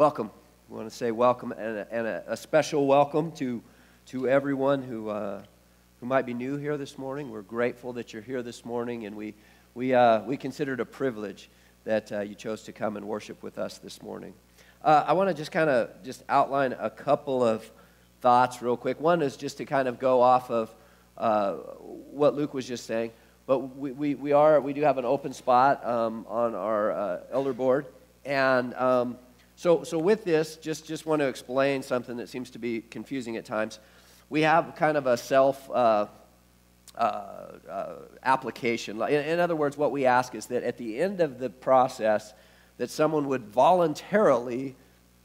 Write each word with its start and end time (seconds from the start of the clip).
welcome. 0.00 0.30
We 0.70 0.78
want 0.78 0.88
to 0.88 0.96
say 0.96 1.10
welcome 1.10 1.52
and 1.52 1.76
a, 1.76 1.86
and 1.92 2.06
a, 2.06 2.24
a 2.28 2.34
special 2.34 2.86
welcome 2.86 3.32
to, 3.32 3.62
to 4.06 4.30
everyone 4.30 4.82
who, 4.82 5.10
uh, 5.10 5.42
who 6.00 6.06
might 6.06 6.24
be 6.24 6.32
new 6.32 6.56
here 6.56 6.78
this 6.78 6.96
morning. 6.96 7.30
We're 7.30 7.42
grateful 7.42 7.92
that 7.92 8.14
you're 8.14 8.22
here 8.22 8.42
this 8.42 8.64
morning, 8.64 9.04
and 9.04 9.14
we, 9.14 9.34
we, 9.74 9.92
uh, 9.92 10.22
we 10.22 10.38
consider 10.38 10.72
it 10.72 10.80
a 10.80 10.86
privilege 10.86 11.50
that 11.84 12.10
uh, 12.12 12.20
you 12.20 12.34
chose 12.34 12.62
to 12.62 12.72
come 12.72 12.96
and 12.96 13.06
worship 13.06 13.42
with 13.42 13.58
us 13.58 13.76
this 13.76 14.00
morning. 14.00 14.32
Uh, 14.82 15.04
I 15.06 15.12
want 15.12 15.28
to 15.28 15.34
just 15.34 15.52
kind 15.52 15.68
of 15.68 15.90
just 16.02 16.24
outline 16.30 16.74
a 16.80 16.88
couple 16.88 17.44
of 17.44 17.70
thoughts 18.22 18.62
real 18.62 18.78
quick. 18.78 18.98
One 19.02 19.20
is 19.20 19.36
just 19.36 19.58
to 19.58 19.66
kind 19.66 19.86
of 19.86 19.98
go 19.98 20.22
off 20.22 20.50
of 20.50 20.74
uh, 21.18 21.56
what 22.10 22.34
Luke 22.34 22.54
was 22.54 22.66
just 22.66 22.86
saying. 22.86 23.10
But 23.46 23.76
we, 23.76 23.92
we, 23.92 24.14
we, 24.14 24.32
are, 24.32 24.62
we 24.62 24.72
do 24.72 24.80
have 24.80 24.96
an 24.96 25.04
open 25.04 25.34
spot 25.34 25.84
um, 25.84 26.24
on 26.26 26.54
our 26.54 26.90
uh, 26.90 27.20
elder 27.30 27.52
board. 27.52 27.84
And 28.24 28.72
um, 28.76 29.18
so, 29.60 29.84
so 29.84 29.98
with 29.98 30.24
this, 30.24 30.56
just, 30.56 30.86
just 30.86 31.04
want 31.04 31.20
to 31.20 31.28
explain 31.28 31.82
something 31.82 32.16
that 32.16 32.30
seems 32.30 32.48
to 32.52 32.58
be 32.58 32.80
confusing 32.80 33.36
at 33.36 33.44
times. 33.44 33.78
We 34.30 34.40
have 34.40 34.74
kind 34.74 34.96
of 34.96 35.06
a 35.06 35.18
self 35.18 35.70
uh, 35.70 36.06
uh, 36.96 36.98
uh, 36.98 37.92
application. 38.22 39.02
In, 39.02 39.22
in 39.22 39.38
other 39.38 39.54
words, 39.54 39.76
what 39.76 39.92
we 39.92 40.06
ask 40.06 40.34
is 40.34 40.46
that 40.46 40.62
at 40.62 40.78
the 40.78 40.98
end 40.98 41.20
of 41.20 41.38
the 41.38 41.50
process, 41.50 42.32
that 42.78 42.88
someone 42.88 43.28
would 43.28 43.48
voluntarily 43.48 44.76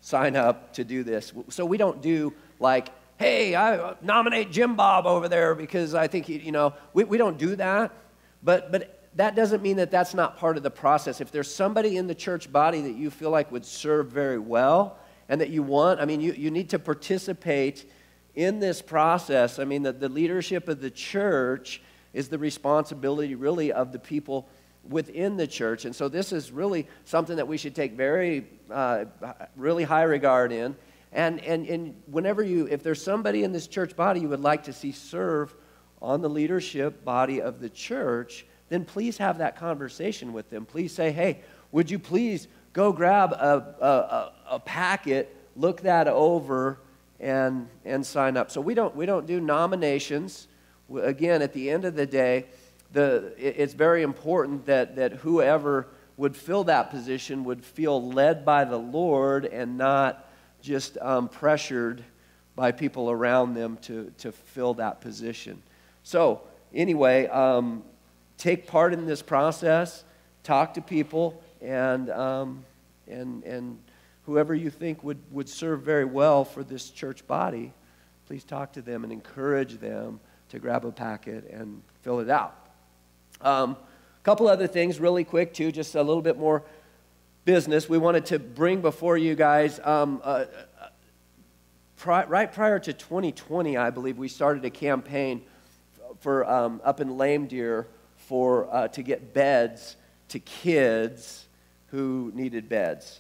sign 0.02 0.36
up 0.36 0.73
to 0.73 0.84
do 0.84 1.06
this. 1.06 1.31
So 1.48 1.66
we 1.66 1.78
don't 1.78 2.02
do 2.02 2.34
like, 2.59 2.90
hey, 3.16 3.56
I 3.56 3.95
nominate 4.02 4.52
Jim 4.52 4.76
Bob 4.76 5.06
over 5.06 5.30
there 5.30 5.56
because 5.56 5.95
I 5.95 6.08
think, 6.08 6.26
he, 6.26 6.40
you 6.40 6.52
know, 6.52 6.73
we, 6.94 7.06
we 7.06 7.17
don't 7.17 7.38
do 7.38 7.56
that. 7.56 7.94
But, 8.44 8.70
but 8.70 8.95
that 9.16 9.36
doesn't 9.36 9.62
mean 9.62 9.78
that 9.78 9.92
that's 9.92 10.14
not 10.14 10.38
part 10.38 10.58
of 10.58 10.64
the 10.64 10.72
process. 10.72 11.22
If 11.22 11.32
there's 11.32 11.54
somebody 11.54 11.98
in 11.98 12.08
the 12.08 12.16
church 12.16 12.52
body 12.52 12.82
that 12.82 12.96
you 12.96 13.10
feel 13.10 13.30
like 13.30 13.52
would 13.52 13.66
serve 13.66 14.08
very 14.08 14.40
well 14.40 14.98
and 15.30 15.40
that 15.40 15.50
you 15.50 15.64
want, 15.64 16.02
I 16.02 16.06
mean, 16.06 16.20
you, 16.20 16.34
you 16.34 16.52
need 16.52 16.70
to 16.70 16.80
participate 16.80 17.90
in 18.36 18.59
this 18.59 18.81
process. 18.81 19.58
I 19.58 19.64
mean, 19.64 19.84
the, 19.84 19.94
the 19.94 20.09
leadership 20.09 20.67
of 20.67 20.81
the 20.81 20.92
church 20.92 21.81
is 22.14 22.28
the 22.28 22.38
responsibility 22.38 23.36
really 23.36 23.72
of 23.72 23.94
the 23.94 24.00
people 24.00 24.50
within 24.89 25.38
the 25.38 25.48
church. 25.48 25.86
And 25.86 25.95
so 25.95 26.09
this 26.09 26.32
is 26.32 26.52
really 26.52 26.88
something 27.06 27.38
that 27.38 27.48
we 27.48 27.58
should 27.58 27.73
take 27.73 27.94
very, 27.94 28.45
uh, 28.70 29.06
really 29.56 29.84
high 29.84 30.04
regard 30.04 30.52
in. 30.52 30.76
And, 31.14 31.39
and, 31.42 31.66
and 31.67 31.95
whenever 32.08 32.44
you, 32.44 32.67
if 32.67 32.84
there's 32.84 33.02
somebody 33.02 33.44
in 33.44 33.54
this 33.54 33.67
church 33.67 33.95
body 33.95 34.20
you 34.20 34.30
would 34.30 34.42
like 34.42 34.64
to 34.66 34.73
see 34.73 34.92
serve 34.92 35.56
on 36.02 36.22
the 36.22 36.30
leadership 36.30 37.06
body 37.06 37.42
of 37.42 37.61
the 37.61 37.70
church, 37.70 38.45
then 38.69 38.85
please 38.85 39.17
have 39.17 39.38
that 39.38 39.55
conversation 39.55 40.33
with 40.33 40.49
them. 40.49 40.66
Please 40.66 40.91
say, 40.91 41.11
hey, 41.11 41.41
would 41.71 41.89
you 41.89 41.99
please 41.99 42.47
go 42.73 42.91
grab 42.91 43.31
a, 43.31 43.75
a, 43.81 44.55
a, 44.55 44.59
packet, 44.59 45.35
look 45.55 45.81
that 45.81 46.08
over, 46.08 46.80
and, 47.19 47.69
and 47.86 48.05
sign 48.05 48.36
up. 48.36 48.52
So 48.52 48.59
we 48.59 48.73
don't, 48.73 48.95
we 48.95 49.05
don't 49.05 49.25
do 49.25 49.39
nominations. 49.39 50.47
Again, 50.93 51.41
at 51.41 51.53
the 51.53 51.69
end 51.69 51.86
of 51.86 51.95
the 51.95 52.05
day, 52.05 52.45
the, 52.91 53.33
it's 53.38 53.73
very 53.73 54.03
important 54.03 54.66
that, 54.66 54.95
that 54.97 55.13
whoever 55.13 55.88
would 56.17 56.36
fill 56.36 56.63
that 56.66 56.89
position 56.89 57.43
would 57.43 57.63
feel 57.63 58.11
led 58.11 58.45
by 58.45 58.66
the 58.66 58.77
Lord 58.77 59.45
and 59.45 59.77
not 59.77 60.30
just 60.61 60.97
um, 60.99 61.30
pressured 61.30 62.03
by 62.55 62.71
people 62.71 63.11
around 63.11 63.53
them 63.53 63.77
to, 63.83 64.11
to 64.19 64.31
fill 64.31 64.75
that 64.75 65.02
position. 65.02 65.61
So, 66.03 66.41
anyway, 66.73 67.27
um, 67.27 67.83
take 68.38 68.67
part 68.67 68.94
in 68.94 69.05
this 69.05 69.22
process, 69.22 70.03
talk 70.44 70.73
to 70.75 70.81
people, 70.81 71.41
and, 71.61 72.09
um, 72.09 72.64
and, 73.08 73.44
and 73.44 73.80
whoever 74.25 74.53
you 74.53 74.69
think 74.69 75.03
would, 75.03 75.19
would 75.31 75.50
serve 75.50 75.81
very 75.81 76.05
well 76.05 76.44
for 76.44 76.64
this 76.64 76.89
church 76.89 77.25
body, 77.27 77.72
please 78.27 78.44
talk 78.44 78.73
to 78.73 78.81
them 78.81 79.03
and 79.03 79.14
encourage 79.14 79.80
them 79.80 80.19
to 80.50 80.59
grab 80.59 80.86
a 80.86 80.92
packet 80.92 81.50
and 81.52 81.81
fill 82.02 82.19
it 82.19 82.30
out. 82.30 82.55
A 83.42 83.49
um, 83.49 83.77
couple 84.23 84.48
other 84.48 84.67
things, 84.67 84.99
really 84.99 85.23
quick, 85.23 85.54
too, 85.54 85.71
just 85.71 85.95
a 85.95 86.04
little 86.04 86.21
bit 86.21 86.37
more 86.37 86.64
business. 87.45 87.87
We 87.87 87.98
wanted 87.98 88.26
to 88.27 88.39
bring 88.39 88.81
before 88.81 89.17
you 89.17 89.36
guys. 89.36 89.80
Um, 89.83 90.21
uh, 90.23 90.45
uh, 90.81 90.87
pri- 91.98 92.26
right 92.26 92.52
prior 92.52 92.80
to 92.80 92.93
2020, 92.93 93.77
I 93.77 93.89
believe, 93.89 94.17
we 94.17 94.27
started 94.27 94.65
a 94.65 94.70
campaign 94.70 95.42
for 96.20 96.49
um, 96.49 96.81
up 96.83 97.02
in 97.02 97.17
Lame 97.17 97.45
Deer 97.45 97.87
for 98.27 98.73
uh, 98.73 98.87
to 98.89 99.03
get 99.03 99.33
beds 99.33 99.95
to 100.30 100.39
kids 100.39 101.45
who 101.87 102.31
needed 102.33 102.67
beds. 102.67 103.19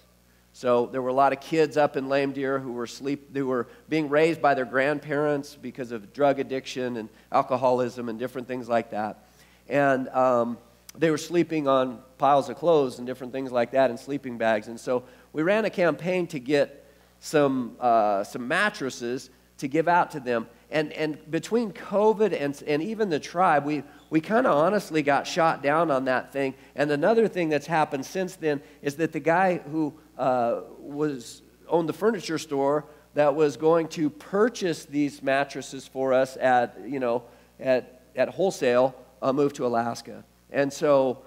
So 0.53 0.85
there 0.85 1.01
were 1.01 1.09
a 1.09 1.13
lot 1.13 1.33
of 1.33 1.41
kids 1.41 1.75
up 1.77 1.97
in 1.97 2.07
Lame 2.07 2.31
Deer 2.31 2.59
who 2.59 2.71
were 2.71 2.87
sleep 2.87 3.35
who 3.35 3.47
were 3.47 3.67
being 3.89 4.09
raised 4.09 4.41
by 4.41 4.53
their 4.53 4.65
grandparents 4.65 5.55
because 5.55 5.91
of 5.91 6.13
drug 6.13 6.39
addiction 6.39 6.97
and 6.97 7.09
alcoholism 7.31 8.09
and 8.09 8.17
different 8.17 8.47
things 8.47 8.69
like 8.69 8.91
that, 8.91 9.25
and 9.67 10.07
um, 10.09 10.57
they 10.97 11.11
were 11.11 11.17
sleeping 11.17 11.67
on 11.67 11.99
piles 12.17 12.49
of 12.49 12.55
clothes 12.55 12.99
and 12.99 13.07
different 13.07 13.33
things 13.33 13.51
like 13.51 13.71
that 13.71 13.91
in 13.91 13.97
sleeping 13.97 14.37
bags. 14.37 14.67
And 14.69 14.79
so 14.79 15.03
we 15.33 15.43
ran 15.43 15.65
a 15.65 15.69
campaign 15.69 16.25
to 16.27 16.39
get 16.39 16.85
some 17.19 17.75
uh, 17.79 18.23
some 18.23 18.47
mattresses 18.47 19.29
to 19.57 19.67
give 19.67 19.87
out 19.87 20.11
to 20.11 20.19
them. 20.19 20.47
And, 20.71 20.91
and 20.93 21.31
between 21.31 21.71
COVID 21.71 22.39
and, 22.39 22.61
and 22.67 22.81
even 22.81 23.09
the 23.09 23.19
tribe, 23.19 23.65
we, 23.65 23.83
we 24.09 24.21
kind 24.21 24.45
of 24.45 24.53
honestly 24.53 25.01
got 25.01 25.27
shot 25.27 25.63
down 25.63 25.91
on 25.91 26.05
that 26.05 26.31
thing. 26.31 26.53
And 26.75 26.91
another 26.91 27.27
thing 27.27 27.49
that's 27.49 27.67
happened 27.67 28.05
since 28.05 28.35
then 28.35 28.61
is 28.81 28.95
that 28.95 29.11
the 29.11 29.19
guy 29.19 29.57
who 29.57 29.93
uh, 30.17 30.61
was 30.79 31.41
owned 31.67 31.89
the 31.89 31.93
furniture 31.93 32.37
store 32.37 32.85
that 33.15 33.33
was 33.33 33.57
going 33.57 33.87
to 33.87 34.09
purchase 34.09 34.85
these 34.85 35.23
mattresses 35.23 35.87
for 35.87 36.13
us 36.13 36.37
at, 36.37 36.77
you 36.85 36.99
know, 36.99 37.23
at, 37.59 38.01
at 38.15 38.29
wholesale 38.29 38.93
uh, 39.21 39.33
moved 39.33 39.55
to 39.55 39.65
Alaska. 39.65 40.23
And 40.51 40.71
so 40.71 41.23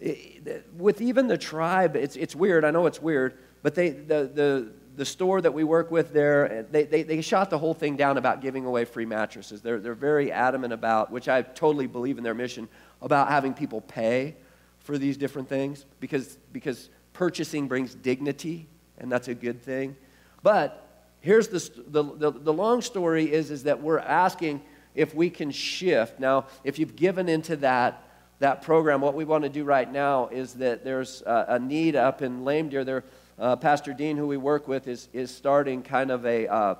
it, 0.00 0.66
with 0.76 1.00
even 1.00 1.26
the 1.26 1.38
tribe, 1.38 1.96
it's, 1.96 2.16
it's 2.16 2.34
weird. 2.34 2.64
I 2.64 2.70
know 2.70 2.86
it's 2.86 3.02
weird, 3.02 3.38
but 3.62 3.74
they, 3.74 3.90
the, 3.90 4.30
the, 4.32 4.72
the 4.96 5.04
store 5.04 5.40
that 5.40 5.52
we 5.52 5.64
work 5.64 5.90
with 5.90 6.12
there, 6.12 6.52
eh, 6.52 6.62
they, 6.70 6.84
they, 6.84 7.02
they 7.02 7.20
shot 7.20 7.50
the 7.50 7.58
whole 7.58 7.74
thing 7.74 7.96
down 7.96 8.16
about 8.16 8.40
giving 8.40 8.64
away 8.64 8.84
free 8.84 9.06
mattresses. 9.06 9.60
They're, 9.60 9.80
they're 9.80 9.94
very 9.94 10.30
adamant 10.30 10.72
about, 10.72 11.10
which 11.10 11.28
I 11.28 11.42
totally 11.42 11.86
believe 11.86 12.18
in 12.18 12.24
their 12.24 12.34
mission, 12.34 12.68
about 13.02 13.28
having 13.28 13.54
people 13.54 13.80
pay 13.80 14.36
for 14.80 14.98
these 14.98 15.16
different 15.16 15.48
things 15.48 15.84
because, 16.00 16.38
because 16.52 16.88
purchasing 17.12 17.68
brings 17.68 17.94
dignity, 17.94 18.68
and 18.98 19.10
that's 19.10 19.28
a 19.28 19.34
good 19.34 19.62
thing. 19.62 19.96
But 20.42 20.86
here's 21.20 21.48
the, 21.48 21.70
the, 21.88 22.02
the, 22.02 22.30
the 22.30 22.52
long 22.52 22.82
story 22.82 23.32
is, 23.32 23.50
is 23.50 23.64
that 23.64 23.82
we're 23.82 23.98
asking 23.98 24.62
if 24.94 25.14
we 25.14 25.30
can 25.30 25.50
shift. 25.50 26.20
Now, 26.20 26.46
if 26.62 26.78
you've 26.78 26.96
given 26.96 27.28
into 27.28 27.56
that, 27.56 28.02
that 28.38 28.62
program, 28.62 29.00
what 29.00 29.14
we 29.14 29.24
want 29.24 29.44
to 29.44 29.50
do 29.50 29.64
right 29.64 29.90
now 29.90 30.28
is 30.28 30.54
that 30.54 30.84
there's 30.84 31.22
a, 31.22 31.46
a 31.50 31.58
need 31.58 31.96
up 31.96 32.20
in 32.20 32.44
Lame 32.44 32.68
Deer. 32.68 32.84
There, 32.84 33.04
uh, 33.38 33.56
Pastor 33.56 33.92
Dean, 33.92 34.16
who 34.16 34.26
we 34.26 34.36
work 34.36 34.68
with, 34.68 34.86
is, 34.86 35.08
is 35.12 35.34
starting 35.34 35.82
kind 35.82 36.10
of 36.10 36.24
a, 36.24 36.46
uh, 36.46 36.74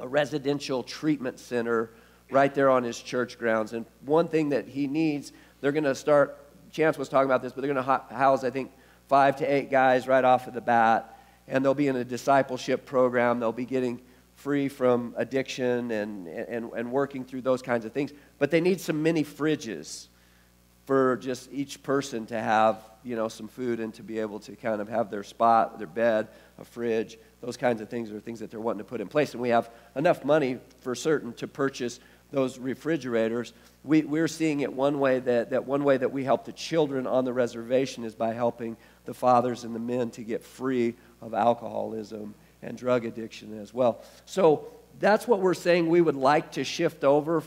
a 0.00 0.08
residential 0.08 0.82
treatment 0.82 1.38
center 1.38 1.90
right 2.30 2.54
there 2.54 2.70
on 2.70 2.84
his 2.84 3.00
church 3.00 3.38
grounds. 3.38 3.72
And 3.72 3.86
one 4.04 4.28
thing 4.28 4.50
that 4.50 4.68
he 4.68 4.86
needs, 4.86 5.32
they're 5.60 5.72
going 5.72 5.84
to 5.84 5.94
start, 5.94 6.38
Chance 6.70 6.98
was 6.98 7.08
talking 7.08 7.26
about 7.26 7.42
this, 7.42 7.52
but 7.52 7.62
they're 7.62 7.72
going 7.72 7.84
to 7.84 8.14
house, 8.14 8.44
I 8.44 8.50
think, 8.50 8.70
five 9.08 9.36
to 9.36 9.46
eight 9.46 9.70
guys 9.70 10.06
right 10.06 10.24
off 10.24 10.46
of 10.46 10.54
the 10.54 10.60
bat. 10.60 11.18
And 11.46 11.64
they'll 11.64 11.74
be 11.74 11.88
in 11.88 11.96
a 11.96 12.04
discipleship 12.04 12.84
program. 12.84 13.40
They'll 13.40 13.52
be 13.52 13.64
getting 13.64 14.02
free 14.34 14.68
from 14.68 15.14
addiction 15.16 15.90
and, 15.90 16.28
and, 16.28 16.70
and 16.76 16.92
working 16.92 17.24
through 17.24 17.40
those 17.40 17.62
kinds 17.62 17.86
of 17.86 17.92
things. 17.92 18.12
But 18.38 18.50
they 18.50 18.60
need 18.60 18.80
some 18.80 19.02
mini 19.02 19.24
fridges 19.24 20.08
for 20.88 21.18
just 21.18 21.52
each 21.52 21.82
person 21.82 22.24
to 22.24 22.40
have, 22.40 22.82
you 23.04 23.14
know, 23.14 23.28
some 23.28 23.46
food 23.46 23.78
and 23.78 23.92
to 23.92 24.02
be 24.02 24.20
able 24.20 24.40
to 24.40 24.56
kind 24.56 24.80
of 24.80 24.88
have 24.88 25.10
their 25.10 25.22
spot, 25.22 25.76
their 25.76 25.86
bed, 25.86 26.28
a 26.58 26.64
fridge, 26.64 27.18
those 27.42 27.58
kinds 27.58 27.82
of 27.82 27.90
things 27.90 28.10
are 28.10 28.18
things 28.20 28.40
that 28.40 28.50
they're 28.50 28.58
wanting 28.58 28.78
to 28.78 28.84
put 28.84 29.02
in 29.02 29.06
place. 29.06 29.34
And 29.34 29.42
we 29.42 29.50
have 29.50 29.68
enough 29.96 30.24
money 30.24 30.56
for 30.80 30.94
certain 30.94 31.34
to 31.34 31.46
purchase 31.46 32.00
those 32.30 32.58
refrigerators. 32.58 33.52
We, 33.84 34.00
we're 34.00 34.28
seeing 34.28 34.60
it 34.60 34.72
one 34.72 34.98
way 34.98 35.18
that, 35.18 35.50
that 35.50 35.66
one 35.66 35.84
way 35.84 35.98
that 35.98 36.10
we 36.10 36.24
help 36.24 36.46
the 36.46 36.52
children 36.52 37.06
on 37.06 37.26
the 37.26 37.34
reservation 37.34 38.02
is 38.02 38.14
by 38.14 38.32
helping 38.32 38.74
the 39.04 39.12
fathers 39.12 39.64
and 39.64 39.74
the 39.74 39.80
men 39.80 40.08
to 40.12 40.22
get 40.22 40.42
free 40.42 40.94
of 41.20 41.34
alcoholism 41.34 42.34
and 42.62 42.78
drug 42.78 43.04
addiction 43.04 43.60
as 43.60 43.74
well. 43.74 44.00
So 44.24 44.68
that's 45.00 45.28
what 45.28 45.40
we're 45.40 45.52
saying 45.52 45.90
we 45.90 46.00
would 46.00 46.16
like 46.16 46.52
to 46.52 46.64
shift 46.64 47.04
over 47.04 47.42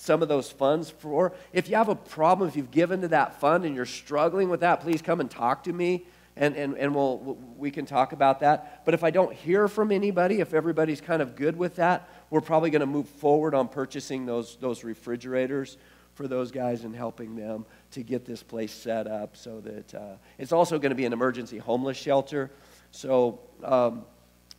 some 0.00 0.22
of 0.22 0.28
those 0.28 0.50
funds 0.50 0.88
for. 0.88 1.34
If 1.52 1.68
you 1.68 1.76
have 1.76 1.90
a 1.90 1.94
problem, 1.94 2.48
if 2.48 2.56
you've 2.56 2.70
given 2.70 3.02
to 3.02 3.08
that 3.08 3.38
fund 3.38 3.66
and 3.66 3.76
you're 3.76 3.84
struggling 3.84 4.48
with 4.48 4.60
that, 4.60 4.80
please 4.80 5.02
come 5.02 5.20
and 5.20 5.30
talk 5.30 5.64
to 5.64 5.72
me 5.74 6.06
and, 6.36 6.56
and, 6.56 6.74
and 6.78 6.94
we'll, 6.94 7.36
we 7.58 7.70
can 7.70 7.84
talk 7.84 8.12
about 8.12 8.40
that. 8.40 8.82
But 8.86 8.94
if 8.94 9.04
I 9.04 9.10
don't 9.10 9.34
hear 9.34 9.68
from 9.68 9.92
anybody, 9.92 10.40
if 10.40 10.54
everybody's 10.54 11.02
kind 11.02 11.20
of 11.20 11.36
good 11.36 11.54
with 11.54 11.76
that, 11.76 12.08
we're 12.30 12.40
probably 12.40 12.70
going 12.70 12.80
to 12.80 12.86
move 12.86 13.08
forward 13.10 13.54
on 13.54 13.68
purchasing 13.68 14.24
those, 14.24 14.56
those 14.56 14.84
refrigerators 14.84 15.76
for 16.14 16.26
those 16.26 16.50
guys 16.50 16.84
and 16.84 16.96
helping 16.96 17.36
them 17.36 17.66
to 17.90 18.02
get 18.02 18.24
this 18.24 18.42
place 18.42 18.72
set 18.72 19.06
up 19.06 19.36
so 19.36 19.60
that 19.60 19.94
uh, 19.94 20.14
it's 20.38 20.52
also 20.52 20.78
going 20.78 20.90
to 20.90 20.96
be 20.96 21.04
an 21.04 21.12
emergency 21.12 21.58
homeless 21.58 21.98
shelter. 21.98 22.50
So 22.90 23.38
um, 23.62 24.06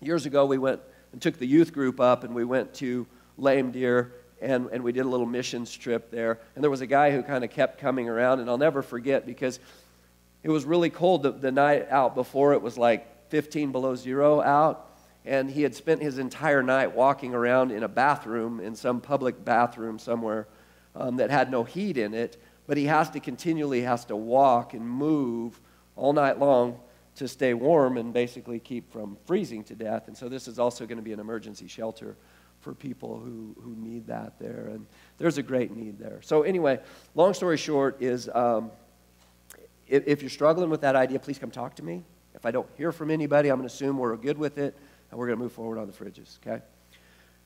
years 0.01 0.27
ago, 0.27 0.45
we 0.45 0.59
went 0.59 0.81
and 1.13 1.19
took 1.19 1.39
the 1.39 1.47
youth 1.47 1.73
group 1.73 1.99
up, 1.99 2.23
and 2.23 2.35
we 2.35 2.45
went 2.45 2.75
to 2.75 3.07
Lame 3.39 3.71
Deer, 3.71 4.13
and, 4.41 4.69
and 4.71 4.83
we 4.83 4.91
did 4.91 5.05
a 5.05 5.09
little 5.09 5.25
missions 5.25 5.75
trip 5.75 6.11
there. 6.11 6.39
And 6.55 6.63
there 6.63 6.71
was 6.71 6.81
a 6.81 6.88
guy 6.88 7.11
who 7.11 7.23
kind 7.23 7.43
of 7.43 7.51
kept 7.51 7.79
coming 7.79 8.09
around, 8.09 8.39
and 8.39 8.49
I'll 8.49 8.57
never 8.57 8.81
forget 8.81 9.25
because 9.25 9.59
it 10.43 10.49
was 10.49 10.65
really 10.65 10.89
cold 10.89 11.23
the, 11.23 11.31
the 11.31 11.51
night 11.51 11.88
out 11.89 12.15
before. 12.15 12.53
It 12.53 12.61
was 12.61 12.77
like 12.77 13.29
15 13.29 13.71
below 13.71 13.95
zero 13.95 14.41
out 14.41 14.91
and 15.25 15.51
he 15.51 15.61
had 15.61 15.75
spent 15.75 16.01
his 16.01 16.17
entire 16.17 16.63
night 16.63 16.95
walking 16.95 17.33
around 17.33 17.71
in 17.71 17.83
a 17.83 17.88
bathroom, 17.88 18.59
in 18.59 18.75
some 18.75 18.99
public 19.01 19.43
bathroom 19.45 19.99
somewhere 19.99 20.47
um, 20.95 21.17
that 21.17 21.29
had 21.29 21.51
no 21.51 21.63
heat 21.63 21.97
in 21.97 22.13
it. 22.13 22.41
But 22.65 22.77
he 22.77 22.85
has 22.85 23.09
to 23.11 23.19
continually 23.19 23.81
has 23.81 24.05
to 24.05 24.15
walk 24.15 24.73
and 24.73 24.87
move 24.87 25.59
all 25.95 26.13
night 26.13 26.39
long 26.39 26.79
to 27.15 27.27
stay 27.27 27.53
warm 27.53 27.97
and 27.97 28.13
basically 28.13 28.59
keep 28.59 28.91
from 28.91 29.17
freezing 29.25 29.63
to 29.65 29.75
death. 29.75 30.07
And 30.07 30.17
so 30.17 30.27
this 30.27 30.47
is 30.47 30.57
also 30.57 30.85
going 30.87 30.97
to 30.97 31.03
be 31.03 31.13
an 31.13 31.19
emergency 31.19 31.67
shelter 31.67 32.15
for 32.61 32.73
people 32.73 33.19
who, 33.19 33.55
who 33.61 33.75
need 33.75 34.07
that 34.07 34.39
there. 34.39 34.69
And 34.71 34.85
there's 35.17 35.37
a 35.37 35.43
great 35.43 35.75
need 35.75 35.99
there. 35.99 36.19
So 36.21 36.43
anyway, 36.43 36.79
long 37.15 37.33
story 37.33 37.57
short 37.57 38.01
is 38.01 38.29
um, 38.33 38.71
if, 39.87 40.07
if 40.07 40.21
you're 40.21 40.29
struggling 40.29 40.69
with 40.69 40.81
that 40.81 40.95
idea, 40.95 41.19
please 41.19 41.37
come 41.37 41.51
talk 41.51 41.75
to 41.75 41.83
me. 41.83 42.03
If 42.33 42.45
I 42.45 42.51
don't 42.51 42.67
hear 42.77 42.91
from 42.91 43.11
anybody, 43.11 43.49
I'm 43.49 43.57
going 43.57 43.67
to 43.67 43.73
assume 43.73 43.97
we're 43.97 44.15
good 44.15 44.37
with 44.37 44.57
it 44.57 44.77
and 45.09 45.19
we're 45.19 45.27
going 45.27 45.37
to 45.37 45.43
move 45.43 45.51
forward 45.51 45.77
on 45.77 45.87
the 45.87 45.93
fridges, 45.93 46.39
okay? 46.39 46.63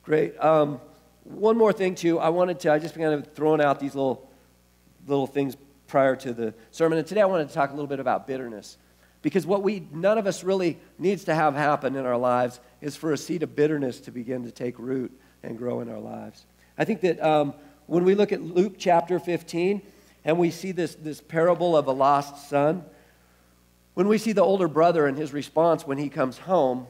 Great. 0.04 0.38
Um, 0.38 0.80
one 1.24 1.56
more 1.56 1.72
thing, 1.72 1.96
too. 1.96 2.20
I 2.20 2.28
wanted 2.28 2.60
to, 2.60 2.72
I 2.72 2.78
just 2.78 2.94
began 2.94 3.12
of 3.12 3.26
throwing 3.34 3.60
out 3.60 3.80
these 3.80 3.96
little, 3.96 4.30
little 5.08 5.26
things 5.26 5.56
prior 5.88 6.14
to 6.16 6.32
the 6.32 6.54
sermon. 6.70 6.98
And 6.98 7.06
today 7.06 7.22
I 7.22 7.26
wanted 7.26 7.48
to 7.48 7.54
talk 7.54 7.70
a 7.70 7.72
little 7.72 7.88
bit 7.88 7.98
about 7.98 8.26
bitterness. 8.26 8.78
Because 9.22 9.46
what 9.46 9.62
we, 9.62 9.86
none 9.92 10.18
of 10.18 10.26
us 10.26 10.44
really 10.44 10.78
needs 10.98 11.24
to 11.24 11.34
have 11.34 11.54
happen 11.54 11.96
in 11.96 12.06
our 12.06 12.16
lives 12.16 12.60
is 12.80 12.96
for 12.96 13.12
a 13.12 13.16
seed 13.16 13.42
of 13.42 13.56
bitterness 13.56 14.00
to 14.00 14.10
begin 14.10 14.44
to 14.44 14.50
take 14.50 14.78
root 14.78 15.12
and 15.42 15.58
grow 15.58 15.80
in 15.80 15.88
our 15.88 15.98
lives. 15.98 16.44
I 16.78 16.84
think 16.84 17.00
that 17.00 17.22
um, 17.22 17.54
when 17.86 18.04
we 18.04 18.14
look 18.14 18.32
at 18.32 18.42
Luke 18.42 18.74
chapter 18.78 19.18
15 19.18 19.82
and 20.24 20.38
we 20.38 20.50
see 20.50 20.72
this, 20.72 20.94
this 20.94 21.20
parable 21.20 21.76
of 21.76 21.86
a 21.86 21.92
lost 21.92 22.48
son, 22.48 22.84
when 23.94 24.08
we 24.08 24.18
see 24.18 24.32
the 24.32 24.42
older 24.42 24.68
brother 24.68 25.06
and 25.06 25.16
his 25.16 25.32
response 25.32 25.86
when 25.86 25.98
he 25.98 26.08
comes 26.08 26.36
home, 26.36 26.86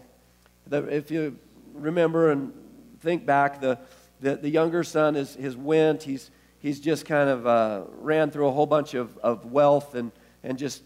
the, 0.67 0.83
if 0.89 1.11
you 1.11 1.39
remember 1.75 2.33
and 2.33 2.53
think 3.01 3.25
back, 3.25 3.61
the, 3.61 3.79
the, 4.21 4.37
the 4.37 4.49
younger 4.49 4.83
son 4.83 5.15
is, 5.15 5.37
has 5.37 5.57
went. 5.57 6.03
He's, 6.03 6.31
he's 6.59 6.81
just 6.81 7.07
kind 7.07 7.29
of 7.29 7.47
uh, 7.47 7.83
ran 8.01 8.31
through 8.31 8.49
a 8.49 8.53
whole 8.53 8.67
bunch 8.67 8.95
of, 8.95 9.17
of 9.19 9.45
wealth 9.45 9.95
and, 9.95 10.11
and 10.43 10.59
just 10.59 10.83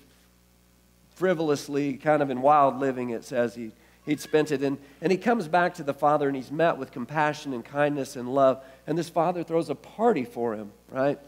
frivolously, 1.20 1.98
kind 1.98 2.22
of 2.22 2.30
in 2.30 2.40
wild 2.40 2.78
living, 2.78 3.10
it 3.10 3.24
says 3.24 3.54
he, 3.54 3.72
he'd 4.06 4.18
spent 4.18 4.50
it. 4.50 4.62
And, 4.62 4.78
and 5.02 5.12
he 5.12 5.18
comes 5.18 5.48
back 5.48 5.74
to 5.74 5.82
the 5.82 5.92
father 5.92 6.26
and 6.26 6.34
he's 6.34 6.50
met 6.50 6.78
with 6.78 6.92
compassion 6.92 7.52
and 7.52 7.62
kindness 7.62 8.16
and 8.16 8.26
love. 8.26 8.64
And 8.86 8.96
this 8.96 9.10
father 9.10 9.44
throws 9.44 9.68
a 9.68 9.74
party 9.74 10.24
for 10.24 10.54
him, 10.54 10.72
right? 10.88 11.18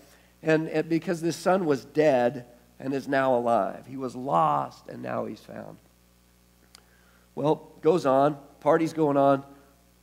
And, 0.42 0.66
and 0.68 0.88
because 0.88 1.20
this 1.20 1.36
son 1.36 1.66
was 1.66 1.84
dead 1.84 2.46
and 2.80 2.94
is 2.94 3.06
now 3.06 3.36
alive. 3.36 3.84
He 3.86 3.98
was 3.98 4.16
lost 4.16 4.88
and 4.88 5.02
now 5.02 5.26
he's 5.26 5.40
found. 5.40 5.76
Well, 7.34 7.70
goes 7.82 8.06
on, 8.06 8.38
party's 8.60 8.94
going 8.94 9.18
on. 9.18 9.44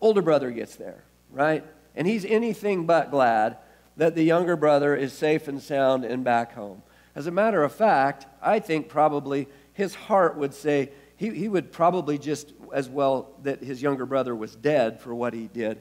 Older 0.02 0.22
brother 0.22 0.52
gets 0.52 0.76
there, 0.76 1.04
right? 1.32 1.66
And 1.96 2.06
he's 2.06 2.26
anything 2.26 2.86
but 2.86 3.10
glad 3.10 3.58
that 3.98 4.14
the 4.14 4.24
younger 4.24 4.56
brother 4.56 4.96
is 4.96 5.14
safe 5.14 5.48
and 5.48 5.60
sound 5.60 6.06
and 6.06 6.24
back 6.24 6.54
home. 6.54 6.84
As 7.16 7.26
a 7.26 7.32
matter 7.32 7.64
of 7.64 7.74
fact, 7.74 8.28
I 8.40 8.60
think 8.60 8.88
probably 8.88 9.48
his 9.80 9.96
heart 9.96 10.36
would 10.36 10.54
say 10.54 10.92
he, 11.16 11.30
he 11.30 11.48
would 11.48 11.72
probably 11.72 12.18
just 12.18 12.54
as 12.74 12.90
well 12.90 13.32
that 13.44 13.64
his 13.64 13.82
younger 13.82 14.06
brother 14.06 14.36
was 14.36 14.56
dead 14.56 15.00
for 15.00 15.16
what 15.16 15.34
he 15.34 15.48
did. 15.48 15.80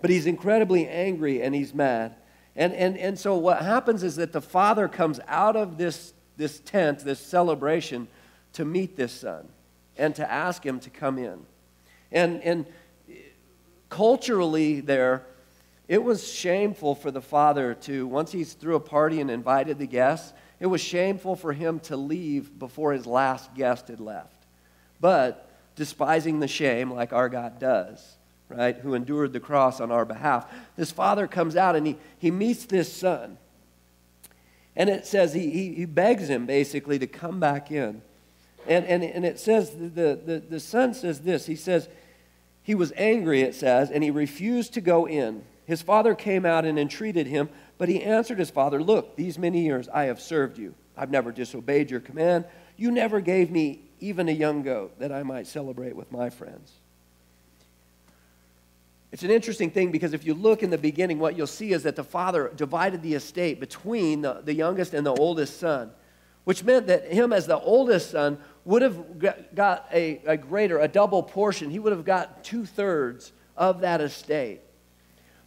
But 0.00 0.10
he's 0.10 0.26
incredibly 0.26 0.88
angry 0.88 1.42
and 1.42 1.54
he's 1.54 1.72
mad. 1.72 2.16
And, 2.56 2.72
and, 2.72 2.98
and 2.98 3.18
so 3.18 3.36
what 3.36 3.62
happens 3.62 4.02
is 4.02 4.16
that 4.16 4.32
the 4.32 4.40
father 4.40 4.88
comes 4.88 5.20
out 5.28 5.56
of 5.56 5.78
this, 5.78 6.12
this 6.36 6.58
tent, 6.60 7.00
this 7.00 7.20
celebration, 7.20 8.08
to 8.54 8.64
meet 8.64 8.96
this 8.96 9.12
son 9.12 9.48
and 9.96 10.14
to 10.16 10.30
ask 10.30 10.64
him 10.64 10.80
to 10.80 10.90
come 10.90 11.18
in. 11.18 11.38
And, 12.10 12.42
and 12.42 12.66
culturally, 13.90 14.80
there, 14.80 15.24
it 15.86 16.02
was 16.02 16.26
shameful 16.26 16.94
for 16.96 17.10
the 17.10 17.22
father 17.22 17.74
to, 17.82 18.06
once 18.06 18.32
he 18.32 18.42
threw 18.42 18.74
a 18.74 18.80
party 18.80 19.20
and 19.20 19.30
invited 19.30 19.78
the 19.78 19.86
guests, 19.86 20.32
it 20.58 20.66
was 20.66 20.80
shameful 20.80 21.36
for 21.36 21.52
him 21.52 21.80
to 21.80 21.96
leave 21.96 22.58
before 22.58 22.92
his 22.92 23.06
last 23.06 23.54
guest 23.54 23.88
had 23.88 24.00
left. 24.00 24.44
But 25.00 25.48
despising 25.76 26.40
the 26.40 26.48
shame, 26.48 26.90
like 26.90 27.12
our 27.12 27.28
God 27.28 27.58
does, 27.58 28.16
right, 28.48 28.76
who 28.76 28.94
endured 28.94 29.32
the 29.32 29.40
cross 29.40 29.80
on 29.80 29.90
our 29.90 30.04
behalf, 30.04 30.50
this 30.76 30.90
father 30.90 31.26
comes 31.26 31.56
out 31.56 31.76
and 31.76 31.86
he, 31.86 31.96
he 32.18 32.30
meets 32.30 32.64
this 32.64 32.92
son. 32.92 33.36
And 34.74 34.88
it 34.88 35.06
says 35.06 35.34
he, 35.34 35.50
he, 35.50 35.74
he 35.74 35.84
begs 35.84 36.28
him 36.28 36.46
basically 36.46 36.98
to 36.98 37.06
come 37.06 37.40
back 37.40 37.70
in. 37.70 38.02
And, 38.66 38.84
and, 38.86 39.04
and 39.04 39.24
it 39.24 39.38
says, 39.38 39.70
the, 39.70 40.20
the, 40.24 40.42
the 40.48 40.60
son 40.60 40.92
says 40.94 41.20
this. 41.20 41.46
He 41.46 41.56
says, 41.56 41.88
he 42.62 42.74
was 42.74 42.92
angry, 42.96 43.42
it 43.42 43.54
says, 43.54 43.90
and 43.90 44.02
he 44.02 44.10
refused 44.10 44.74
to 44.74 44.80
go 44.80 45.06
in. 45.06 45.44
His 45.66 45.82
father 45.82 46.14
came 46.14 46.44
out 46.44 46.64
and 46.64 46.78
entreated 46.78 47.26
him, 47.26 47.48
but 47.78 47.88
he 47.88 48.02
answered 48.02 48.38
his 48.38 48.50
father, 48.50 48.82
Look, 48.82 49.16
these 49.16 49.38
many 49.38 49.62
years 49.62 49.88
I 49.88 50.04
have 50.04 50.20
served 50.20 50.58
you. 50.58 50.74
I've 50.96 51.10
never 51.10 51.32
disobeyed 51.32 51.90
your 51.90 52.00
command. 52.00 52.46
You 52.76 52.90
never 52.90 53.20
gave 53.20 53.50
me 53.50 53.82
even 54.00 54.28
a 54.28 54.32
young 54.32 54.62
goat 54.62 54.98
that 54.98 55.12
I 55.12 55.22
might 55.22 55.46
celebrate 55.46 55.94
with 55.96 56.10
my 56.12 56.30
friends. 56.30 56.72
It's 59.12 59.22
an 59.22 59.30
interesting 59.30 59.70
thing 59.70 59.92
because 59.92 60.12
if 60.12 60.26
you 60.26 60.34
look 60.34 60.62
in 60.62 60.70
the 60.70 60.78
beginning, 60.78 61.18
what 61.18 61.36
you'll 61.36 61.46
see 61.46 61.72
is 61.72 61.84
that 61.84 61.96
the 61.96 62.04
father 62.04 62.52
divided 62.54 63.02
the 63.02 63.14
estate 63.14 63.60
between 63.60 64.22
the, 64.22 64.42
the 64.44 64.52
youngest 64.52 64.94
and 64.94 65.06
the 65.06 65.14
oldest 65.14 65.58
son, 65.58 65.90
which 66.44 66.64
meant 66.64 66.86
that 66.88 67.10
him, 67.10 67.32
as 67.32 67.46
the 67.46 67.58
oldest 67.58 68.10
son, 68.10 68.38
would 68.64 68.82
have 68.82 69.54
got 69.54 69.88
a, 69.92 70.20
a 70.26 70.36
greater, 70.36 70.78
a 70.80 70.88
double 70.88 71.22
portion. 71.22 71.70
He 71.70 71.78
would 71.78 71.92
have 71.92 72.04
got 72.04 72.44
two 72.44 72.66
thirds 72.66 73.32
of 73.56 73.80
that 73.80 74.00
estate. 74.00 74.60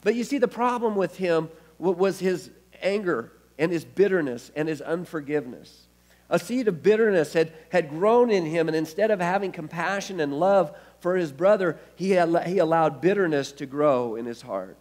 But 0.02 0.16
you 0.16 0.24
see, 0.24 0.38
the 0.38 0.48
problem 0.48 0.96
with 0.96 1.18
him 1.18 1.50
was 1.80 2.20
his 2.20 2.52
anger 2.82 3.32
and 3.58 3.72
his 3.72 3.86
bitterness 3.86 4.52
and 4.56 4.68
his 4.68 4.82
unforgiveness. 4.82 5.88
A 6.30 6.38
seed 6.38 6.68
of 6.68 6.84
bitterness 6.84 7.34
had, 7.34 7.52
had 7.70 7.90
grown 7.90 8.30
in 8.30 8.46
him, 8.46 8.68
and 8.68 8.78
instead 8.78 9.10
of 9.10 9.20
having 9.20 9.52
compassion 9.52 10.20
and 10.20 10.40
love 10.40 10.76
for 11.00 11.16
his 11.16 11.32
brother, 11.32 11.80
he, 11.96 12.12
had, 12.12 12.48
he 12.48 12.60
allowed 12.60 13.02
bitterness 13.02 13.52
to 13.54 13.66
grow 13.66 14.16
in 14.16 14.26
his 14.26 14.42
heart. 14.42 14.78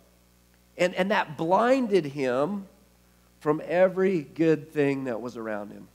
And, 0.76 0.94
and 0.94 1.10
that 1.10 1.38
blinded 1.38 2.04
him 2.04 2.66
from 3.40 3.62
every 3.64 4.22
good 4.22 4.72
thing 4.72 5.04
that 5.04 5.20
was 5.20 5.36
around 5.36 5.70
him. 5.70 5.88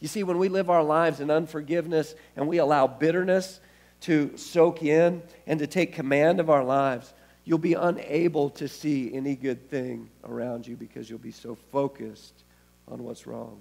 You 0.00 0.08
see, 0.08 0.22
when 0.22 0.38
we 0.38 0.48
live 0.48 0.70
our 0.70 0.82
lives 0.82 1.20
in 1.20 1.30
unforgiveness 1.30 2.14
and 2.36 2.48
we 2.48 2.58
allow 2.58 2.86
bitterness 2.86 3.60
to 4.02 4.36
soak 4.36 4.82
in 4.82 5.22
and 5.46 5.58
to 5.60 5.66
take 5.66 5.94
command 5.94 6.40
of 6.40 6.50
our 6.50 6.64
lives, 6.64 7.12
you'll 7.44 7.58
be 7.58 7.74
unable 7.74 8.50
to 8.50 8.66
see 8.68 9.14
any 9.14 9.36
good 9.36 9.68
thing 9.68 10.08
around 10.24 10.66
you 10.66 10.76
because 10.76 11.08
you'll 11.08 11.18
be 11.18 11.30
so 11.30 11.54
focused 11.70 12.44
on 12.88 13.02
what's 13.02 13.26
wrong. 13.26 13.60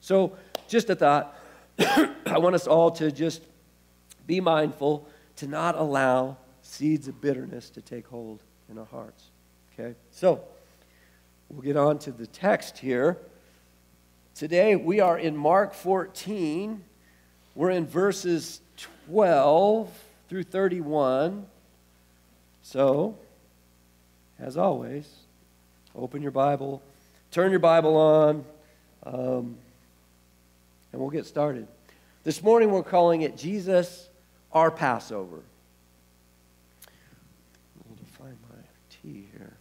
So, 0.00 0.36
just 0.68 0.90
a 0.90 0.94
thought 0.94 1.36
I 1.78 2.38
want 2.38 2.54
us 2.54 2.66
all 2.66 2.90
to 2.92 3.10
just 3.10 3.42
be 4.26 4.40
mindful 4.40 5.08
to 5.36 5.46
not 5.46 5.76
allow 5.76 6.36
seeds 6.62 7.08
of 7.08 7.20
bitterness 7.20 7.70
to 7.70 7.82
take 7.82 8.06
hold 8.06 8.42
in 8.70 8.78
our 8.78 8.84
hearts. 8.86 9.24
Okay? 9.72 9.94
So, 10.10 10.42
we'll 11.48 11.62
get 11.62 11.76
on 11.76 11.98
to 12.00 12.12
the 12.12 12.26
text 12.26 12.78
here. 12.78 13.18
Today 14.34 14.76
we 14.76 15.00
are 15.00 15.18
in 15.18 15.36
Mark 15.36 15.74
14. 15.74 16.84
We're 17.54 17.70
in 17.70 17.86
verses 17.86 18.60
12 19.08 19.90
through 20.28 20.44
31. 20.44 21.46
So, 22.70 23.16
as 24.38 24.58
always, 24.58 25.08
open 25.96 26.20
your 26.20 26.32
Bible, 26.32 26.82
turn 27.30 27.50
your 27.50 27.60
Bible 27.60 27.96
on, 27.96 28.44
um, 29.04 29.56
and 30.92 31.00
we'll 31.00 31.08
get 31.08 31.24
started. 31.24 31.66
This 32.24 32.42
morning 32.42 32.70
we're 32.70 32.82
calling 32.82 33.22
it 33.22 33.38
Jesus, 33.38 34.10
our 34.52 34.70
Passover. 34.70 35.40
I 36.86 37.88
need 37.88 38.00
to 38.00 38.18
find 38.18 38.36
my 38.50 38.58
tea 38.90 39.26
here. 39.32 39.56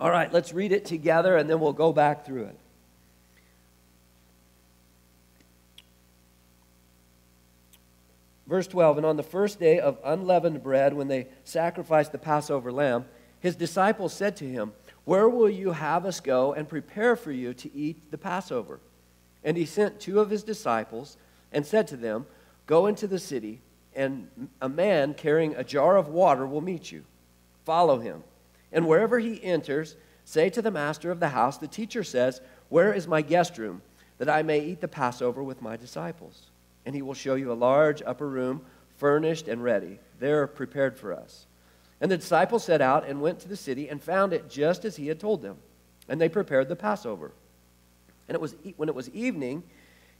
All 0.00 0.10
right, 0.10 0.32
let's 0.32 0.52
read 0.52 0.72
it 0.72 0.86
together 0.86 1.36
and 1.36 1.48
then 1.48 1.60
we'll 1.60 1.72
go 1.72 1.92
back 1.92 2.26
through 2.26 2.46
it. 2.46 2.58
Verse 8.46 8.66
12 8.66 8.98
And 8.98 9.06
on 9.06 9.16
the 9.16 9.22
first 9.22 9.58
day 9.58 9.78
of 9.78 9.98
unleavened 10.04 10.62
bread, 10.62 10.94
when 10.94 11.08
they 11.08 11.28
sacrificed 11.44 12.12
the 12.12 12.18
Passover 12.18 12.72
lamb, 12.72 13.06
his 13.40 13.56
disciples 13.56 14.12
said 14.12 14.36
to 14.36 14.48
him, 14.48 14.72
Where 15.04 15.28
will 15.28 15.50
you 15.50 15.72
have 15.72 16.06
us 16.06 16.20
go 16.20 16.52
and 16.52 16.68
prepare 16.68 17.16
for 17.16 17.32
you 17.32 17.54
to 17.54 17.74
eat 17.74 18.10
the 18.10 18.18
Passover? 18.18 18.80
And 19.44 19.56
he 19.56 19.66
sent 19.66 20.00
two 20.00 20.20
of 20.20 20.30
his 20.30 20.42
disciples 20.42 21.16
and 21.52 21.64
said 21.64 21.86
to 21.88 21.96
them, 21.96 22.26
Go 22.66 22.86
into 22.86 23.06
the 23.06 23.18
city, 23.18 23.60
and 23.94 24.28
a 24.60 24.68
man 24.68 25.14
carrying 25.14 25.54
a 25.54 25.64
jar 25.64 25.96
of 25.96 26.08
water 26.08 26.46
will 26.46 26.60
meet 26.60 26.90
you. 26.90 27.04
Follow 27.64 27.98
him. 28.00 28.24
And 28.72 28.86
wherever 28.86 29.18
he 29.18 29.42
enters, 29.42 29.96
say 30.24 30.50
to 30.50 30.62
the 30.62 30.70
master 30.70 31.10
of 31.10 31.20
the 31.20 31.28
house, 31.28 31.58
The 31.58 31.68
teacher 31.68 32.02
says, 32.02 32.40
Where 32.68 32.92
is 32.92 33.06
my 33.06 33.22
guest 33.22 33.58
room, 33.58 33.82
that 34.18 34.28
I 34.28 34.42
may 34.42 34.60
eat 34.60 34.80
the 34.80 34.88
Passover 34.88 35.42
with 35.42 35.62
my 35.62 35.76
disciples? 35.76 36.50
And 36.86 36.94
he 36.94 37.02
will 37.02 37.14
show 37.14 37.34
you 37.34 37.52
a 37.52 37.54
large 37.54 38.02
upper 38.06 38.28
room, 38.28 38.62
furnished 38.96 39.48
and 39.48 39.62
ready. 39.62 39.98
There 40.18 40.46
prepared 40.46 40.98
for 40.98 41.12
us. 41.12 41.46
And 42.00 42.10
the 42.10 42.16
disciples 42.16 42.64
set 42.64 42.80
out 42.80 43.06
and 43.06 43.20
went 43.20 43.40
to 43.40 43.48
the 43.48 43.56
city 43.56 43.88
and 43.88 44.02
found 44.02 44.32
it 44.32 44.48
just 44.48 44.84
as 44.84 44.96
he 44.96 45.08
had 45.08 45.20
told 45.20 45.42
them. 45.42 45.56
And 46.08 46.20
they 46.20 46.28
prepared 46.28 46.68
the 46.68 46.76
Passover. 46.76 47.32
And 48.28 48.34
it 48.34 48.40
was, 48.40 48.54
when 48.76 48.88
it 48.88 48.94
was 48.94 49.10
evening, 49.10 49.62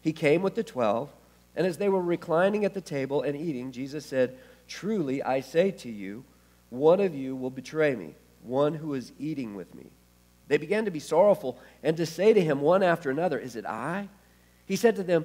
he 0.00 0.12
came 0.12 0.42
with 0.42 0.54
the 0.54 0.62
twelve. 0.62 1.11
And 1.54 1.66
as 1.66 1.78
they 1.78 1.88
were 1.88 2.02
reclining 2.02 2.64
at 2.64 2.75
the 2.75 2.80
table 2.80 3.23
and 3.23 3.37
eating, 3.37 3.73
Jesus 3.73 4.04
said, 4.04 4.37
Truly 4.68 5.23
I 5.23 5.40
say 5.40 5.70
to 5.70 5.90
you, 5.90 6.25
one 6.70 7.00
of 7.00 7.14
you 7.14 7.37
will 7.37 7.50
betray 7.50 7.94
me, 7.94 8.14
one 8.42 8.75
who 8.75 8.94
is 8.94 9.12
eating 9.18 9.54
with 9.54 9.75
me. 9.75 9.87
They 10.49 10.58
began 10.58 10.85
to 10.85 10.90
be 10.90 11.00
sorrowful 11.00 11.58
and 11.82 11.96
to 11.96 12.06
say 12.06 12.32
to 12.32 12.40
him 12.40 12.61
one 12.61 12.82
after 12.82 13.11
another, 13.11 13.38
Is 13.38 13.56
it 13.56 13.64
I? 13.64 14.08
He 14.66 14.76
said 14.76 14.96
to 14.96 15.02
them, 15.02 15.25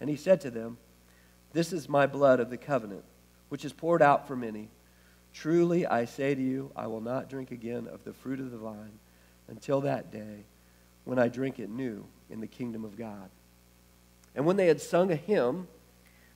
And 0.00 0.10
he 0.10 0.16
said 0.16 0.40
to 0.42 0.50
them, 0.50 0.78
This 1.52 1.72
is 1.72 1.88
my 1.88 2.06
blood 2.06 2.40
of 2.40 2.50
the 2.50 2.56
covenant, 2.56 3.04
which 3.48 3.64
is 3.64 3.72
poured 3.72 4.02
out 4.02 4.26
for 4.26 4.36
many 4.36 4.68
Truly 5.36 5.84
I 5.84 6.06
say 6.06 6.34
to 6.34 6.40
you, 6.40 6.72
I 6.74 6.86
will 6.86 7.02
not 7.02 7.28
drink 7.28 7.50
again 7.50 7.86
of 7.92 8.04
the 8.04 8.14
fruit 8.14 8.40
of 8.40 8.50
the 8.50 8.56
vine 8.56 8.98
until 9.48 9.82
that 9.82 10.10
day 10.10 10.46
when 11.04 11.18
I 11.18 11.28
drink 11.28 11.58
it 11.58 11.68
new 11.68 12.06
in 12.30 12.40
the 12.40 12.46
kingdom 12.46 12.86
of 12.86 12.96
God. 12.96 13.28
And 14.34 14.46
when 14.46 14.56
they 14.56 14.66
had 14.66 14.80
sung 14.80 15.12
a 15.12 15.16
hymn, 15.16 15.68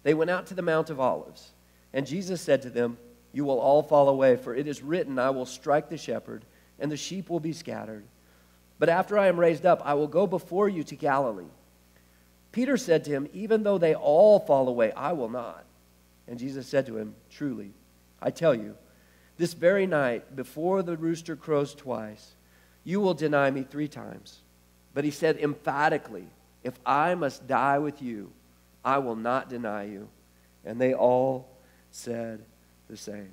they 0.02 0.12
went 0.12 0.30
out 0.30 0.46
to 0.48 0.54
the 0.54 0.60
Mount 0.60 0.90
of 0.90 1.00
Olives. 1.00 1.52
And 1.94 2.06
Jesus 2.06 2.42
said 2.42 2.60
to 2.60 2.68
them, 2.68 2.98
You 3.32 3.46
will 3.46 3.58
all 3.58 3.82
fall 3.82 4.10
away, 4.10 4.36
for 4.36 4.54
it 4.54 4.68
is 4.68 4.82
written, 4.82 5.18
I 5.18 5.30
will 5.30 5.46
strike 5.46 5.88
the 5.88 5.96
shepherd, 5.96 6.44
and 6.78 6.92
the 6.92 6.96
sheep 6.98 7.30
will 7.30 7.40
be 7.40 7.54
scattered. 7.54 8.04
But 8.78 8.90
after 8.90 9.18
I 9.18 9.28
am 9.28 9.40
raised 9.40 9.64
up, 9.64 9.80
I 9.82 9.94
will 9.94 10.08
go 10.08 10.26
before 10.26 10.68
you 10.68 10.84
to 10.84 10.94
Galilee. 10.94 11.44
Peter 12.52 12.76
said 12.76 13.04
to 13.04 13.11
him, 13.11 13.28
Even 13.33 13.62
though 13.62 13.78
they 13.78 13.95
all 13.95 14.40
fall 14.40 14.69
away, 14.69 14.92
I 14.92 15.12
will 15.12 15.28
not. 15.28 15.64
And 16.26 16.38
Jesus 16.38 16.66
said 16.66 16.87
to 16.87 16.97
him, 16.97 17.14
Truly, 17.30 17.73
I 18.21 18.30
tell 18.30 18.54
you, 18.54 18.76
this 19.37 19.54
very 19.54 19.87
night, 19.87 20.37
before 20.37 20.83
the 20.83 20.97
rooster 20.97 21.37
crows 21.37 21.75
twice, 21.75 22.35
you 22.85 23.00
will 23.00 23.14
deny 23.14 23.50
me 23.50 23.62
three 23.62 23.88
times. 23.88 24.40
But 24.92 25.04
he 25.04 25.11
said 25.11 25.38
emphatically, 25.38 26.26
If 26.62 26.75
I 26.85 27.14
must 27.14 27.47
die 27.47 27.78
with 27.78 28.02
you, 28.02 28.33
I 28.85 28.99
will 28.99 29.16
not 29.16 29.49
deny 29.49 29.85
you. 29.85 30.09
And 30.64 30.80
they 30.80 30.92
all 30.92 31.49
said 31.90 32.42
the 32.88 32.97
same. 32.97 33.30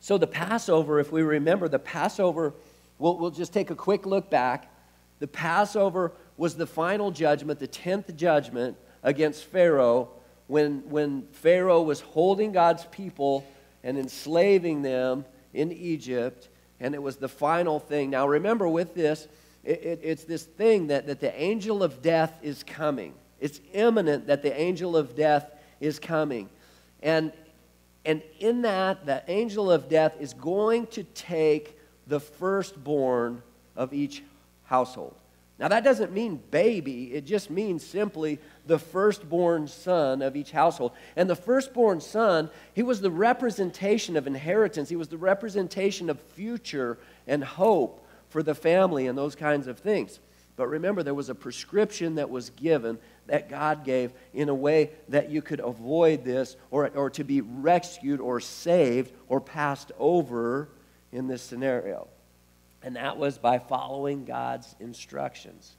So, 0.00 0.16
the 0.16 0.26
Passover, 0.26 1.00
if 1.00 1.12
we 1.12 1.20
remember, 1.20 1.68
the 1.68 1.78
Passover, 1.78 2.54
we'll, 2.98 3.16
we'll 3.16 3.30
just 3.30 3.52
take 3.52 3.70
a 3.70 3.74
quick 3.74 4.06
look 4.06 4.30
back. 4.30 4.72
The 5.18 5.28
Passover 5.28 6.12
was 6.36 6.56
the 6.56 6.66
final 6.66 7.10
judgment, 7.10 7.58
the 7.58 7.68
10th 7.68 8.14
judgment 8.16 8.76
against 9.02 9.44
Pharaoh 9.44 10.10
when, 10.46 10.88
when 10.88 11.26
Pharaoh 11.32 11.82
was 11.82 12.00
holding 12.00 12.52
God's 12.52 12.84
people 12.86 13.46
and 13.84 13.96
enslaving 13.98 14.82
them 14.82 15.24
in 15.54 15.70
Egypt, 15.72 16.48
and 16.80 16.94
it 16.94 17.02
was 17.02 17.16
the 17.16 17.28
final 17.28 17.78
thing. 17.78 18.10
Now, 18.10 18.26
remember 18.26 18.68
with 18.68 18.94
this, 18.94 19.28
it, 19.62 19.82
it, 19.82 20.00
it's 20.02 20.24
this 20.24 20.44
thing 20.44 20.88
that, 20.88 21.06
that 21.06 21.20
the 21.20 21.38
angel 21.40 21.82
of 21.82 22.02
death 22.02 22.38
is 22.42 22.62
coming. 22.62 23.14
It's 23.40 23.60
imminent 23.72 24.26
that 24.26 24.42
the 24.42 24.58
angel 24.58 24.96
of 24.96 25.14
death 25.14 25.50
is 25.80 25.98
coming. 25.98 26.48
And, 27.02 27.32
and 28.04 28.22
in 28.40 28.62
that, 28.62 29.06
the 29.06 29.22
angel 29.28 29.70
of 29.70 29.88
death 29.88 30.14
is 30.18 30.32
going 30.32 30.86
to 30.88 31.04
take 31.04 31.77
the 32.08 32.20
firstborn 32.20 33.42
of 33.76 33.92
each 33.92 34.22
household. 34.64 35.14
Now, 35.58 35.68
that 35.68 35.82
doesn't 35.82 36.12
mean 36.12 36.40
baby, 36.50 37.12
it 37.14 37.26
just 37.26 37.50
means 37.50 37.84
simply 37.84 38.38
the 38.66 38.78
firstborn 38.78 39.66
son 39.66 40.22
of 40.22 40.36
each 40.36 40.52
household. 40.52 40.92
And 41.16 41.28
the 41.28 41.34
firstborn 41.34 42.00
son, 42.00 42.48
he 42.74 42.84
was 42.84 43.00
the 43.00 43.10
representation 43.10 44.16
of 44.16 44.28
inheritance, 44.28 44.88
he 44.88 44.96
was 44.96 45.08
the 45.08 45.18
representation 45.18 46.10
of 46.10 46.20
future 46.20 46.96
and 47.26 47.42
hope 47.42 48.06
for 48.28 48.42
the 48.42 48.54
family 48.54 49.08
and 49.08 49.18
those 49.18 49.34
kinds 49.34 49.66
of 49.66 49.78
things. 49.78 50.20
But 50.54 50.68
remember, 50.68 51.02
there 51.02 51.14
was 51.14 51.28
a 51.28 51.34
prescription 51.34 52.16
that 52.16 52.30
was 52.30 52.50
given 52.50 52.98
that 53.26 53.48
God 53.48 53.84
gave 53.84 54.12
in 54.34 54.48
a 54.48 54.54
way 54.54 54.90
that 55.08 55.30
you 55.30 55.42
could 55.42 55.60
avoid 55.60 56.24
this 56.24 56.56
or, 56.70 56.88
or 56.94 57.10
to 57.10 57.24
be 57.24 57.40
rescued 57.40 58.20
or 58.20 58.40
saved 58.40 59.12
or 59.28 59.40
passed 59.40 59.92
over 59.98 60.68
in 61.12 61.26
this 61.26 61.42
scenario. 61.42 62.08
And 62.82 62.96
that 62.96 63.18
was 63.18 63.38
by 63.38 63.58
following 63.58 64.24
God's 64.24 64.74
instructions 64.80 65.74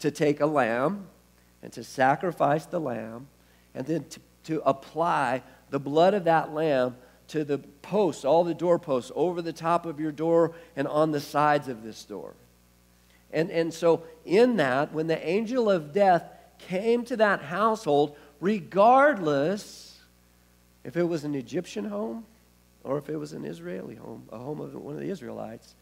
to 0.00 0.10
take 0.10 0.40
a 0.40 0.46
lamb 0.46 1.06
and 1.62 1.72
to 1.72 1.84
sacrifice 1.84 2.66
the 2.66 2.80
lamb 2.80 3.28
and 3.74 3.86
then 3.86 4.04
to, 4.04 4.20
to 4.44 4.62
apply 4.64 5.42
the 5.70 5.78
blood 5.78 6.14
of 6.14 6.24
that 6.24 6.52
lamb 6.52 6.96
to 7.28 7.44
the 7.44 7.58
posts, 7.58 8.24
all 8.24 8.42
the 8.42 8.54
doorposts, 8.54 9.12
over 9.14 9.40
the 9.40 9.52
top 9.52 9.86
of 9.86 10.00
your 10.00 10.10
door 10.10 10.52
and 10.74 10.88
on 10.88 11.12
the 11.12 11.20
sides 11.20 11.68
of 11.68 11.84
this 11.84 12.04
door. 12.04 12.34
And, 13.32 13.50
and 13.50 13.72
so, 13.72 14.02
in 14.24 14.56
that, 14.56 14.92
when 14.92 15.06
the 15.06 15.24
angel 15.24 15.70
of 15.70 15.92
death 15.92 16.24
came 16.58 17.04
to 17.04 17.16
that 17.18 17.42
household, 17.42 18.16
regardless 18.40 19.98
if 20.82 20.96
it 20.96 21.04
was 21.04 21.22
an 21.22 21.36
Egyptian 21.36 21.84
home 21.84 22.24
or 22.84 22.98
if 22.98 23.08
it 23.08 23.16
was 23.16 23.32
an 23.32 23.44
Israeli 23.44 23.94
home, 23.94 24.26
a 24.32 24.38
home 24.38 24.60
of 24.60 24.74
one 24.74 24.94
of 24.94 25.00
the 25.00 25.10
Israelites, 25.10 25.74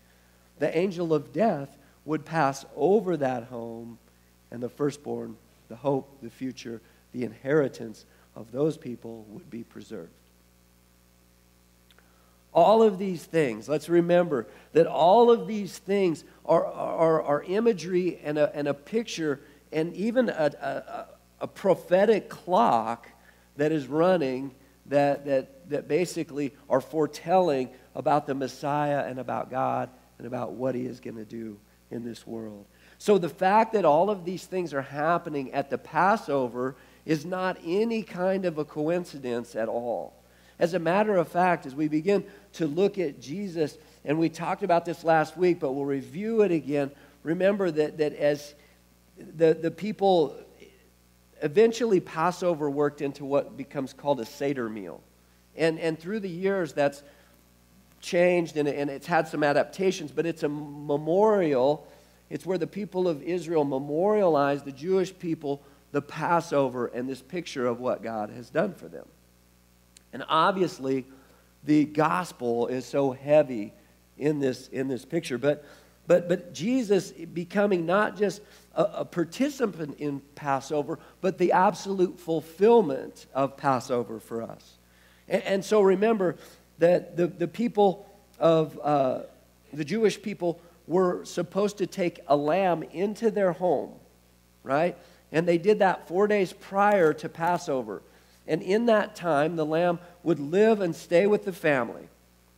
the 0.58 0.76
angel 0.76 1.14
of 1.14 1.32
death 1.32 1.76
would 2.04 2.24
pass 2.24 2.64
over 2.76 3.16
that 3.16 3.44
home, 3.44 3.98
and 4.50 4.62
the 4.62 4.68
firstborn, 4.68 5.36
the 5.68 5.76
hope, 5.76 6.20
the 6.22 6.30
future, 6.30 6.80
the 7.12 7.24
inheritance 7.24 8.04
of 8.34 8.50
those 8.52 8.76
people 8.76 9.24
would 9.28 9.50
be 9.50 9.62
preserved. 9.62 10.10
All 12.54 12.82
of 12.82 12.98
these 12.98 13.22
things, 13.24 13.68
let's 13.68 13.88
remember 13.88 14.46
that 14.72 14.86
all 14.86 15.30
of 15.30 15.46
these 15.46 15.76
things 15.78 16.24
are, 16.46 16.64
are, 16.64 17.22
are 17.22 17.42
imagery 17.42 18.18
and 18.24 18.38
a, 18.38 18.54
and 18.56 18.66
a 18.66 18.74
picture 18.74 19.40
and 19.70 19.94
even 19.94 20.28
a, 20.28 20.50
a, 20.60 21.06
a 21.42 21.46
prophetic 21.46 22.28
clock 22.28 23.08
that 23.56 23.70
is 23.70 23.86
running 23.86 24.54
that, 24.88 25.24
that, 25.26 25.70
that 25.70 25.88
basically 25.88 26.54
are 26.68 26.80
foretelling 26.80 27.70
about 27.94 28.26
the 28.26 28.34
Messiah 28.34 29.04
and 29.06 29.18
about 29.18 29.50
God 29.50 29.90
and 30.18 30.26
about 30.26 30.52
what 30.52 30.74
he 30.74 30.86
is 30.86 31.00
going 31.00 31.16
to 31.16 31.24
do 31.24 31.58
in 31.90 32.04
this 32.04 32.26
world. 32.26 32.66
So 32.98 33.16
the 33.16 33.28
fact 33.28 33.72
that 33.74 33.84
all 33.84 34.10
of 34.10 34.24
these 34.24 34.44
things 34.44 34.74
are 34.74 34.82
happening 34.82 35.52
at 35.52 35.70
the 35.70 35.78
Passover 35.78 36.74
is 37.06 37.24
not 37.24 37.58
any 37.64 38.02
kind 38.02 38.44
of 38.44 38.58
a 38.58 38.64
coincidence 38.64 39.54
at 39.54 39.68
all. 39.68 40.14
As 40.58 40.74
a 40.74 40.78
matter 40.78 41.16
of 41.16 41.28
fact, 41.28 41.66
as 41.66 41.74
we 41.74 41.86
begin 41.86 42.24
to 42.54 42.66
look 42.66 42.98
at 42.98 43.20
Jesus, 43.20 43.78
and 44.04 44.18
we 44.18 44.28
talked 44.28 44.64
about 44.64 44.84
this 44.84 45.04
last 45.04 45.36
week, 45.36 45.60
but 45.60 45.72
we'll 45.72 45.84
review 45.84 46.42
it 46.42 46.50
again, 46.50 46.90
remember 47.22 47.70
that, 47.70 47.98
that 47.98 48.14
as 48.14 48.54
the, 49.16 49.54
the 49.54 49.70
people 49.70 50.36
eventually 51.42 52.00
Passover 52.00 52.70
worked 52.70 53.00
into 53.00 53.24
what 53.24 53.56
becomes 53.56 53.92
called 53.92 54.20
a 54.20 54.26
Seder 54.26 54.68
meal. 54.68 55.00
And, 55.56 55.78
and 55.78 55.98
through 55.98 56.20
the 56.20 56.28
years, 56.28 56.72
that's 56.72 57.02
changed 58.00 58.56
and, 58.56 58.68
and 58.68 58.88
it's 58.90 59.06
had 59.06 59.26
some 59.26 59.42
adaptations, 59.42 60.12
but 60.12 60.24
it's 60.26 60.42
a 60.42 60.48
memorial. 60.48 61.86
It's 62.30 62.46
where 62.46 62.58
the 62.58 62.66
people 62.66 63.08
of 63.08 63.22
Israel 63.22 63.64
memorialize 63.64 64.62
the 64.62 64.72
Jewish 64.72 65.16
people 65.18 65.62
the 65.92 66.02
Passover 66.02 66.86
and 66.86 67.08
this 67.08 67.22
picture 67.22 67.66
of 67.66 67.80
what 67.80 68.02
God 68.02 68.30
has 68.30 68.50
done 68.50 68.74
for 68.74 68.88
them. 68.88 69.06
And 70.12 70.24
obviously, 70.28 71.06
the 71.64 71.84
gospel 71.84 72.66
is 72.66 72.84
so 72.84 73.12
heavy 73.12 73.72
in 74.16 74.38
this, 74.40 74.68
in 74.68 74.88
this 74.88 75.04
picture. 75.04 75.38
But, 75.38 75.64
but, 76.06 76.28
but 76.28 76.52
Jesus 76.52 77.10
becoming 77.10 77.86
not 77.86 78.16
just 78.16 78.42
a, 78.78 78.82
a 79.00 79.04
participant 79.04 79.98
in 79.98 80.20
Passover, 80.36 80.98
but 81.20 81.36
the 81.36 81.52
absolute 81.52 82.18
fulfillment 82.18 83.26
of 83.34 83.56
Passover 83.56 84.20
for 84.20 84.42
us. 84.42 84.78
And, 85.28 85.42
and 85.42 85.64
so 85.64 85.82
remember 85.82 86.36
that 86.78 87.16
the, 87.16 87.26
the 87.26 87.48
people 87.48 88.08
of 88.38 88.78
uh, 88.82 89.22
the 89.72 89.84
Jewish 89.84 90.22
people 90.22 90.60
were 90.86 91.24
supposed 91.24 91.78
to 91.78 91.86
take 91.86 92.20
a 92.28 92.36
lamb 92.36 92.82
into 92.84 93.30
their 93.30 93.52
home, 93.52 93.92
right? 94.62 94.96
And 95.32 95.46
they 95.46 95.58
did 95.58 95.80
that 95.80 96.08
four 96.08 96.26
days 96.26 96.52
prior 96.52 97.12
to 97.14 97.28
Passover. 97.28 98.00
And 98.46 98.62
in 98.62 98.86
that 98.86 99.14
time, 99.14 99.56
the 99.56 99.66
lamb 99.66 99.98
would 100.22 100.38
live 100.38 100.80
and 100.80 100.96
stay 100.96 101.26
with 101.26 101.44
the 101.44 101.52
family. 101.52 102.08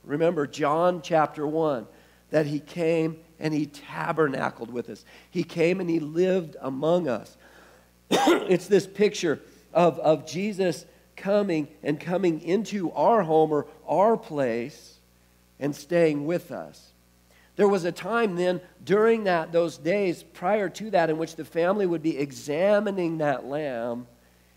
Remember 0.05 0.47
John 0.47 1.00
chapter 1.03 1.47
1 1.47 1.87
that 2.31 2.47
he 2.47 2.61
came 2.61 3.17
and 3.40 3.54
he 3.54 3.66
tabernacled 3.66 4.70
with 4.70 4.88
us. 4.90 5.04
He 5.30 5.42
came 5.42 5.80
and 5.80 5.88
he 5.88 6.00
lived 6.00 6.56
among 6.61 7.09
us. 7.09 7.37
it's 8.11 8.66
this 8.66 8.87
picture 8.87 9.40
of, 9.73 9.99
of 9.99 10.26
Jesus 10.26 10.85
coming 11.16 11.68
and 11.82 11.99
coming 11.99 12.40
into 12.40 12.92
our 12.92 13.23
home 13.23 13.52
or 13.52 13.66
our 13.88 14.16
place 14.16 14.99
and 15.59 15.75
staying 15.75 16.26
with 16.26 16.50
us. 16.50 16.92
There 17.56 17.68
was 17.68 17.85
a 17.85 17.92
time 17.92 18.37
then 18.37 18.61
during 18.85 19.25
that 19.25 19.52
those 19.52 19.76
days 19.76 20.23
prior 20.23 20.68
to 20.70 20.90
that 20.90 21.11
in 21.11 21.18
which 21.18 21.37
the 21.37 21.44
family 21.44 21.87
would 21.87 22.02
be 22.02 22.16
examining 22.16 23.18
that 23.18 23.44
lamb 23.44 24.06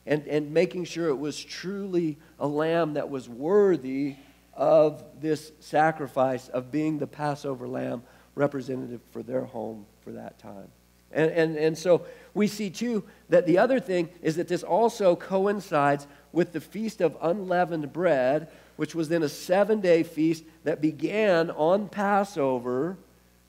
and, 0.06 0.26
and 0.28 0.54
making 0.54 0.86
sure 0.86 1.10
it 1.10 1.18
was 1.18 1.42
truly 1.42 2.18
a 2.40 2.48
lamb 2.48 2.94
that 2.94 3.10
was 3.10 3.28
worthy 3.28 4.16
of 4.54 5.04
this 5.20 5.52
sacrifice 5.60 6.48
of 6.50 6.72
being 6.72 6.98
the 6.98 7.08
Passover 7.08 7.68
lamb 7.68 8.04
representative 8.36 9.02
for 9.12 9.24
their 9.24 9.46
home 9.46 9.86
for 10.04 10.12
that 10.12 10.40
time. 10.40 10.68
And, 11.12 11.32
and, 11.32 11.58
and 11.58 11.78
so 11.78 12.06
we 12.34 12.48
see 12.48 12.70
too 12.70 13.04
that 13.30 13.46
the 13.46 13.60
other 13.60 13.80
thing 13.80 14.10
is 14.22 14.36
that 14.38 14.48
this 14.48 14.64
also 14.64 15.16
coincides 15.16 16.08
with 16.32 16.52
the 16.52 16.62
Feast 16.62 17.02
of 17.02 17.16
Unleavened 17.22 17.94
Bread, 17.94 18.50
which 18.76 18.96
was 18.96 19.10
then 19.10 19.24
a 19.24 19.30
seven 19.30 19.80
day 19.80 20.04
feast 20.04 20.44
that 20.64 20.82
began 20.82 21.52
on 21.52 21.88
Passover 21.88 22.98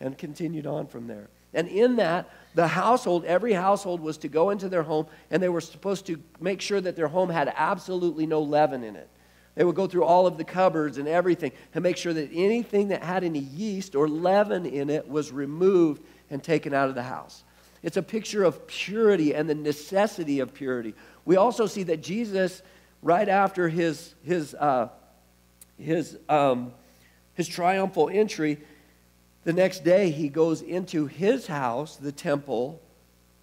and 0.00 0.18
continued 0.18 0.66
on 0.66 0.86
from 0.86 1.06
there. 1.06 1.28
And 1.54 1.68
in 1.68 1.96
that, 1.96 2.28
the 2.54 2.68
household, 2.68 3.24
every 3.24 3.52
household 3.52 4.00
was 4.00 4.18
to 4.18 4.28
go 4.28 4.50
into 4.50 4.68
their 4.68 4.82
home 4.82 5.06
and 5.30 5.42
they 5.42 5.48
were 5.48 5.60
supposed 5.60 6.06
to 6.06 6.20
make 6.40 6.60
sure 6.60 6.80
that 6.80 6.96
their 6.96 7.08
home 7.08 7.30
had 7.30 7.52
absolutely 7.56 8.26
no 8.26 8.42
leaven 8.42 8.84
in 8.84 8.96
it. 8.96 9.08
They 9.54 9.64
would 9.64 9.76
go 9.76 9.86
through 9.86 10.04
all 10.04 10.26
of 10.26 10.36
the 10.36 10.44
cupboards 10.44 10.98
and 10.98 11.06
everything 11.06 11.52
to 11.72 11.80
make 11.80 11.96
sure 11.96 12.12
that 12.12 12.30
anything 12.32 12.88
that 12.88 13.02
had 13.02 13.22
any 13.22 13.38
yeast 13.38 13.94
or 13.94 14.08
leaven 14.08 14.66
in 14.66 14.90
it 14.90 15.08
was 15.08 15.30
removed 15.30 16.02
and 16.30 16.42
taken 16.42 16.74
out 16.74 16.88
of 16.88 16.94
the 16.94 17.02
house. 17.02 17.44
It's 17.82 17.96
a 17.96 18.02
picture 18.02 18.44
of 18.44 18.66
purity 18.66 19.34
and 19.34 19.48
the 19.48 19.54
necessity 19.54 20.40
of 20.40 20.54
purity. 20.54 20.94
We 21.24 21.36
also 21.36 21.66
see 21.66 21.84
that 21.84 22.02
Jesus, 22.02 22.62
right 23.02 23.28
after 23.28 23.68
his, 23.68 24.14
his, 24.24 24.54
uh, 24.54 24.88
his, 25.78 26.18
um, 26.28 26.72
his 27.34 27.46
triumphal 27.46 28.08
entry, 28.08 28.58
the 29.44 29.52
next 29.52 29.84
day 29.84 30.10
he 30.10 30.28
goes 30.28 30.62
into 30.62 31.06
his 31.06 31.46
house, 31.46 31.96
the 31.96 32.12
temple, 32.12 32.80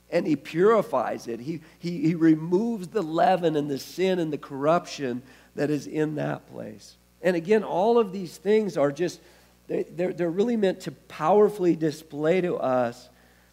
and 0.10 0.28
he 0.28 0.36
purifies 0.36 1.28
it. 1.28 1.40
He, 1.40 1.62
he, 1.80 2.02
he 2.02 2.16
removes 2.16 2.90
the 2.90 3.04
leaven 3.04 3.56
and 3.56 3.70
the 3.70 3.78
sin 3.78 4.20
and 4.20 4.34
the 4.34 4.38
corruption 4.38 5.22
that 5.56 5.70
is 5.70 5.88
in 5.88 6.16
that 6.16 6.50
place. 6.52 6.96
And 7.22 7.36
again, 7.36 7.64
all 7.64 8.00
of 8.00 8.12
these 8.12 8.38
things 8.38 8.78
are 8.78 8.92
just, 8.92 9.20
they, 9.68 9.84
they're, 9.84 10.14
they're 10.14 10.30
really 10.30 10.58
meant 10.58 10.82
to 10.82 10.92
powerfully 10.92 11.76
display 11.76 12.42
to 12.42 12.58
us 12.58 13.10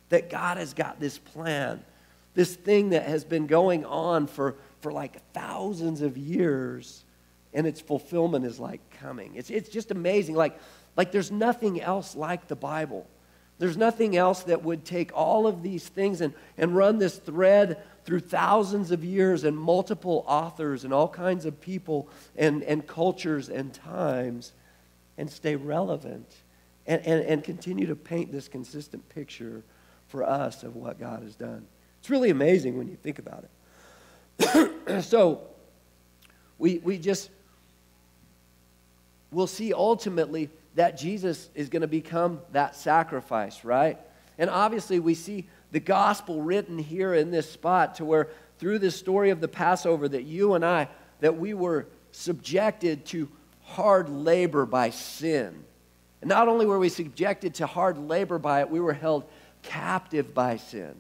that 0.09 0.31
God 0.31 0.57
has 0.57 0.75
got 0.75 0.99
this 1.01 1.19
plan, 1.19 1.85
this 2.35 2.55
thing 2.55 2.91
that 2.91 3.05
has 3.05 3.25
been 3.25 3.47
going 3.47 3.85
on 3.85 4.27
for, 4.27 4.57
for 4.81 4.91
like 4.93 5.21
thousands 5.33 6.01
of 6.01 6.17
years, 6.17 7.05
and 7.53 7.67
its 7.67 7.81
fulfillment 7.81 8.45
is 8.45 8.59
like 8.59 8.81
coming. 9.01 9.35
It's, 9.35 9.51
it's 9.51 9.69
just 9.69 9.91
amazing. 9.91 10.35
Like, 10.35 10.59
like 10.97 11.13
there's 11.13 11.31
nothing 11.31 11.81
else 11.81 12.17
like 12.17 12.49
the 12.49 12.57
Bible. 12.57 13.07
There's 13.59 13.77
nothing 13.77 14.17
else 14.17 14.45
that 14.45 14.63
would 14.63 14.85
take 14.85 15.11
all 15.15 15.47
of 15.47 15.63
these 15.63 15.87
things 15.87 16.21
and, 16.21 16.33
and 16.57 16.77
run 16.77 16.99
this 16.99 17.17
thread 17.17 17.83
through 18.05 18.21
thousands 18.21 18.91
of 18.91 19.05
years 19.05 19.45
and 19.45 19.57
multiple 19.57 20.25
authors 20.27 20.85
and 20.85 20.95
all 20.95 21.09
kinds 21.09 21.45
of 21.45 21.61
people 21.61 22.09
and, 22.37 22.63
and 22.63 22.87
cultures 22.87 23.49
and 23.49 23.75
times 23.75 24.53
and 25.19 25.29
stay 25.29 25.57
relevant 25.57 26.27
and, 26.87 27.05
and, 27.05 27.25
and 27.25 27.45
continue 27.45 27.87
to 27.87 27.97
paint 27.97 28.33
this 28.33 28.49
consistent 28.49 29.07
picture 29.09 29.63
for 30.07 30.23
us 30.23 30.63
of 30.63 30.77
what 30.77 30.99
God 30.99 31.23
has 31.23 31.35
done. 31.35 31.67
It's 32.01 32.09
really 32.09 32.31
amazing 32.31 32.79
when 32.79 32.89
you 32.89 32.97
think 32.97 33.19
about 33.19 33.45
it. 34.39 35.03
so, 35.05 35.43
we, 36.59 36.79
we 36.79 36.99
just, 36.99 37.31
we'll 39.31 39.47
see 39.47 39.73
ultimately 39.73 40.49
that 40.75 40.97
Jesus 40.97 41.49
is 41.55 41.69
going 41.69 41.83
to 41.83 41.89
become 41.89 42.41
that 42.53 42.77
sacrifice, 42.77 43.65
right? 43.65 43.99
And 44.39 44.49
obviously, 44.49 45.01
we 45.01 45.15
see 45.15 45.49
the 45.73 45.81
gospel 45.81 46.41
written 46.41 46.79
here 46.79 47.15
in 47.15 47.31
this 47.31 47.51
spot 47.51 47.97
to 47.97 48.05
where 48.05 48.29
through 48.59 48.79
this 48.79 48.97
story 48.97 49.31
of 49.31 49.41
the 49.41 49.49
Passover 49.49 50.09
that 50.09 50.25
you 50.25 50.55
and 50.55 50.65
I, 50.65 50.89
that 51.21 51.39
we 51.39 51.55
were 51.55 51.87
subjected 52.13 53.05
to 53.07 53.29
hard 53.63 54.09
labor 54.09 54.67
by 54.67 54.91
sin. 54.91 55.65
And 56.21 56.29
not 56.29 56.49
only 56.49 56.67
were 56.67 56.79
we 56.79 56.89
subjected 56.89 57.55
to 57.57 57.67
hard 57.67 57.99
labor 57.99 58.39
by 58.39 58.61
it, 58.61 58.71
we 58.71 58.81
were 58.81 58.93
held 58.93 59.25
captive 59.63 60.35
by 60.35 60.57
sin. 60.57 60.95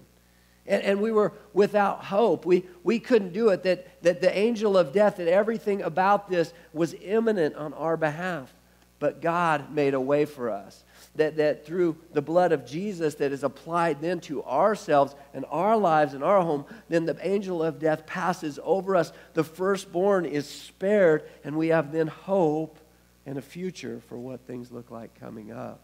And, 0.66 0.83
and, 0.83 1.00
we 1.00 1.11
were 1.11 1.33
without 1.54 2.04
hope. 2.04 2.44
We, 2.44 2.66
we 2.85 2.98
couldn't 2.98 3.33
do 3.33 3.48
it. 3.48 3.62
That, 3.62 4.02
that 4.02 4.20
the 4.20 4.37
angel 4.37 4.76
of 4.76 4.92
death, 4.92 5.16
that 5.16 5.26
everything 5.26 5.81
about 5.81 6.28
this 6.28 6.52
was 6.74 6.94
imminent 7.00 7.57
on 7.57 7.72
our 7.72 7.96
behalf. 7.96 8.52
But 8.99 9.21
God 9.21 9.73
made 9.73 9.95
a 9.95 10.01
way 10.01 10.25
for 10.25 10.51
us 10.51 10.85
that, 11.15 11.37
that 11.37 11.65
through 11.65 11.97
the 12.13 12.23
blood 12.23 12.53
of 12.53 12.67
Jesus 12.67 13.15
that 13.17 13.33
is 13.33 13.45
applied 13.45 14.01
then 14.01 14.21
to 14.21 14.43
ourselves 14.45 15.15
and 15.33 15.45
our 15.51 15.77
lives 15.77 16.15
and 16.15 16.25
our 16.25 16.41
home, 16.41 16.65
then 16.89 17.05
the 17.05 17.17
angel 17.27 17.63
of 17.63 17.79
death 17.79 18.07
passes 18.07 18.59
over 18.65 18.97
us. 18.97 19.13
The 19.35 19.45
firstborn 19.45 20.25
is 20.25 20.49
spared, 20.49 21.29
and 21.45 21.57
we 21.57 21.69
have 21.69 21.93
then 21.93 22.09
hope 22.09 22.79
and 23.25 23.39
a 23.39 23.43
future 23.43 24.01
for 24.09 24.19
what 24.19 24.41
things 24.47 24.73
look 24.73 24.91
like 24.91 25.19
coming 25.21 25.53
up. 25.53 25.81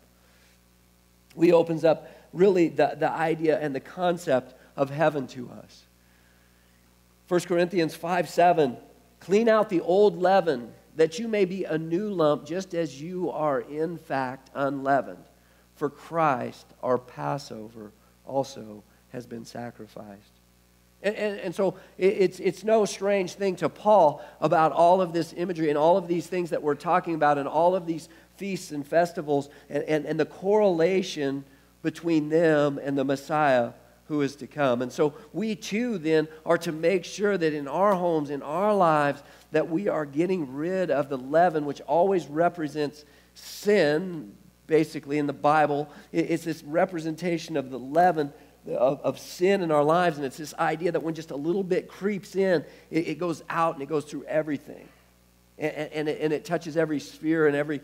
We 1.37 1.53
opens 1.53 1.85
up 1.85 2.11
really 2.33 2.68
the, 2.68 2.96
the 2.98 3.11
idea 3.11 3.61
and 3.61 3.74
the 3.74 3.81
concept 3.81 4.55
of 4.77 4.90
heaven 4.90 5.27
to 5.29 5.50
us. 5.50 5.85
1 7.29 7.40
Corinthians 7.42 7.94
5 7.94 8.29
7, 8.29 8.77
clean 9.20 9.48
out 9.48 9.68
the 9.68 9.81
old 9.81 10.20
leaven 10.20 10.72
that 10.96 11.18
you 11.18 11.28
may 11.28 11.44
be 11.44 11.64
a 11.64 11.76
new 11.76 12.09
lump, 12.11 12.46
just 12.46 12.74
as 12.74 13.00
you 13.00 13.30
are 13.30 13.61
in 13.61 13.98
fact 13.98 14.50
unleavened. 14.54 15.24
For 15.74 15.90
Christ, 15.90 16.66
our 16.83 16.98
Passover, 16.98 17.92
also 18.24 18.85
has 19.11 19.26
been 19.26 19.44
sacrificed. 19.44 20.40
And, 21.02 21.16
and, 21.16 21.40
and, 21.40 21.54
so 21.54 21.76
it's, 21.98 22.40
it's 22.40 22.64
no 22.64 22.87
strange 22.87 23.35
thing 23.35 23.57
to 23.57 23.68
Paul 23.68 24.24
about 24.40 24.72
all 24.72 25.02
of 25.02 25.12
this 25.12 25.35
imagery 25.37 25.68
and 25.68 25.76
all 25.76 25.98
of 25.98 26.09
these 26.09 26.26
things 26.26 26.50
that 26.50 26.62
we're 26.62 26.74
talking 26.74 27.14
about 27.14 27.37
and 27.37 27.46
all 27.46 27.74
of 27.74 27.87
these 27.87 28.09
feasts 28.37 28.72
and 28.72 28.87
festivals 28.87 29.50
and, 29.68 29.85
and, 29.85 30.07
and 30.07 30.18
the 30.18 30.24
correlation 30.24 31.44
between 31.83 32.30
them 32.30 32.80
and 32.83 32.96
the 32.96 33.04
Messiah 33.04 33.72
who 34.08 34.20
is 34.20 34.36
to 34.36 34.46
come. 34.46 34.82
And 34.82 34.92
so 34.92 35.14
we 35.32 35.54
too 35.54 35.98
then 35.98 36.28
are 36.44 36.58
to 36.58 36.72
make 36.72 37.04
sure 37.04 37.36
that 37.36 37.54
in 37.54 37.66
our 37.66 37.94
homes, 37.94 38.30
in 38.30 38.42
our 38.42 38.74
lives, 38.74 39.22
that 39.52 39.70
we 39.70 39.88
are 39.88 40.04
getting 40.04 40.54
rid 40.54 40.90
of 40.90 41.08
the 41.08 41.16
leaven, 41.18 41.64
which 41.64 41.80
always 41.82 42.26
represents 42.26 43.04
sin, 43.34 44.34
basically, 44.66 45.18
in 45.18 45.26
the 45.26 45.32
Bible. 45.32 45.90
It's 46.12 46.44
this 46.44 46.62
representation 46.62 47.56
of 47.56 47.70
the 47.70 47.78
leaven 47.78 48.32
of, 48.66 49.00
of 49.02 49.18
sin 49.18 49.62
in 49.62 49.70
our 49.70 49.84
lives, 49.84 50.16
and 50.16 50.24
it's 50.24 50.38
this 50.38 50.54
idea 50.54 50.92
that 50.92 51.02
when 51.02 51.14
just 51.14 51.30
a 51.30 51.36
little 51.36 51.62
bit 51.62 51.88
creeps 51.88 52.34
in, 52.34 52.64
it, 52.90 53.08
it 53.08 53.18
goes 53.18 53.42
out 53.48 53.74
and 53.74 53.82
it 53.82 53.88
goes 53.88 54.04
through 54.04 54.24
everything. 54.24 54.88
And, 55.58 55.72
and, 55.92 56.08
it, 56.08 56.20
and 56.20 56.32
it 56.32 56.44
touches 56.44 56.76
every 56.76 56.98
sphere 56.98 57.46
and 57.46 57.54
every 57.54 57.80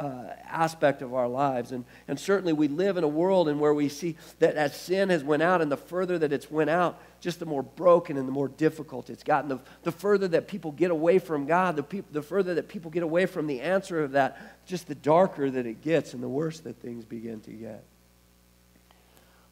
uh, 0.00 0.34
aspect 0.48 1.02
of 1.02 1.12
our 1.12 1.28
lives. 1.28 1.72
And, 1.72 1.84
and 2.08 2.18
certainly 2.18 2.54
we 2.54 2.68
live 2.68 2.96
in 2.96 3.04
a 3.04 3.08
world 3.08 3.48
in 3.48 3.58
where 3.58 3.74
we 3.74 3.90
see 3.90 4.16
that 4.38 4.56
as 4.56 4.74
sin 4.74 5.10
has 5.10 5.22
went 5.22 5.42
out 5.42 5.60
and 5.60 5.70
the 5.70 5.76
further 5.76 6.18
that 6.18 6.32
it's 6.32 6.50
went 6.50 6.70
out, 6.70 6.98
just 7.20 7.38
the 7.38 7.44
more 7.44 7.62
broken 7.62 8.16
and 8.16 8.26
the 8.26 8.32
more 8.32 8.48
difficult 8.48 9.10
it's 9.10 9.22
gotten. 9.22 9.50
The, 9.50 9.58
the 9.82 9.92
further 9.92 10.26
that 10.28 10.48
people 10.48 10.72
get 10.72 10.90
away 10.90 11.18
from 11.18 11.44
God, 11.44 11.76
the, 11.76 11.82
peop, 11.82 12.06
the 12.12 12.22
further 12.22 12.54
that 12.54 12.68
people 12.68 12.90
get 12.90 13.02
away 13.02 13.26
from 13.26 13.46
the 13.46 13.60
answer 13.60 14.02
of 14.02 14.12
that, 14.12 14.64
just 14.64 14.88
the 14.88 14.94
darker 14.94 15.50
that 15.50 15.66
it 15.66 15.82
gets 15.82 16.14
and 16.14 16.22
the 16.22 16.28
worse 16.28 16.60
that 16.60 16.80
things 16.80 17.04
begin 17.04 17.40
to 17.42 17.50
get. 17.50 17.84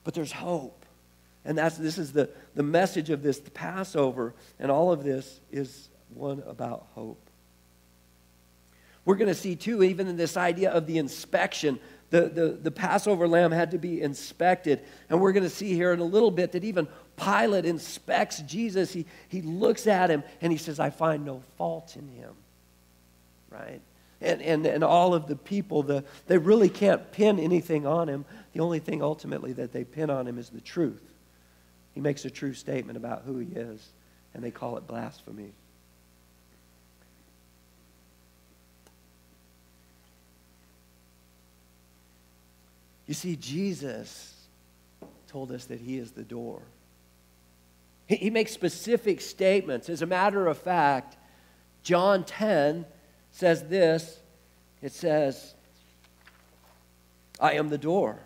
But 0.02 0.14
there's 0.14 0.32
hope. 0.32 0.86
And 1.44 1.58
that's, 1.58 1.76
this 1.76 1.98
is 1.98 2.12
the, 2.12 2.30
the 2.54 2.62
message 2.62 3.10
of 3.10 3.22
this 3.22 3.40
Passover, 3.52 4.34
and 4.58 4.70
all 4.70 4.92
of 4.92 5.04
this 5.04 5.40
is 5.52 5.90
one 6.14 6.42
about 6.46 6.86
hope. 6.94 7.27
We're 9.08 9.16
going 9.16 9.28
to 9.28 9.34
see, 9.34 9.56
too, 9.56 9.82
even 9.82 10.06
in 10.06 10.18
this 10.18 10.36
idea 10.36 10.70
of 10.70 10.86
the 10.86 10.98
inspection, 10.98 11.80
the, 12.10 12.28
the, 12.28 12.48
the 12.48 12.70
Passover 12.70 13.26
lamb 13.26 13.52
had 13.52 13.70
to 13.70 13.78
be 13.78 14.02
inspected. 14.02 14.82
And 15.08 15.18
we're 15.18 15.32
going 15.32 15.44
to 15.44 15.48
see 15.48 15.72
here 15.72 15.94
in 15.94 16.00
a 16.00 16.04
little 16.04 16.30
bit 16.30 16.52
that 16.52 16.62
even 16.62 16.86
Pilate 17.16 17.64
inspects 17.64 18.42
Jesus. 18.42 18.92
He, 18.92 19.06
he 19.30 19.40
looks 19.40 19.86
at 19.86 20.10
him 20.10 20.24
and 20.42 20.52
he 20.52 20.58
says, 20.58 20.78
I 20.78 20.90
find 20.90 21.24
no 21.24 21.42
fault 21.56 21.96
in 21.96 22.06
him. 22.06 22.34
Right? 23.48 23.80
And, 24.20 24.42
and, 24.42 24.66
and 24.66 24.84
all 24.84 25.14
of 25.14 25.26
the 25.26 25.36
people, 25.36 25.82
the, 25.82 26.04
they 26.26 26.36
really 26.36 26.68
can't 26.68 27.10
pin 27.10 27.40
anything 27.40 27.86
on 27.86 28.10
him. 28.10 28.26
The 28.52 28.60
only 28.60 28.78
thing 28.78 29.02
ultimately 29.02 29.54
that 29.54 29.72
they 29.72 29.84
pin 29.84 30.10
on 30.10 30.26
him 30.26 30.36
is 30.36 30.50
the 30.50 30.60
truth. 30.60 31.14
He 31.94 32.02
makes 32.02 32.26
a 32.26 32.30
true 32.30 32.52
statement 32.52 32.98
about 32.98 33.22
who 33.24 33.38
he 33.38 33.54
is, 33.54 33.88
and 34.34 34.44
they 34.44 34.50
call 34.50 34.76
it 34.76 34.86
blasphemy. 34.86 35.54
You 43.08 43.14
see, 43.14 43.34
Jesus 43.34 44.34
told 45.26 45.50
us 45.50 45.64
that 45.64 45.80
he 45.80 45.98
is 45.98 46.12
the 46.12 46.22
door. 46.22 46.62
He, 48.06 48.16
he 48.16 48.30
makes 48.30 48.52
specific 48.52 49.20
statements. 49.20 49.88
As 49.88 50.02
a 50.02 50.06
matter 50.06 50.46
of 50.46 50.58
fact, 50.58 51.16
John 51.82 52.22
10 52.22 52.84
says 53.32 53.64
this 53.64 54.20
it 54.80 54.92
says, 54.92 55.54
I 57.40 57.54
am 57.54 57.68
the 57.68 57.78
door. 57.78 58.20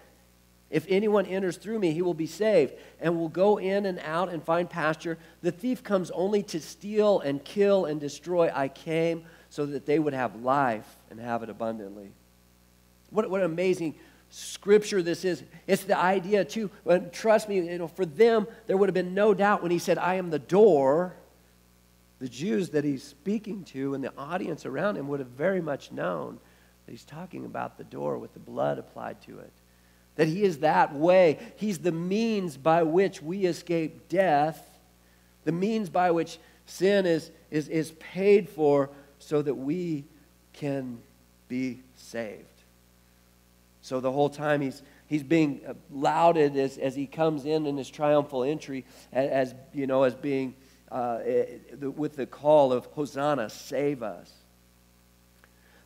If 0.69 0.87
anyone 0.89 1.27
enters 1.27 1.59
through 1.59 1.79
me, 1.79 1.93
he 1.93 2.03
will 2.03 2.15
be 2.15 2.27
saved 2.27 2.75
and 2.99 3.17
will 3.17 3.29
go 3.29 3.59
in 3.59 3.87
and 3.87 4.01
out 4.01 4.31
and 4.31 4.43
find 4.43 4.69
pasture. 4.69 5.19
The 5.43 5.53
thief 5.53 5.83
comes 5.83 6.11
only 6.11 6.43
to 6.45 6.61
steal 6.61 7.21
and 7.21 7.45
kill 7.45 7.85
and 7.85 8.01
destroy. 8.01 8.51
I 8.53 8.69
came 8.69 9.25
so 9.51 9.67
that 9.67 9.87
they 9.87 9.99
would 9.99 10.15
have 10.15 10.43
life 10.43 10.97
and 11.11 11.21
have 11.21 11.43
it 11.43 11.51
abundantly. 11.51 12.13
What, 13.11 13.29
what 13.29 13.41
an 13.41 13.47
amazing 13.47 13.95
scripture 14.33 15.03
this 15.03 15.25
is. 15.25 15.45
It's 15.67 15.85
the 15.85 15.97
idea, 15.97 16.45
too. 16.45 16.71
But 16.85 17.03
uh, 17.03 17.05
trust 17.13 17.49
me, 17.49 17.57
you 17.57 17.79
know, 17.79 17.87
for 17.87 18.07
them, 18.07 18.47
there 18.67 18.77
would 18.77 18.89
have 18.89 18.95
been 18.95 19.15
no 19.15 19.35
doubt 19.35 19.63
when 19.63 19.71
he 19.71 19.79
said, 19.79 19.99
I 19.99 20.15
am 20.15 20.31
the 20.31 20.39
door. 20.39 21.15
The 22.19 22.29
Jews 22.29 22.71
that 22.71 22.85
he's 22.85 23.03
speaking 23.03 23.65
to 23.65 23.95
and 23.95 24.03
the 24.03 24.13
audience 24.17 24.65
around 24.65 24.97
him 24.97 25.09
would 25.09 25.21
have 25.21 25.29
very 25.29 25.61
much 25.61 25.93
known 25.93 26.39
that 26.87 26.93
he's 26.93 27.05
talking 27.05 27.45
about 27.45 27.77
the 27.77 27.85
door 27.85 28.17
with 28.19 28.33
the 28.33 28.41
blood 28.41 28.79
applied 28.79 29.21
to 29.23 29.39
it. 29.39 29.53
That 30.17 30.29
he 30.29 30.45
is 30.45 30.59
that 30.59 30.95
way. 30.95 31.39
He's 31.57 31.79
the 31.79 31.93
means 31.93 32.57
by 32.57 32.85
which 32.85 33.23
we 33.23 33.45
escape 33.45 34.09
death, 34.09 34.79
the 35.45 35.53
means 35.53 35.91
by 35.91 36.11
which 36.11 36.39
sin 36.65 37.07
is, 37.07 37.31
is, 37.51 37.69
is 37.69 37.91
paid 37.93 38.49
for 38.49 38.89
so 39.19 39.43
that 39.43 39.55
we 39.55 40.05
can 40.53 41.01
be 41.49 41.81
saved. 41.97 42.52
So 43.83 44.01
the 44.01 44.13
whole 44.13 44.31
time 44.31 44.61
he's, 44.61 44.81
he's 45.09 45.25
being 45.25 45.61
lauded 45.91 46.57
as, 46.57 46.79
as 46.79 46.95
he 46.95 47.07
comes 47.07 47.45
in 47.45 47.67
in 47.67 47.77
his 47.77 47.91
triumphal 47.91 48.45
entry 48.45 48.87
as, 49.13 49.55
you 49.75 49.89
know, 49.89 50.05
as 50.05 50.15
being 50.15 50.55
uh, 50.91 51.19
eh, 51.25 51.47
with 51.97 52.17
the 52.17 52.27
call 52.27 52.73
of 52.73 52.87
Hosanna, 52.87 53.51
save 53.51 54.03
us. 54.03 54.33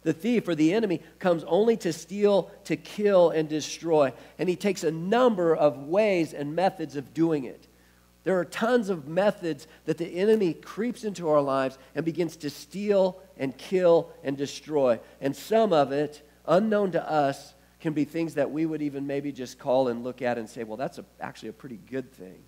The 0.02 0.12
thief 0.12 0.46
or 0.46 0.54
the 0.54 0.72
enemy 0.72 1.00
comes 1.18 1.42
only 1.44 1.76
to 1.78 1.92
steal, 1.92 2.50
to 2.64 2.76
kill, 2.76 3.30
and 3.30 3.48
destroy. 3.48 4.12
And 4.38 4.48
he 4.48 4.54
takes 4.54 4.84
a 4.84 4.90
number 4.90 5.56
of 5.56 5.78
ways 5.88 6.32
and 6.32 6.54
methods 6.54 6.94
of 6.96 7.12
doing 7.12 7.44
it. 7.44 7.66
There 8.22 8.38
are 8.38 8.44
tons 8.44 8.88
of 8.88 9.08
methods 9.08 9.66
that 9.84 9.98
the 9.98 10.18
enemy 10.18 10.52
creeps 10.52 11.02
into 11.02 11.28
our 11.28 11.40
lives 11.40 11.78
and 11.94 12.04
begins 12.04 12.36
to 12.38 12.50
steal 12.50 13.20
and 13.36 13.56
kill 13.56 14.10
and 14.22 14.36
destroy. 14.36 15.00
And 15.20 15.34
some 15.34 15.72
of 15.72 15.92
it, 15.92 16.28
unknown 16.46 16.92
to 16.92 17.10
us, 17.10 17.54
can 17.80 17.92
be 17.92 18.04
things 18.04 18.34
that 18.34 18.50
we 18.50 18.66
would 18.66 18.82
even 18.82 19.06
maybe 19.06 19.32
just 19.32 19.58
call 19.58 19.88
and 19.88 20.02
look 20.02 20.22
at 20.22 20.38
and 20.38 20.48
say, 20.48 20.64
well, 20.64 20.76
that's 20.76 20.98
a, 20.98 21.04
actually 21.20 21.50
a 21.50 21.54
pretty 21.54 21.78
good 21.90 22.12
thing. 22.12 22.38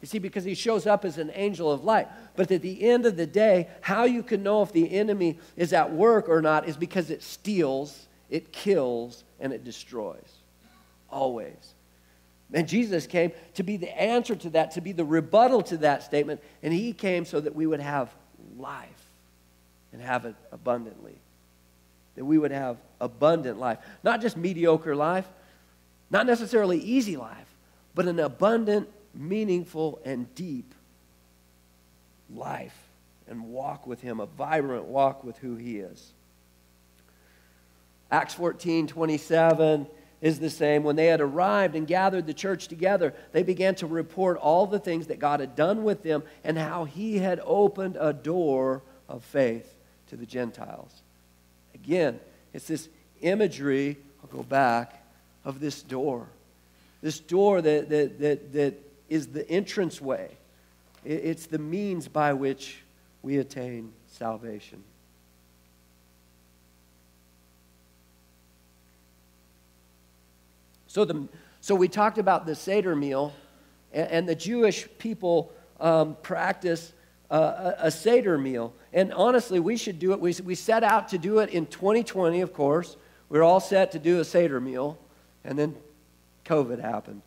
You 0.00 0.06
see, 0.06 0.18
because 0.18 0.44
he 0.44 0.54
shows 0.54 0.86
up 0.86 1.04
as 1.04 1.18
an 1.18 1.30
angel 1.34 1.72
of 1.72 1.84
light. 1.84 2.08
But 2.36 2.50
at 2.50 2.62
the 2.62 2.82
end 2.88 3.04
of 3.04 3.16
the 3.16 3.26
day, 3.26 3.68
how 3.80 4.04
you 4.04 4.22
can 4.22 4.42
know 4.42 4.62
if 4.62 4.72
the 4.72 4.90
enemy 4.92 5.38
is 5.56 5.72
at 5.72 5.92
work 5.92 6.28
or 6.28 6.40
not 6.40 6.68
is 6.68 6.76
because 6.76 7.10
it 7.10 7.22
steals, 7.22 8.06
it 8.30 8.52
kills, 8.52 9.24
and 9.40 9.52
it 9.52 9.64
destroys. 9.64 10.38
Always. 11.10 11.74
And 12.52 12.68
Jesus 12.68 13.06
came 13.06 13.32
to 13.54 13.62
be 13.62 13.76
the 13.76 14.00
answer 14.00 14.36
to 14.36 14.50
that, 14.50 14.70
to 14.72 14.80
be 14.80 14.92
the 14.92 15.04
rebuttal 15.04 15.62
to 15.62 15.78
that 15.78 16.04
statement. 16.04 16.40
And 16.62 16.72
he 16.72 16.92
came 16.92 17.24
so 17.24 17.40
that 17.40 17.54
we 17.54 17.66
would 17.66 17.80
have 17.80 18.14
life 18.56 18.88
and 19.92 20.00
have 20.00 20.24
it 20.24 20.36
abundantly 20.52 21.18
that 22.18 22.24
we 22.24 22.36
would 22.36 22.50
have 22.50 22.78
abundant 23.00 23.60
life. 23.60 23.78
Not 24.02 24.20
just 24.20 24.36
mediocre 24.36 24.96
life, 24.96 25.28
not 26.10 26.26
necessarily 26.26 26.80
easy 26.80 27.16
life, 27.16 27.46
but 27.94 28.06
an 28.06 28.18
abundant, 28.18 28.88
meaningful, 29.14 30.00
and 30.04 30.34
deep 30.34 30.74
life 32.28 32.76
and 33.28 33.44
walk 33.44 33.86
with 33.86 34.00
Him, 34.00 34.18
a 34.18 34.26
vibrant 34.26 34.86
walk 34.86 35.22
with 35.22 35.38
who 35.38 35.54
He 35.54 35.78
is. 35.78 36.12
Acts 38.10 38.34
14 38.34 38.88
27 38.88 39.86
is 40.20 40.40
the 40.40 40.50
same. 40.50 40.82
When 40.82 40.96
they 40.96 41.06
had 41.06 41.20
arrived 41.20 41.76
and 41.76 41.86
gathered 41.86 42.26
the 42.26 42.34
church 42.34 42.66
together, 42.66 43.14
they 43.30 43.44
began 43.44 43.76
to 43.76 43.86
report 43.86 44.38
all 44.38 44.66
the 44.66 44.80
things 44.80 45.06
that 45.06 45.20
God 45.20 45.38
had 45.38 45.54
done 45.54 45.84
with 45.84 46.02
them 46.02 46.24
and 46.42 46.58
how 46.58 46.84
He 46.84 47.18
had 47.18 47.40
opened 47.44 47.96
a 48.00 48.12
door 48.12 48.82
of 49.08 49.22
faith 49.22 49.72
to 50.08 50.16
the 50.16 50.26
Gentiles. 50.26 51.02
Again, 51.88 52.20
it's 52.52 52.66
this 52.66 52.86
imagery, 53.22 53.96
I'll 54.22 54.28
go 54.28 54.42
back, 54.42 55.02
of 55.42 55.58
this 55.58 55.80
door. 55.80 56.26
This 57.00 57.18
door 57.18 57.62
that, 57.62 57.88
that, 57.88 58.20
that, 58.20 58.52
that 58.52 58.74
is 59.08 59.28
the 59.28 59.50
entranceway, 59.50 60.36
it's 61.02 61.46
the 61.46 61.58
means 61.58 62.06
by 62.06 62.34
which 62.34 62.82
we 63.22 63.38
attain 63.38 63.90
salvation. 64.06 64.84
So, 70.88 71.06
the, 71.06 71.26
so 71.62 71.74
we 71.74 71.88
talked 71.88 72.18
about 72.18 72.44
the 72.44 72.54
Seder 72.54 72.94
meal, 72.94 73.32
and, 73.94 74.10
and 74.10 74.28
the 74.28 74.34
Jewish 74.34 74.86
people 74.98 75.50
um, 75.80 76.18
practice 76.22 76.92
a, 77.30 77.74
a 77.78 77.90
Seder 77.90 78.38
meal. 78.38 78.72
And 78.92 79.12
honestly, 79.12 79.60
we 79.60 79.76
should 79.76 79.98
do 79.98 80.12
it. 80.12 80.20
We, 80.20 80.34
we 80.44 80.54
set 80.54 80.82
out 80.82 81.08
to 81.08 81.18
do 81.18 81.40
it 81.40 81.50
in 81.50 81.66
2020, 81.66 82.40
of 82.40 82.52
course. 82.52 82.96
We 83.28 83.38
are 83.38 83.42
all 83.42 83.60
set 83.60 83.92
to 83.92 83.98
do 83.98 84.20
a 84.20 84.24
Seder 84.24 84.60
meal, 84.60 84.98
and 85.44 85.58
then 85.58 85.76
COVID 86.44 86.80
happened. 86.80 87.22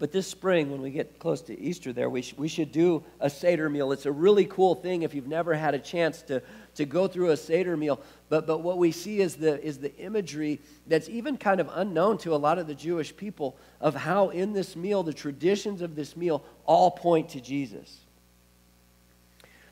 But 0.00 0.12
this 0.12 0.26
spring, 0.26 0.70
when 0.72 0.80
we 0.80 0.90
get 0.90 1.18
close 1.18 1.42
to 1.42 1.60
Easter, 1.60 1.92
there, 1.92 2.08
we, 2.08 2.22
sh- 2.22 2.34
we 2.36 2.48
should 2.48 2.72
do 2.72 3.04
a 3.20 3.28
Seder 3.28 3.68
meal. 3.68 3.92
It's 3.92 4.06
a 4.06 4.12
really 4.12 4.46
cool 4.46 4.74
thing 4.74 5.02
if 5.02 5.14
you've 5.14 5.28
never 5.28 5.54
had 5.54 5.74
a 5.74 5.78
chance 5.78 6.22
to, 6.22 6.42
to 6.80 6.84
go 6.84 7.08
through 7.08 7.30
a 7.30 7.36
Seder 7.36 7.76
meal. 7.76 8.00
But, 8.28 8.46
but 8.46 8.58
what 8.58 8.76
we 8.76 8.92
see 8.92 9.20
is 9.20 9.36
the, 9.36 9.62
is 9.62 9.78
the 9.78 9.96
imagery 9.96 10.60
that's 10.86 11.08
even 11.08 11.36
kind 11.36 11.60
of 11.60 11.70
unknown 11.72 12.18
to 12.18 12.34
a 12.34 12.36
lot 12.36 12.58
of 12.58 12.66
the 12.66 12.74
Jewish 12.74 13.16
people 13.16 13.56
of 13.80 13.94
how 13.94 14.28
in 14.28 14.52
this 14.52 14.76
meal, 14.76 15.02
the 15.02 15.12
traditions 15.12 15.80
of 15.82 15.94
this 15.94 16.16
meal 16.16 16.44
all 16.66 16.90
point 16.90 17.30
to 17.30 17.40
Jesus. 17.40 17.98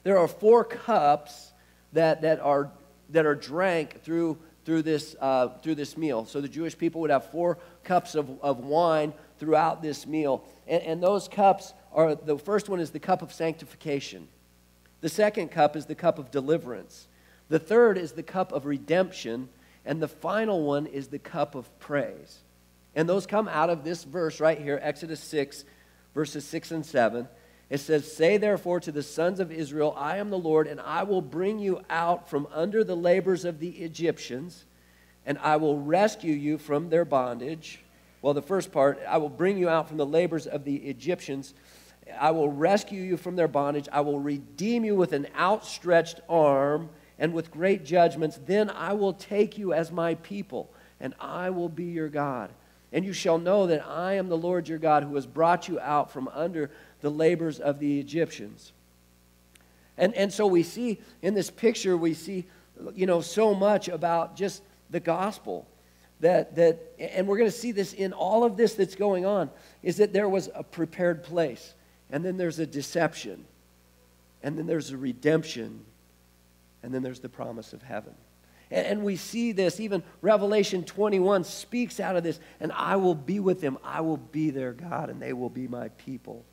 There 0.04 0.18
are 0.18 0.28
four 0.28 0.64
cups 0.64 1.52
that, 1.92 2.22
that, 2.22 2.40
are, 2.40 2.70
that 3.10 3.26
are 3.26 3.34
drank 3.34 4.02
through, 4.02 4.38
through, 4.64 4.82
this, 4.82 5.16
uh, 5.20 5.48
through 5.62 5.74
this 5.74 5.96
meal. 5.96 6.24
So 6.24 6.40
the 6.40 6.48
Jewish 6.48 6.76
people 6.76 7.00
would 7.00 7.10
have 7.10 7.30
four 7.30 7.58
cups 7.84 8.14
of, 8.14 8.30
of 8.42 8.60
wine 8.60 9.12
throughout 9.38 9.82
this 9.82 10.06
meal. 10.06 10.44
And, 10.66 10.82
and 10.82 11.02
those 11.02 11.28
cups 11.28 11.72
are 11.92 12.14
the 12.14 12.38
first 12.38 12.68
one 12.68 12.80
is 12.80 12.90
the 12.90 13.00
cup 13.00 13.22
of 13.22 13.32
sanctification, 13.32 14.28
the 15.00 15.08
second 15.08 15.50
cup 15.50 15.76
is 15.76 15.86
the 15.86 15.94
cup 15.94 16.18
of 16.18 16.30
deliverance, 16.30 17.08
the 17.48 17.58
third 17.58 17.96
is 17.96 18.12
the 18.12 18.22
cup 18.22 18.52
of 18.52 18.66
redemption, 18.66 19.48
and 19.84 20.02
the 20.02 20.08
final 20.08 20.64
one 20.64 20.86
is 20.86 21.08
the 21.08 21.18
cup 21.18 21.54
of 21.54 21.78
praise. 21.78 22.40
And 22.94 23.08
those 23.08 23.26
come 23.26 23.48
out 23.48 23.70
of 23.70 23.84
this 23.84 24.04
verse 24.04 24.40
right 24.40 24.58
here, 24.58 24.78
Exodus 24.82 25.20
6, 25.20 25.64
verses 26.14 26.44
6 26.44 26.70
and 26.72 26.84
7. 26.84 27.28
It 27.70 27.78
says, 27.78 28.10
Say 28.10 28.38
therefore 28.38 28.80
to 28.80 28.92
the 28.92 29.02
sons 29.02 29.40
of 29.40 29.52
Israel, 29.52 29.94
I 29.96 30.16
am 30.16 30.30
the 30.30 30.38
Lord, 30.38 30.66
and 30.66 30.80
I 30.80 31.02
will 31.02 31.22
bring 31.22 31.58
you 31.58 31.82
out 31.90 32.28
from 32.28 32.48
under 32.52 32.82
the 32.82 32.96
labors 32.96 33.44
of 33.44 33.60
the 33.60 33.68
Egyptians, 33.68 34.64
and 35.26 35.38
I 35.38 35.56
will 35.56 35.78
rescue 35.78 36.34
you 36.34 36.58
from 36.58 36.88
their 36.88 37.04
bondage. 37.04 37.80
Well, 38.22 38.34
the 38.34 38.42
first 38.42 38.72
part, 38.72 38.98
I 39.08 39.18
will 39.18 39.28
bring 39.28 39.58
you 39.58 39.68
out 39.68 39.88
from 39.88 39.98
the 39.98 40.06
labors 40.06 40.46
of 40.46 40.64
the 40.64 40.76
Egyptians. 40.76 41.54
I 42.18 42.30
will 42.30 42.48
rescue 42.48 43.02
you 43.02 43.16
from 43.16 43.36
their 43.36 43.48
bondage. 43.48 43.88
I 43.90 44.00
will 44.00 44.20
redeem 44.20 44.84
you 44.84 44.94
with 44.94 45.12
an 45.12 45.26
outstretched 45.36 46.20
arm 46.28 46.90
and 47.18 47.32
with 47.32 47.50
great 47.50 47.84
judgments. 47.84 48.38
Then 48.46 48.70
I 48.70 48.92
will 48.92 49.12
take 49.12 49.58
you 49.58 49.72
as 49.72 49.90
my 49.90 50.14
people, 50.16 50.70
and 51.00 51.14
I 51.18 51.50
will 51.50 51.68
be 51.68 51.84
your 51.84 52.08
God. 52.08 52.50
And 52.92 53.04
you 53.04 53.12
shall 53.12 53.38
know 53.38 53.66
that 53.66 53.86
I 53.86 54.14
am 54.14 54.28
the 54.28 54.36
Lord 54.36 54.68
your 54.68 54.78
God 54.78 55.02
who 55.02 55.14
has 55.16 55.26
brought 55.26 55.68
you 55.68 55.78
out 55.80 56.10
from 56.10 56.28
under 56.28 56.70
the 57.00 57.10
labors 57.10 57.60
of 57.60 57.78
the 57.78 58.00
Egyptians. 58.00 58.72
And, 59.98 60.14
and 60.14 60.32
so 60.32 60.46
we 60.46 60.62
see 60.62 61.00
in 61.20 61.34
this 61.34 61.50
picture, 61.50 61.96
we 61.96 62.14
see, 62.14 62.46
you 62.94 63.06
know, 63.06 63.20
so 63.20 63.54
much 63.54 63.88
about 63.88 64.36
just 64.36 64.62
the 64.90 65.00
gospel. 65.00 65.66
That, 66.20 66.56
that, 66.56 66.94
and 66.98 67.28
we're 67.28 67.38
going 67.38 67.50
to 67.50 67.56
see 67.56 67.72
this 67.72 67.92
in 67.92 68.12
all 68.12 68.42
of 68.42 68.56
this 68.56 68.74
that's 68.74 68.94
going 68.96 69.26
on, 69.26 69.50
is 69.82 69.98
that 69.98 70.12
there 70.12 70.28
was 70.28 70.48
a 70.54 70.64
prepared 70.64 71.22
place, 71.22 71.74
and 72.10 72.24
then 72.24 72.36
there's 72.36 72.58
a 72.58 72.66
deception, 72.66 73.44
and 74.42 74.58
then 74.58 74.66
there's 74.66 74.90
a 74.90 74.96
redemption, 74.96 75.84
and 76.82 76.92
then 76.92 77.02
there's 77.02 77.20
the 77.20 77.28
promise 77.28 77.72
of 77.72 77.82
heaven. 77.82 78.14
And, 78.70 78.86
and 78.86 79.04
we 79.04 79.16
see 79.16 79.52
this, 79.52 79.80
even 79.80 80.02
Revelation 80.22 80.84
21 80.84 81.44
speaks 81.44 82.00
out 82.00 82.16
of 82.16 82.22
this, 82.22 82.40
and 82.60 82.72
I 82.72 82.96
will 82.96 83.14
be 83.14 83.40
with 83.40 83.60
them, 83.60 83.78
I 83.84 84.00
will 84.00 84.16
be 84.16 84.50
their 84.50 84.72
God, 84.72 85.10
and 85.10 85.20
they 85.20 85.32
will 85.32 85.50
be 85.50 85.68
my 85.68 85.88
people 85.90 86.44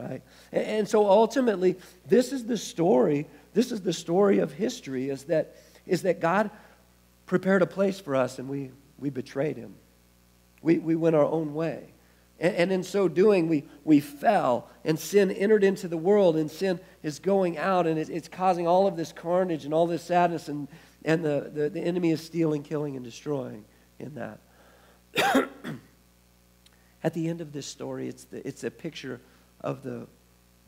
right? 0.00 0.22
And, 0.52 0.64
and 0.64 0.88
so 0.88 1.08
ultimately, 1.08 1.76
this 2.06 2.32
is 2.32 2.44
the 2.44 2.56
story. 2.56 3.26
This 3.54 3.72
is 3.72 3.80
the 3.80 3.92
story 3.92 4.38
of 4.38 4.52
history 4.52 5.10
is 5.10 5.24
that, 5.24 5.56
is 5.86 6.02
that 6.02 6.20
God 6.20 6.50
prepared 7.26 7.62
a 7.62 7.66
place 7.66 8.00
for 8.00 8.16
us 8.16 8.38
and 8.38 8.48
we, 8.48 8.70
we 8.98 9.10
betrayed 9.10 9.56
him. 9.56 9.74
We, 10.62 10.78
we 10.78 10.96
went 10.96 11.16
our 11.16 11.24
own 11.24 11.54
way. 11.54 11.92
And, 12.40 12.56
and 12.56 12.72
in 12.72 12.82
so 12.82 13.06
doing, 13.06 13.48
we, 13.48 13.64
we 13.84 14.00
fell 14.00 14.68
and 14.84 14.98
sin 14.98 15.30
entered 15.30 15.62
into 15.62 15.86
the 15.86 15.96
world 15.96 16.36
and 16.36 16.50
sin 16.50 16.80
is 17.02 17.18
going 17.18 17.58
out 17.58 17.86
and 17.86 17.98
it, 17.98 18.08
it's 18.08 18.28
causing 18.28 18.66
all 18.66 18.86
of 18.86 18.96
this 18.96 19.12
carnage 19.12 19.64
and 19.64 19.74
all 19.74 19.86
this 19.86 20.02
sadness 20.02 20.48
and, 20.48 20.66
and 21.04 21.24
the, 21.24 21.50
the, 21.52 21.70
the 21.70 21.80
enemy 21.80 22.10
is 22.10 22.24
stealing, 22.24 22.62
killing, 22.62 22.96
and 22.96 23.04
destroying 23.04 23.64
in 23.98 24.14
that. 24.14 24.40
At 27.02 27.14
the 27.14 27.28
end 27.28 27.40
of 27.40 27.52
this 27.52 27.66
story, 27.66 28.08
it's, 28.08 28.24
the, 28.24 28.46
it's 28.46 28.64
a 28.64 28.70
picture 28.70 29.20
of 29.60 29.82
the, 29.82 30.06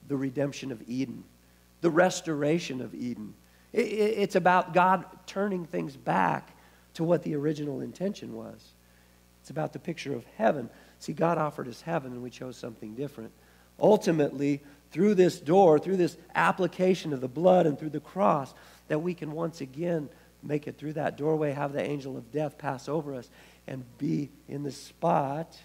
the 0.09 0.17
redemption 0.17 0.73
of 0.73 0.83
Eden, 0.87 1.25
the 1.81 1.91
restoration 1.91 2.81
of 2.81 2.95
Eden. 2.95 3.35
It, 3.73 3.87
it, 3.87 4.19
it's 4.19 4.37
about 4.37 4.73
God 4.75 5.05
turning 5.27 5.67
things 5.67 5.97
back 5.97 6.57
to 6.95 7.05
what 7.05 7.23
the 7.23 7.35
original 7.35 7.81
intention 7.81 8.35
was. 8.35 8.73
It's 9.41 9.51
about 9.51 9.73
the 9.73 9.79
picture 9.79 10.15
of 10.15 10.25
heaven. 10.37 10.71
See, 11.03 11.13
God 11.13 11.37
offered 11.37 11.67
us 11.67 11.81
heaven, 11.81 12.13
and 12.13 12.23
we 12.23 12.31
chose 12.31 12.57
something 12.57 12.95
different. 12.95 13.33
Ultimately, 13.81 14.61
through 14.93 15.17
this 15.17 15.41
door, 15.41 15.81
through 15.81 15.97
this 15.97 16.17
application 16.33 17.13
of 17.13 17.21
the 17.21 17.27
blood 17.27 17.67
and 17.67 17.77
through 17.77 17.91
the 17.91 17.99
cross, 17.99 18.55
that 18.87 19.01
we 19.01 19.13
can 19.13 19.33
once 19.33 19.61
again 19.61 20.09
make 20.45 20.69
it 20.69 20.79
through 20.79 20.93
that 20.93 21.17
doorway, 21.17 21.51
have 21.51 21.73
the 21.73 21.83
angel 21.83 22.17
of 22.17 22.31
death 22.31 22.57
pass 22.57 22.89
over 22.89 23.17
us, 23.17 23.29
and 23.67 23.85
be 23.99 24.31
in 24.49 24.63
the 24.63 24.71
spot 24.71 25.59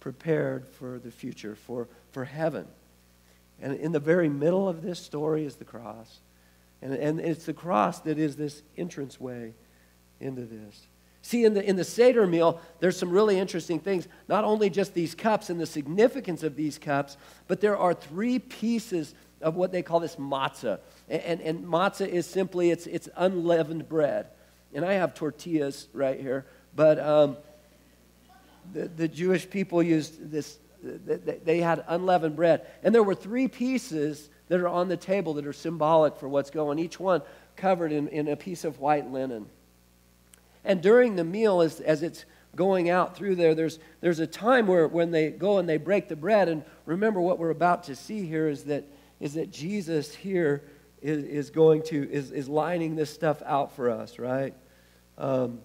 prepared 0.00 0.66
for 0.66 0.98
the 0.98 1.12
future, 1.12 1.54
for 1.54 1.86
for 2.10 2.24
heaven. 2.24 2.66
And 3.60 3.78
in 3.78 3.92
the 3.92 4.00
very 4.00 4.28
middle 4.28 4.68
of 4.68 4.82
this 4.82 4.98
story 4.98 5.44
is 5.44 5.54
the 5.54 5.64
cross. 5.64 6.18
And, 6.82 6.92
and 6.94 7.20
it's 7.20 7.46
the 7.46 7.54
cross 7.54 8.00
that 8.00 8.18
is 8.18 8.34
this 8.34 8.60
entranceway 8.76 9.54
into 10.18 10.42
this. 10.42 10.88
See, 11.22 11.44
in 11.44 11.54
the, 11.54 11.64
in 11.64 11.76
the 11.76 11.84
Seder 11.84 12.26
meal, 12.26 12.60
there's 12.80 12.98
some 12.98 13.10
really 13.10 13.38
interesting 13.38 13.78
things. 13.78 14.08
Not 14.28 14.42
only 14.44 14.68
just 14.68 14.92
these 14.92 15.14
cups 15.14 15.50
and 15.50 15.60
the 15.60 15.66
significance 15.66 16.42
of 16.42 16.56
these 16.56 16.78
cups, 16.78 17.16
but 17.46 17.60
there 17.60 17.76
are 17.76 17.94
three 17.94 18.40
pieces 18.40 19.14
of 19.40 19.54
what 19.54 19.70
they 19.70 19.82
call 19.82 20.00
this 20.00 20.16
matzah. 20.16 20.80
And, 21.08 21.22
and, 21.22 21.40
and 21.40 21.64
matzah 21.64 22.08
is 22.08 22.26
simply, 22.26 22.70
it's, 22.70 22.88
it's 22.88 23.08
unleavened 23.16 23.88
bread. 23.88 24.26
And 24.74 24.84
I 24.84 24.94
have 24.94 25.14
tortillas 25.14 25.88
right 25.92 26.18
here, 26.18 26.46
but 26.74 26.98
um, 26.98 27.36
the, 28.72 28.88
the 28.88 29.08
Jewish 29.08 29.48
people 29.48 29.82
used 29.82 30.30
this 30.30 30.58
they 30.82 31.60
had 31.60 31.84
unleavened 31.86 32.34
bread. 32.34 32.66
And 32.82 32.92
there 32.92 33.04
were 33.04 33.14
three 33.14 33.46
pieces 33.46 34.28
that 34.48 34.58
are 34.58 34.66
on 34.68 34.88
the 34.88 34.96
table 34.96 35.34
that 35.34 35.46
are 35.46 35.52
symbolic 35.52 36.16
for 36.16 36.28
what's 36.28 36.50
going, 36.50 36.80
each 36.80 36.98
one 36.98 37.22
covered 37.54 37.92
in, 37.92 38.08
in 38.08 38.26
a 38.26 38.34
piece 38.36 38.64
of 38.64 38.80
white 38.80 39.10
linen. 39.10 39.46
And 40.64 40.80
during 40.80 41.16
the 41.16 41.24
meal, 41.24 41.60
as, 41.60 41.80
as 41.80 42.02
it's 42.02 42.24
going 42.54 42.90
out 42.90 43.16
through 43.16 43.36
there, 43.36 43.54
there's, 43.54 43.78
there's 44.00 44.20
a 44.20 44.26
time 44.26 44.66
where 44.66 44.86
when 44.86 45.10
they 45.10 45.30
go 45.30 45.58
and 45.58 45.68
they 45.68 45.76
break 45.76 46.08
the 46.08 46.16
bread. 46.16 46.48
And 46.48 46.64
remember, 46.86 47.20
what 47.20 47.38
we're 47.38 47.50
about 47.50 47.84
to 47.84 47.96
see 47.96 48.26
here 48.26 48.48
is 48.48 48.64
that, 48.64 48.84
is 49.20 49.34
that 49.34 49.50
Jesus 49.50 50.14
here 50.14 50.62
is, 51.00 51.24
is 51.24 51.50
going 51.50 51.82
to, 51.84 52.10
is, 52.10 52.30
is 52.30 52.48
lining 52.48 52.94
this 52.94 53.12
stuff 53.12 53.42
out 53.44 53.74
for 53.74 53.90
us, 53.90 54.18
right? 54.18 54.54
Um, 55.18 55.60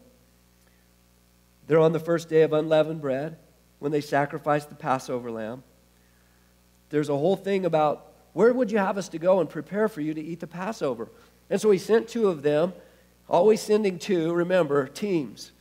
they're 1.68 1.80
on 1.80 1.92
the 1.92 2.00
first 2.00 2.30
day 2.30 2.42
of 2.42 2.54
unleavened 2.54 3.02
bread 3.02 3.38
when 3.80 3.92
they 3.92 4.02
sacrificed 4.02 4.70
the 4.70 4.76
Passover 4.76 5.30
lamb. 5.30 5.64
There's 6.90 7.10
a 7.10 7.18
whole 7.18 7.36
thing 7.36 7.66
about 7.66 8.14
where 8.34 8.54
would 8.54 8.72
you 8.72 8.78
have 8.78 8.98
us 8.98 9.10
to 9.10 9.20
go 9.20 9.40
and 9.40 9.50
prepare 9.50 9.88
for 9.88 10.02
you 10.02 10.14
to 10.14 10.22
eat 10.22 10.40
the 10.40 10.48
Passover? 10.48 11.10
And 11.50 11.60
so 11.60 11.72
he 11.72 11.78
sent 11.78 12.08
two 12.08 12.28
of 12.28 12.44
them, 12.44 12.74
always 13.30 13.62
sending 13.62 14.00
two, 14.00 14.34
remember, 14.34 14.88
teams. 14.88 15.52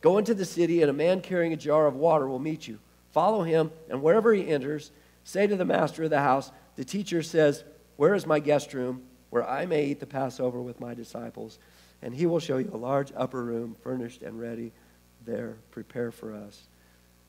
Go 0.00 0.18
into 0.18 0.34
the 0.34 0.44
city, 0.44 0.82
and 0.82 0.90
a 0.90 0.94
man 0.94 1.20
carrying 1.20 1.52
a 1.52 1.56
jar 1.56 1.86
of 1.86 1.94
water 1.94 2.26
will 2.26 2.38
meet 2.38 2.66
you. 2.66 2.78
Follow 3.12 3.42
him, 3.42 3.70
and 3.88 4.02
wherever 4.02 4.32
he 4.32 4.48
enters, 4.48 4.90
say 5.24 5.46
to 5.46 5.56
the 5.56 5.64
master 5.64 6.04
of 6.04 6.10
the 6.10 6.20
house, 6.20 6.50
The 6.76 6.84
teacher 6.84 7.22
says, 7.22 7.64
Where 7.96 8.14
is 8.14 8.26
my 8.26 8.40
guest 8.40 8.74
room, 8.74 9.02
where 9.30 9.48
I 9.48 9.66
may 9.66 9.86
eat 9.86 10.00
the 10.00 10.06
Passover 10.06 10.60
with 10.60 10.80
my 10.80 10.94
disciples? 10.94 11.58
And 12.00 12.14
he 12.14 12.26
will 12.26 12.40
show 12.40 12.58
you 12.58 12.70
a 12.72 12.76
large 12.76 13.12
upper 13.16 13.44
room, 13.44 13.76
furnished 13.82 14.22
and 14.22 14.40
ready 14.40 14.72
there. 15.24 15.56
Prepare 15.70 16.10
for 16.10 16.34
us. 16.34 16.62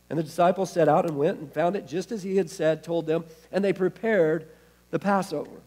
And 0.09 0.17
the 0.17 0.23
disciples 0.23 0.71
set 0.71 0.87
out 0.87 1.05
and 1.05 1.17
went 1.17 1.39
and 1.39 1.51
found 1.51 1.75
it 1.75 1.87
just 1.87 2.11
as 2.11 2.23
he 2.23 2.37
had 2.37 2.49
said, 2.49 2.83
told 2.83 3.05
them, 3.05 3.25
and 3.51 3.63
they 3.63 3.73
prepared 3.73 4.47
the 4.89 4.99
Passover. 4.99 5.61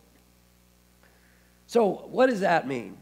So, 1.67 2.07
what 2.11 2.27
does 2.27 2.41
that 2.41 2.67
mean? 2.67 2.97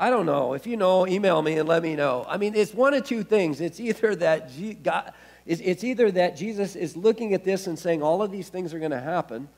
I 0.00 0.08
don't 0.08 0.24
know. 0.24 0.54
If 0.54 0.66
you 0.66 0.78
know, 0.78 1.06
email 1.06 1.42
me 1.42 1.58
and 1.58 1.68
let 1.68 1.82
me 1.82 1.94
know. 1.94 2.24
I 2.26 2.38
mean, 2.38 2.54
it's 2.54 2.72
one 2.72 2.94
of 2.94 3.04
two 3.04 3.22
things. 3.22 3.60
It's 3.60 3.78
either 3.78 4.16
that 4.16 4.50
God, 4.82 5.12
it's 5.44 5.84
either 5.84 6.10
that 6.12 6.36
Jesus 6.36 6.74
is 6.74 6.96
looking 6.96 7.34
at 7.34 7.44
this 7.44 7.66
and 7.66 7.78
saying 7.78 8.02
all 8.02 8.22
of 8.22 8.30
these 8.30 8.48
things 8.48 8.72
are 8.72 8.78
going 8.78 8.92
to 8.92 9.00
happen, 9.00 9.48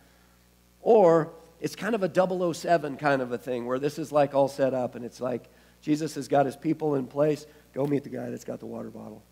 or 0.80 1.30
it's 1.60 1.76
kind 1.76 1.94
of 1.94 2.02
a 2.02 2.54
007 2.54 2.96
kind 2.96 3.22
of 3.22 3.30
a 3.30 3.38
thing 3.38 3.66
where 3.66 3.78
this 3.78 4.00
is 4.00 4.10
like 4.10 4.34
all 4.34 4.48
set 4.48 4.74
up 4.74 4.96
and 4.96 5.04
it's 5.04 5.20
like 5.20 5.48
Jesus 5.80 6.16
has 6.16 6.26
got 6.26 6.44
his 6.44 6.56
people 6.56 6.96
in 6.96 7.06
place. 7.06 7.46
Go 7.72 7.86
meet 7.86 8.02
the 8.02 8.10
guy 8.10 8.28
that's 8.28 8.44
got 8.44 8.58
the 8.58 8.66
water 8.66 8.90
bottle. 8.90 9.22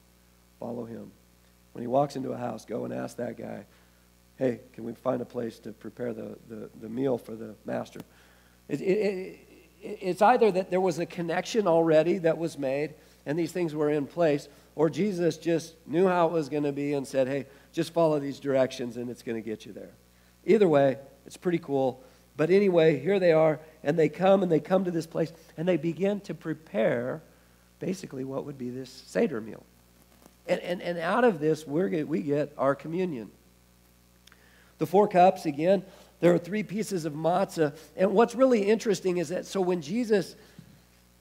Follow 0.60 0.84
him. 0.84 1.10
When 1.72 1.82
he 1.82 1.88
walks 1.88 2.14
into 2.14 2.30
a 2.30 2.38
house, 2.38 2.64
go 2.64 2.84
and 2.84 2.94
ask 2.94 3.16
that 3.16 3.36
guy, 3.36 3.64
hey, 4.36 4.60
can 4.74 4.84
we 4.84 4.92
find 4.92 5.20
a 5.20 5.24
place 5.24 5.58
to 5.60 5.72
prepare 5.72 6.12
the, 6.12 6.38
the, 6.48 6.70
the 6.80 6.88
meal 6.88 7.18
for 7.18 7.34
the 7.34 7.56
master? 7.64 8.00
It, 8.68 8.80
it, 8.80 8.84
it, 8.84 9.40
it's 9.82 10.22
either 10.22 10.50
that 10.52 10.70
there 10.70 10.80
was 10.80 10.98
a 10.98 11.06
connection 11.06 11.66
already 11.66 12.18
that 12.18 12.38
was 12.38 12.58
made 12.58 12.94
and 13.26 13.38
these 13.38 13.52
things 13.52 13.74
were 13.74 13.90
in 13.90 14.06
place, 14.06 14.48
or 14.74 14.88
Jesus 14.88 15.36
just 15.36 15.74
knew 15.86 16.06
how 16.06 16.26
it 16.26 16.32
was 16.32 16.48
going 16.48 16.62
to 16.62 16.72
be 16.72 16.94
and 16.94 17.06
said, 17.06 17.28
hey, 17.28 17.46
just 17.72 17.92
follow 17.92 18.18
these 18.18 18.40
directions 18.40 18.96
and 18.96 19.10
it's 19.10 19.22
going 19.22 19.40
to 19.40 19.46
get 19.46 19.66
you 19.66 19.72
there. 19.72 19.90
Either 20.44 20.68
way, 20.68 20.98
it's 21.26 21.36
pretty 21.36 21.58
cool. 21.58 22.02
But 22.36 22.50
anyway, 22.50 22.98
here 22.98 23.18
they 23.18 23.32
are, 23.32 23.60
and 23.82 23.98
they 23.98 24.08
come 24.08 24.42
and 24.42 24.50
they 24.50 24.60
come 24.60 24.84
to 24.84 24.90
this 24.90 25.06
place 25.06 25.32
and 25.56 25.68
they 25.68 25.76
begin 25.76 26.20
to 26.22 26.34
prepare 26.34 27.22
basically 27.78 28.24
what 28.24 28.46
would 28.46 28.56
be 28.56 28.70
this 28.70 28.90
Seder 29.06 29.40
meal. 29.40 29.64
And, 30.46 30.60
and, 30.60 30.82
and 30.82 30.98
out 30.98 31.24
of 31.24 31.38
this, 31.38 31.66
we're, 31.66 32.04
we 32.06 32.22
get 32.22 32.52
our 32.56 32.74
communion. 32.74 33.30
The 34.78 34.86
four 34.86 35.06
cups, 35.06 35.44
again, 35.44 35.84
there 36.20 36.32
are 36.34 36.38
three 36.38 36.62
pieces 36.62 37.04
of 37.04 37.14
matzah. 37.14 37.74
And 37.96 38.12
what's 38.12 38.34
really 38.34 38.62
interesting 38.62 39.18
is 39.18 39.30
that 39.30 39.46
so 39.46 39.60
when 39.60 39.82
Jesus, 39.82 40.36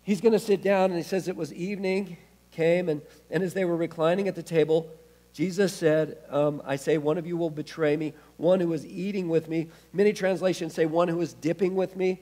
he's 0.04 0.22
going 0.22 0.34
to 0.34 0.40
sit 0.40 0.62
down 0.62 0.92
and 0.92 0.96
he 0.96 1.04
says 1.04 1.28
it 1.28 1.36
was 1.36 1.54
evening, 1.54 2.18
came, 2.52 2.90
and, 2.90 3.02
and 3.32 3.42
as 3.42 3.54
they 3.54 3.66
were 3.66 3.78
reclining 3.78 4.28
at 4.28 4.36
the 4.36 4.44
table, 4.44 4.92
Jesus 5.34 5.74
said, 5.74 6.18
um, 6.30 6.62
I 6.66 6.76
say, 6.76 6.98
one 6.98 7.18
of 7.18 7.26
you 7.26 7.38
will 7.38 7.50
betray 7.50 7.96
me, 7.96 8.14
one 8.38 8.60
who 8.60 8.74
is 8.74 8.86
eating 8.86 9.30
with 9.30 9.48
me. 9.48 9.70
Many 9.94 10.12
translations 10.12 10.74
say, 10.74 10.86
one 10.86 11.08
who 11.08 11.22
is 11.22 11.34
dipping 11.34 11.76
with 11.76 11.96
me. 11.96 12.20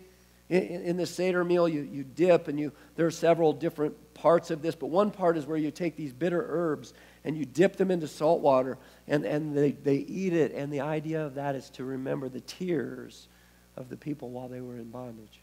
In, 0.49 0.61
in 0.61 0.97
the 0.97 1.05
Seder 1.05 1.43
meal, 1.43 1.67
you, 1.67 1.81
you 1.81 2.03
dip, 2.03 2.47
and 2.47 2.59
you, 2.59 2.71
there 2.95 3.05
are 3.05 3.11
several 3.11 3.53
different 3.53 3.95
parts 4.13 4.51
of 4.51 4.61
this, 4.61 4.75
but 4.75 4.87
one 4.87 5.11
part 5.11 5.37
is 5.37 5.45
where 5.45 5.57
you 5.57 5.71
take 5.71 5.95
these 5.95 6.13
bitter 6.13 6.45
herbs 6.47 6.93
and 7.27 7.37
you 7.37 7.43
dip 7.43 7.75
them 7.75 7.91
into 7.91 8.07
salt 8.07 8.39
water 8.39 8.77
and, 9.05 9.25
and 9.25 9.55
they, 9.55 9.71
they 9.71 9.97
eat 9.97 10.31
it. 10.31 10.53
And 10.53 10.71
the 10.71 10.79
idea 10.79 11.25
of 11.25 11.35
that 11.35 11.55
is 11.55 11.69
to 11.71 11.83
remember 11.83 12.29
the 12.29 12.39
tears 12.39 13.27
of 13.75 13.89
the 13.89 13.97
people 13.97 14.29
while 14.29 14.47
they 14.47 14.61
were 14.61 14.77
in 14.77 14.89
bondage. 14.89 15.41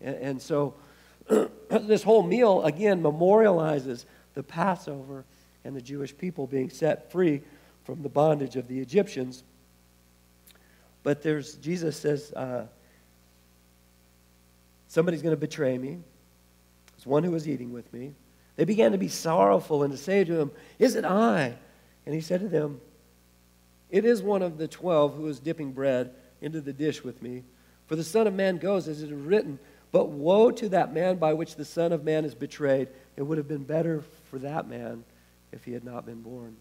And, 0.00 0.14
and 0.14 0.40
so 0.40 0.74
this 1.68 2.04
whole 2.04 2.22
meal, 2.22 2.62
again, 2.62 3.02
memorializes 3.02 4.04
the 4.34 4.44
Passover 4.44 5.24
and 5.64 5.74
the 5.74 5.82
Jewish 5.82 6.16
people 6.16 6.46
being 6.46 6.70
set 6.70 7.10
free 7.10 7.42
from 7.82 8.04
the 8.04 8.08
bondage 8.08 8.54
of 8.54 8.68
the 8.68 8.78
Egyptians. 8.78 9.42
But 11.02 11.20
there's, 11.24 11.54
Jesus 11.56 11.96
says, 11.96 12.32
uh, 12.34 12.66
somebody's 14.86 15.20
going 15.20 15.34
to 15.34 15.40
betray 15.40 15.76
me 15.78 15.98
There's 16.92 17.06
one 17.06 17.24
who 17.24 17.32
was 17.32 17.48
eating 17.48 17.72
with 17.72 17.92
me. 17.92 18.12
They 18.56 18.64
began 18.64 18.92
to 18.92 18.98
be 18.98 19.08
sorrowful 19.08 19.82
and 19.82 19.92
to 19.92 19.98
say 19.98 20.24
to 20.24 20.40
him, 20.40 20.50
Is 20.78 20.94
it 20.94 21.04
I? 21.04 21.56
And 22.06 22.14
he 22.14 22.20
said 22.20 22.40
to 22.40 22.48
them, 22.48 22.80
It 23.90 24.04
is 24.04 24.22
one 24.22 24.42
of 24.42 24.58
the 24.58 24.68
twelve 24.68 25.16
who 25.16 25.26
is 25.26 25.40
dipping 25.40 25.72
bread 25.72 26.12
into 26.40 26.60
the 26.60 26.72
dish 26.72 27.02
with 27.02 27.22
me. 27.22 27.42
For 27.86 27.96
the 27.96 28.04
Son 28.04 28.26
of 28.26 28.34
Man 28.34 28.58
goes 28.58 28.88
as 28.88 29.02
it 29.02 29.06
is 29.06 29.12
written, 29.12 29.58
but 29.92 30.08
woe 30.08 30.50
to 30.50 30.68
that 30.70 30.92
man 30.92 31.16
by 31.16 31.32
which 31.32 31.56
the 31.56 31.64
Son 31.64 31.92
of 31.92 32.04
Man 32.04 32.24
is 32.24 32.34
betrayed. 32.34 32.88
It 33.16 33.22
would 33.22 33.38
have 33.38 33.48
been 33.48 33.64
better 33.64 34.02
for 34.30 34.38
that 34.40 34.68
man 34.68 35.04
if 35.52 35.64
he 35.64 35.72
had 35.72 35.84
not 35.84 36.06
been 36.06 36.22
born. 36.22 36.56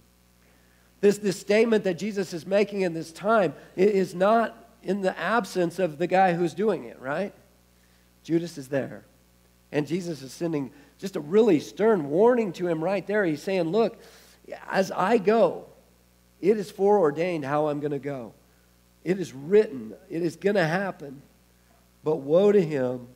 This, 1.02 1.18
this 1.18 1.40
statement 1.40 1.84
that 1.84 1.96
Jesus 1.96 2.34
is 2.34 2.46
making 2.46 2.82
in 2.82 2.94
this 2.94 3.12
time 3.12 3.54
is 3.76 4.16
not 4.16 4.56
in 4.84 5.02
the 5.02 5.18
absence 5.20 5.80
of 5.80 5.98
the 5.98 6.08
guy 6.08 6.34
who's 6.34 6.54
doing 6.54 6.86
it, 6.86 7.00
right? 7.00 7.34
Judas 8.24 8.58
is 8.58 8.70
there. 8.70 9.04
And 9.72 9.88
Jesus 9.88 10.22
is 10.22 10.32
sending 10.32 10.72
just 11.04 11.18
a 11.18 11.20
really 11.20 11.60
stern 11.60 12.10
warning 12.10 12.54
to 12.54 12.66
him 12.66 12.82
right 12.82 13.06
there. 13.06 13.26
He's 13.26 13.42
saying, 13.42 13.64
Look, 13.64 14.00
as 14.70 14.90
I 14.90 15.18
go, 15.18 15.66
it 16.40 16.56
is 16.56 16.72
foreordained 16.72 17.44
how 17.44 17.68
I'm 17.68 17.82
going 17.82 17.92
to 17.92 18.00
go. 18.00 18.32
It 19.04 19.20
is 19.20 19.34
written, 19.34 19.96
it 20.10 20.24
is 20.24 20.38
going 20.38 20.56
to 20.56 20.66
happen. 20.66 21.22
But 22.06 22.18
woe 22.22 22.54
to 22.54 22.62
him 22.62 23.10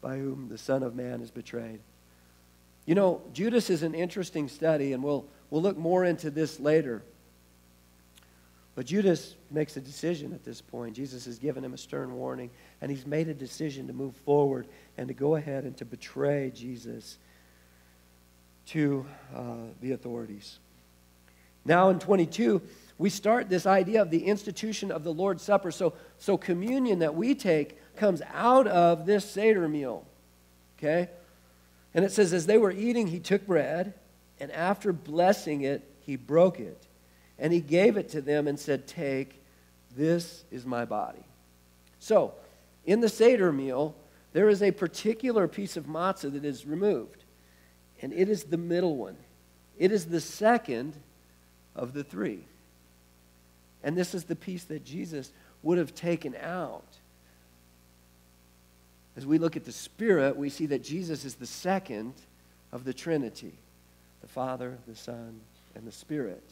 by 0.00 0.16
whom 0.16 0.48
the 0.48 0.58
Son 0.58 0.82
of 0.82 0.96
Man 0.96 1.20
is 1.20 1.30
betrayed. 1.30 1.78
You 2.86 2.96
know, 2.96 3.22
Judas 3.32 3.70
is 3.70 3.84
an 3.84 3.94
interesting 3.94 4.48
study, 4.48 4.92
and 4.92 5.00
we'll, 5.00 5.26
we'll 5.48 5.62
look 5.62 5.78
more 5.78 6.04
into 6.04 6.28
this 6.28 6.58
later. 6.58 7.04
But 8.76 8.84
Judas 8.84 9.34
makes 9.50 9.78
a 9.78 9.80
decision 9.80 10.34
at 10.34 10.44
this 10.44 10.60
point. 10.60 10.94
Jesus 10.94 11.24
has 11.24 11.38
given 11.38 11.64
him 11.64 11.72
a 11.72 11.78
stern 11.78 12.14
warning, 12.14 12.50
and 12.82 12.90
he's 12.90 13.06
made 13.06 13.26
a 13.26 13.34
decision 13.34 13.86
to 13.86 13.94
move 13.94 14.14
forward 14.16 14.68
and 14.98 15.08
to 15.08 15.14
go 15.14 15.34
ahead 15.34 15.64
and 15.64 15.74
to 15.78 15.86
betray 15.86 16.52
Jesus 16.54 17.16
to 18.66 19.06
uh, 19.34 19.54
the 19.80 19.92
authorities. 19.92 20.58
Now, 21.64 21.88
in 21.88 21.98
22, 21.98 22.60
we 22.98 23.08
start 23.08 23.48
this 23.48 23.64
idea 23.64 24.02
of 24.02 24.10
the 24.10 24.24
institution 24.24 24.90
of 24.92 25.04
the 25.04 25.12
Lord's 25.12 25.42
Supper. 25.42 25.70
So, 25.70 25.94
so 26.18 26.36
communion 26.36 26.98
that 26.98 27.14
we 27.14 27.34
take 27.34 27.78
comes 27.96 28.20
out 28.34 28.66
of 28.66 29.06
this 29.06 29.24
Seder 29.24 29.68
meal. 29.68 30.04
Okay? 30.78 31.08
And 31.94 32.04
it 32.04 32.12
says, 32.12 32.34
as 32.34 32.44
they 32.44 32.58
were 32.58 32.72
eating, 32.72 33.06
he 33.06 33.20
took 33.20 33.46
bread, 33.46 33.94
and 34.38 34.52
after 34.52 34.92
blessing 34.92 35.62
it, 35.62 35.82
he 36.00 36.16
broke 36.16 36.60
it. 36.60 36.85
And 37.38 37.52
he 37.52 37.60
gave 37.60 37.96
it 37.96 38.08
to 38.10 38.20
them 38.20 38.48
and 38.48 38.58
said, 38.58 38.86
Take, 38.86 39.42
this 39.96 40.44
is 40.50 40.64
my 40.64 40.84
body. 40.84 41.24
So, 41.98 42.34
in 42.84 43.00
the 43.00 43.08
Seder 43.08 43.52
meal, 43.52 43.94
there 44.32 44.48
is 44.48 44.62
a 44.62 44.70
particular 44.70 45.48
piece 45.48 45.76
of 45.76 45.86
matzah 45.86 46.32
that 46.32 46.44
is 46.44 46.66
removed, 46.66 47.24
and 48.02 48.12
it 48.12 48.28
is 48.28 48.44
the 48.44 48.58
middle 48.58 48.96
one. 48.96 49.16
It 49.78 49.92
is 49.92 50.06
the 50.06 50.20
second 50.20 50.94
of 51.74 51.92
the 51.92 52.04
three. 52.04 52.44
And 53.82 53.96
this 53.96 54.14
is 54.14 54.24
the 54.24 54.36
piece 54.36 54.64
that 54.64 54.84
Jesus 54.84 55.32
would 55.62 55.78
have 55.78 55.94
taken 55.94 56.34
out. 56.42 56.84
As 59.16 59.24
we 59.24 59.38
look 59.38 59.56
at 59.56 59.64
the 59.64 59.72
Spirit, 59.72 60.36
we 60.36 60.50
see 60.50 60.66
that 60.66 60.84
Jesus 60.84 61.24
is 61.24 61.36
the 61.36 61.46
second 61.46 62.14
of 62.72 62.84
the 62.84 62.92
Trinity 62.92 63.52
the 64.22 64.28
Father, 64.28 64.76
the 64.88 64.96
Son, 64.96 65.40
and 65.74 65.86
the 65.86 65.92
Spirit. 65.92 66.42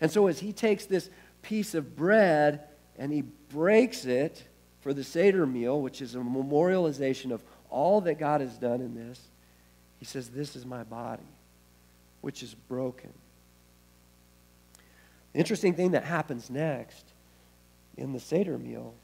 And 0.00 0.10
so, 0.10 0.26
as 0.26 0.38
he 0.38 0.52
takes 0.52 0.86
this 0.86 1.10
piece 1.42 1.74
of 1.74 1.96
bread 1.96 2.60
and 2.98 3.12
he 3.12 3.22
breaks 3.22 4.04
it 4.04 4.44
for 4.80 4.94
the 4.94 5.04
Seder 5.04 5.46
meal, 5.46 5.80
which 5.80 6.00
is 6.00 6.14
a 6.14 6.18
memorialization 6.18 7.32
of 7.32 7.42
all 7.68 8.00
that 8.02 8.18
God 8.18 8.40
has 8.40 8.56
done 8.56 8.80
in 8.80 8.94
this, 8.94 9.20
he 9.98 10.04
says, 10.04 10.28
This 10.28 10.56
is 10.56 10.64
my 10.64 10.84
body, 10.84 11.28
which 12.20 12.42
is 12.42 12.54
broken. 12.54 13.12
The 15.32 15.38
interesting 15.38 15.74
thing 15.74 15.92
that 15.92 16.04
happens 16.04 16.50
next 16.50 17.04
in 17.96 18.12
the 18.12 18.20
Seder 18.20 18.58
meal 18.58 18.94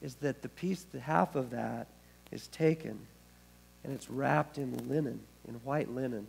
is 0.00 0.14
that 0.16 0.42
the 0.42 0.48
piece, 0.48 0.82
the 0.84 1.00
half 1.00 1.34
of 1.34 1.50
that, 1.50 1.88
is 2.30 2.48
taken 2.48 2.98
and 3.84 3.92
it's 3.92 4.08
wrapped 4.08 4.56
in 4.56 4.88
linen, 4.88 5.20
in 5.46 5.54
white 5.56 5.94
linen, 5.94 6.26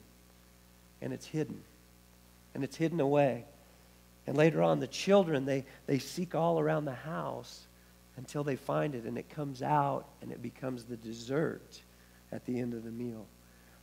and 1.02 1.14
it's 1.14 1.26
hidden. 1.26 1.64
And 2.54 2.64
it's 2.64 2.76
hidden 2.76 3.00
away. 3.00 3.46
And 4.28 4.36
later 4.36 4.62
on, 4.64 4.80
the 4.80 4.88
children, 4.88 5.46
they, 5.46 5.66
they 5.86 6.00
seek 6.00 6.34
all 6.36 6.60
around 6.60 6.86
the 6.86 6.94
house 6.94 7.68
until 8.18 8.44
they 8.44 8.56
find 8.56 8.96
it, 8.96 9.04
and 9.04 9.18
it 9.18 9.30
comes 9.30 9.62
out 9.62 10.08
and 10.22 10.32
it 10.32 10.42
becomes 10.42 10.86
the 10.86 10.98
dessert 10.98 11.82
at 12.32 12.46
the 12.46 12.60
end 12.60 12.74
of 12.74 12.84
the 12.84 12.92
meal. 12.92 13.26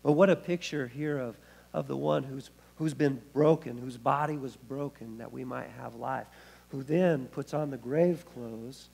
But 0.02 0.12
what 0.12 0.30
a 0.30 0.36
picture 0.36 0.88
here 0.88 1.18
of, 1.18 1.38
of 1.72 1.86
the 1.86 1.96
one 1.96 2.24
who's 2.24 2.50
who's 2.82 2.94
been 2.94 3.20
broken, 3.32 3.78
whose 3.78 3.96
body 3.96 4.36
was 4.36 4.56
broken 4.56 5.18
that 5.18 5.32
we 5.32 5.44
might 5.44 5.70
have 5.78 5.94
life, 5.94 6.26
who 6.70 6.82
then 6.82 7.26
puts 7.26 7.54
on 7.54 7.70
the 7.70 7.76
grave 7.76 8.24
clothes 8.34 8.88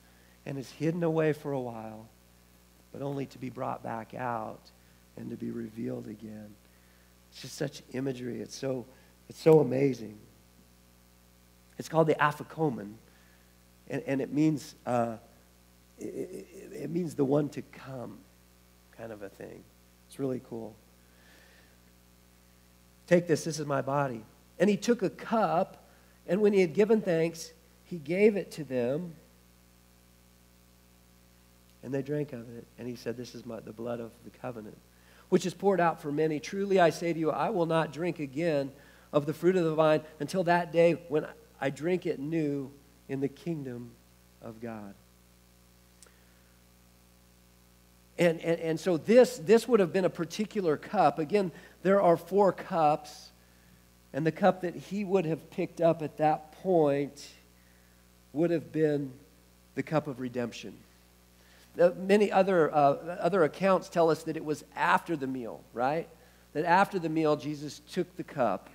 and 0.45 0.59
is 0.59 0.71
hidden 0.73 1.03
away 1.03 1.33
for 1.33 1.53
a 1.53 1.61
while, 1.61 2.07
but 2.93 3.01
only 3.01 3.25
to 3.25 3.39
be 3.39 3.49
brought 3.49 3.83
back 3.83 4.15
out 4.15 4.71
and 5.17 5.31
to 5.31 5.37
be 5.37 5.51
revealed 5.51 6.07
again. 6.07 6.55
It's 7.31 7.43
just 7.43 7.57
such 7.57 7.83
imagery. 7.93 8.41
It's 8.43 8.57
so, 8.57 8.85
it's 9.29 9.41
so 9.41 9.61
amazing. 9.61 10.19
It's 11.79 11.89
called 11.89 12.09
the 12.09 12.15
afikomen, 12.15 12.95
and, 13.89 14.03
and 14.07 14.21
it 14.21 14.33
means 14.33 14.75
uh, 14.85 15.17
it, 15.99 16.47
it 16.73 16.91
means 16.91 17.15
the 17.15 17.25
one 17.25 17.49
to 17.51 17.63
come, 17.63 18.19
kind 18.97 19.13
of 19.13 19.23
a 19.23 19.29
thing. 19.29 19.63
It's 20.09 20.19
really 20.19 20.41
cool. 20.49 20.75
Take 23.07 23.27
this, 23.27 23.45
this 23.45 23.59
is 23.59 23.67
my 23.67 23.83
body. 23.83 24.23
And 24.59 24.69
he 24.69 24.77
took 24.77 25.03
a 25.03 25.11
cup, 25.11 25.89
and 26.27 26.41
when 26.41 26.53
he 26.53 26.61
had 26.61 26.75
given 26.75 27.01
thanks, 27.01 27.53
he 27.85 27.97
gave 27.97 28.37
it 28.37 28.51
to 28.53 28.65
them. 28.65 29.15
And 31.83 31.95
they 31.95 32.03
drank 32.03 32.33
of 32.33 32.49
it. 32.57 32.67
And 32.79 32.87
he 32.87 32.97
said, 32.97 33.17
This 33.17 33.35
is 33.35 33.47
my, 33.47 33.61
the 33.61 33.73
blood 33.73 34.01
of 34.01 34.11
the 34.25 34.31
covenant, 34.31 34.77
which 35.29 35.47
is 35.47 35.55
poured 35.55 35.81
out 35.81 36.03
for 36.03 36.13
many. 36.13 36.39
Truly 36.39 36.81
I 36.81 36.91
say 36.91 37.13
to 37.13 37.19
you, 37.19 37.31
I 37.31 37.51
will 37.51 37.67
not 37.67 37.93
drink 37.93 38.19
again 38.19 38.73
of 39.13 39.27
the 39.27 39.33
fruit 39.33 39.57
of 39.57 39.65
the 39.65 39.75
vine 39.75 40.03
until 40.21 40.45
that 40.45 40.71
day 40.71 41.01
when 41.09 41.27
I 41.61 41.71
drink 41.71 42.07
it 42.07 42.19
new 42.19 42.71
in 43.09 43.21
the 43.21 43.29
kingdom 43.29 43.91
of 44.43 44.61
God. 44.61 44.95
And, 48.19 48.41
and, 48.41 48.61
and 48.61 48.81
so 48.81 48.97
this, 48.97 49.39
this 49.39 49.69
would 49.69 49.81
have 49.81 49.93
been 49.93 50.05
a 50.05 50.11
particular 50.11 50.77
cup. 50.77 51.19
Again, 51.19 51.53
there 51.83 52.03
are 52.03 52.17
four 52.17 52.53
cups, 52.53 53.31
and 54.13 54.27
the 54.27 54.33
cup 54.33 54.63
that 54.63 54.75
he 54.75 55.05
would 55.05 55.25
have 55.25 55.51
picked 55.51 55.81
up 55.81 56.03
at 56.03 56.17
that 56.19 56.53
point 56.63 57.29
would 58.33 58.51
have 58.51 58.73
been 58.73 59.13
the 59.75 59.83
cup 59.83 60.09
of 60.09 60.19
redemption. 60.19 60.75
Many 61.97 62.33
other, 62.33 62.75
uh, 62.75 63.19
other 63.21 63.45
accounts 63.45 63.89
tell 63.89 64.11
us 64.11 64.25
that 64.25 64.37
it 64.37 64.45
was 64.45 64.65
after 64.75 65.17
the 65.17 65.29
meal, 65.29 65.63
right? 65.73 66.09
That 66.55 66.65
after 66.65 66.99
the 66.99 67.09
meal, 67.09 67.37
Jesus 67.37 67.81
took 67.93 68.17
the 68.17 68.25
cup 68.25 68.69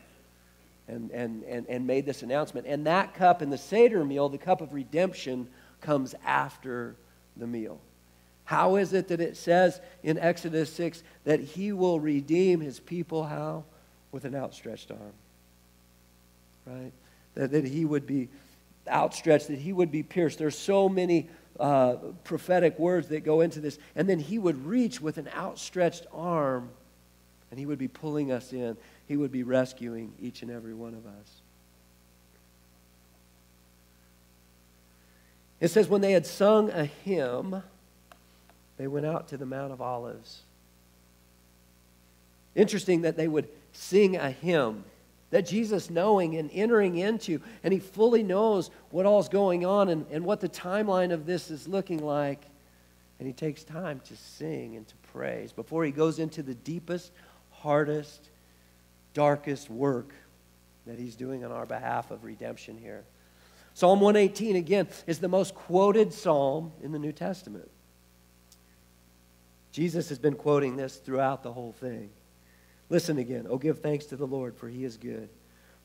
and, 0.87 1.11
and, 1.11 1.43
and, 1.43 1.65
and 1.67 1.87
made 1.87 2.05
this 2.05 2.23
announcement. 2.23 2.67
And 2.67 2.85
that 2.87 3.13
cup 3.13 3.41
in 3.41 3.49
the 3.49 3.57
Seder 3.57 4.03
meal, 4.03 4.29
the 4.29 4.37
cup 4.37 4.61
of 4.61 4.73
redemption, 4.73 5.47
comes 5.81 6.15
after 6.25 6.95
the 7.37 7.47
meal. 7.47 7.79
How 8.45 8.75
is 8.75 8.93
it 8.93 9.07
that 9.07 9.21
it 9.21 9.37
says 9.37 9.79
in 10.03 10.17
Exodus 10.17 10.71
6 10.73 11.03
that 11.23 11.39
he 11.39 11.71
will 11.71 11.99
redeem 11.99 12.59
his 12.59 12.79
people? 12.79 13.23
How? 13.23 13.63
With 14.11 14.25
an 14.25 14.35
outstretched 14.35 14.91
arm. 14.91 15.13
Right? 16.65 16.91
That, 17.35 17.51
that 17.51 17.65
he 17.65 17.85
would 17.85 18.05
be 18.05 18.29
outstretched, 18.87 19.47
that 19.47 19.59
he 19.59 19.71
would 19.71 19.91
be 19.91 20.03
pierced. 20.03 20.39
There's 20.39 20.57
so 20.57 20.89
many 20.89 21.29
uh, 21.59 21.95
prophetic 22.23 22.77
words 22.77 23.07
that 23.07 23.23
go 23.23 23.41
into 23.41 23.59
this. 23.59 23.79
And 23.95 24.09
then 24.09 24.19
he 24.19 24.37
would 24.37 24.65
reach 24.65 24.99
with 24.99 25.17
an 25.17 25.29
outstretched 25.35 26.05
arm 26.11 26.69
and 27.53 27.59
he 27.59 27.67
would 27.67 27.77
be 27.77 27.87
pulling 27.87 28.31
us 28.31 28.51
in. 28.51 28.75
He 29.13 29.17
would 29.17 29.31
be 29.31 29.43
rescuing 29.43 30.11
each 30.19 30.41
and 30.41 30.49
every 30.49 30.73
one 30.73 30.95
of 30.95 31.05
us. 31.05 31.41
It 35.59 35.67
says, 35.67 35.87
when 35.87 36.01
they 36.01 36.13
had 36.13 36.25
sung 36.25 36.71
a 36.71 36.85
hymn, 36.85 37.61
they 38.77 38.87
went 38.87 39.05
out 39.05 39.27
to 39.27 39.37
the 39.37 39.45
Mount 39.45 39.71
of 39.71 39.81
Olives. 39.81 40.41
Interesting 42.55 43.03
that 43.03 43.15
they 43.15 43.27
would 43.27 43.47
sing 43.71 44.15
a 44.15 44.31
hymn 44.31 44.83
that 45.29 45.45
Jesus 45.45 45.91
knowing 45.91 46.35
and 46.37 46.49
entering 46.51 46.97
into, 46.97 47.39
and 47.63 47.71
he 47.71 47.79
fully 47.79 48.23
knows 48.23 48.71
what 48.89 49.05
all's 49.05 49.29
going 49.29 49.63
on 49.63 49.89
and, 49.89 50.07
and 50.09 50.25
what 50.25 50.39
the 50.39 50.49
timeline 50.49 51.13
of 51.13 51.27
this 51.27 51.51
is 51.51 51.67
looking 51.67 52.03
like. 52.03 52.41
And 53.19 53.27
he 53.27 53.33
takes 53.33 53.63
time 53.63 54.01
to 54.05 54.17
sing 54.17 54.75
and 54.75 54.87
to 54.87 54.95
praise 55.11 55.53
before 55.53 55.85
he 55.85 55.91
goes 55.91 56.17
into 56.17 56.41
the 56.41 56.55
deepest, 56.55 57.11
hardest, 57.51 58.29
darkest 59.13 59.69
work 59.69 60.13
that 60.85 60.99
he's 60.99 61.15
doing 61.15 61.45
on 61.45 61.51
our 61.51 61.65
behalf 61.65 62.11
of 62.11 62.23
redemption 62.23 62.77
here. 62.77 63.03
Psalm 63.73 64.01
118, 64.01 64.55
again, 64.55 64.87
is 65.07 65.19
the 65.19 65.27
most 65.27 65.55
quoted 65.55 66.13
psalm 66.13 66.71
in 66.81 66.91
the 66.91 66.99
New 66.99 67.11
Testament. 67.11 67.69
Jesus 69.71 70.09
has 70.09 70.19
been 70.19 70.35
quoting 70.35 70.75
this 70.75 70.97
throughout 70.97 71.41
the 71.41 71.51
whole 71.51 71.71
thing. 71.73 72.11
Listen 72.89 73.17
again. 73.17 73.47
Oh, 73.49 73.57
give 73.57 73.79
thanks 73.79 74.05
to 74.05 74.15
the 74.15 74.27
Lord, 74.27 74.55
for 74.55 74.69
he 74.69 74.83
is 74.83 74.97
good. 74.97 75.29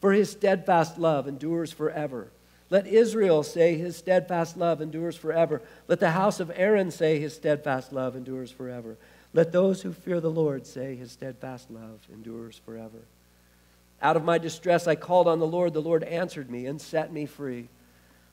For 0.00 0.12
his 0.12 0.30
steadfast 0.30 0.98
love 0.98 1.26
endures 1.26 1.72
forever. 1.72 2.30
Let 2.70 2.86
Israel 2.86 3.42
say 3.42 3.78
his 3.78 3.96
steadfast 3.96 4.58
love 4.58 4.82
endures 4.82 5.16
forever. 5.16 5.62
Let 5.86 6.00
the 6.00 6.10
house 6.10 6.38
of 6.38 6.52
Aaron 6.54 6.90
say 6.90 7.18
his 7.18 7.34
steadfast 7.34 7.94
love 7.94 8.14
endures 8.14 8.50
forever. 8.50 8.98
Let 9.32 9.52
those 9.52 9.80
who 9.80 9.92
fear 9.92 10.20
the 10.20 10.30
Lord 10.30 10.66
say 10.66 10.94
his 10.94 11.12
steadfast 11.12 11.70
love 11.70 12.00
endures 12.12 12.60
forever. 12.64 13.06
Out 14.00 14.16
of 14.16 14.24
my 14.24 14.38
distress 14.38 14.86
I 14.86 14.94
called 14.94 15.26
on 15.28 15.38
the 15.38 15.46
Lord. 15.46 15.74
The 15.74 15.82
Lord 15.82 16.04
answered 16.04 16.50
me 16.50 16.66
and 16.66 16.80
set 16.80 17.12
me 17.12 17.26
free. 17.26 17.68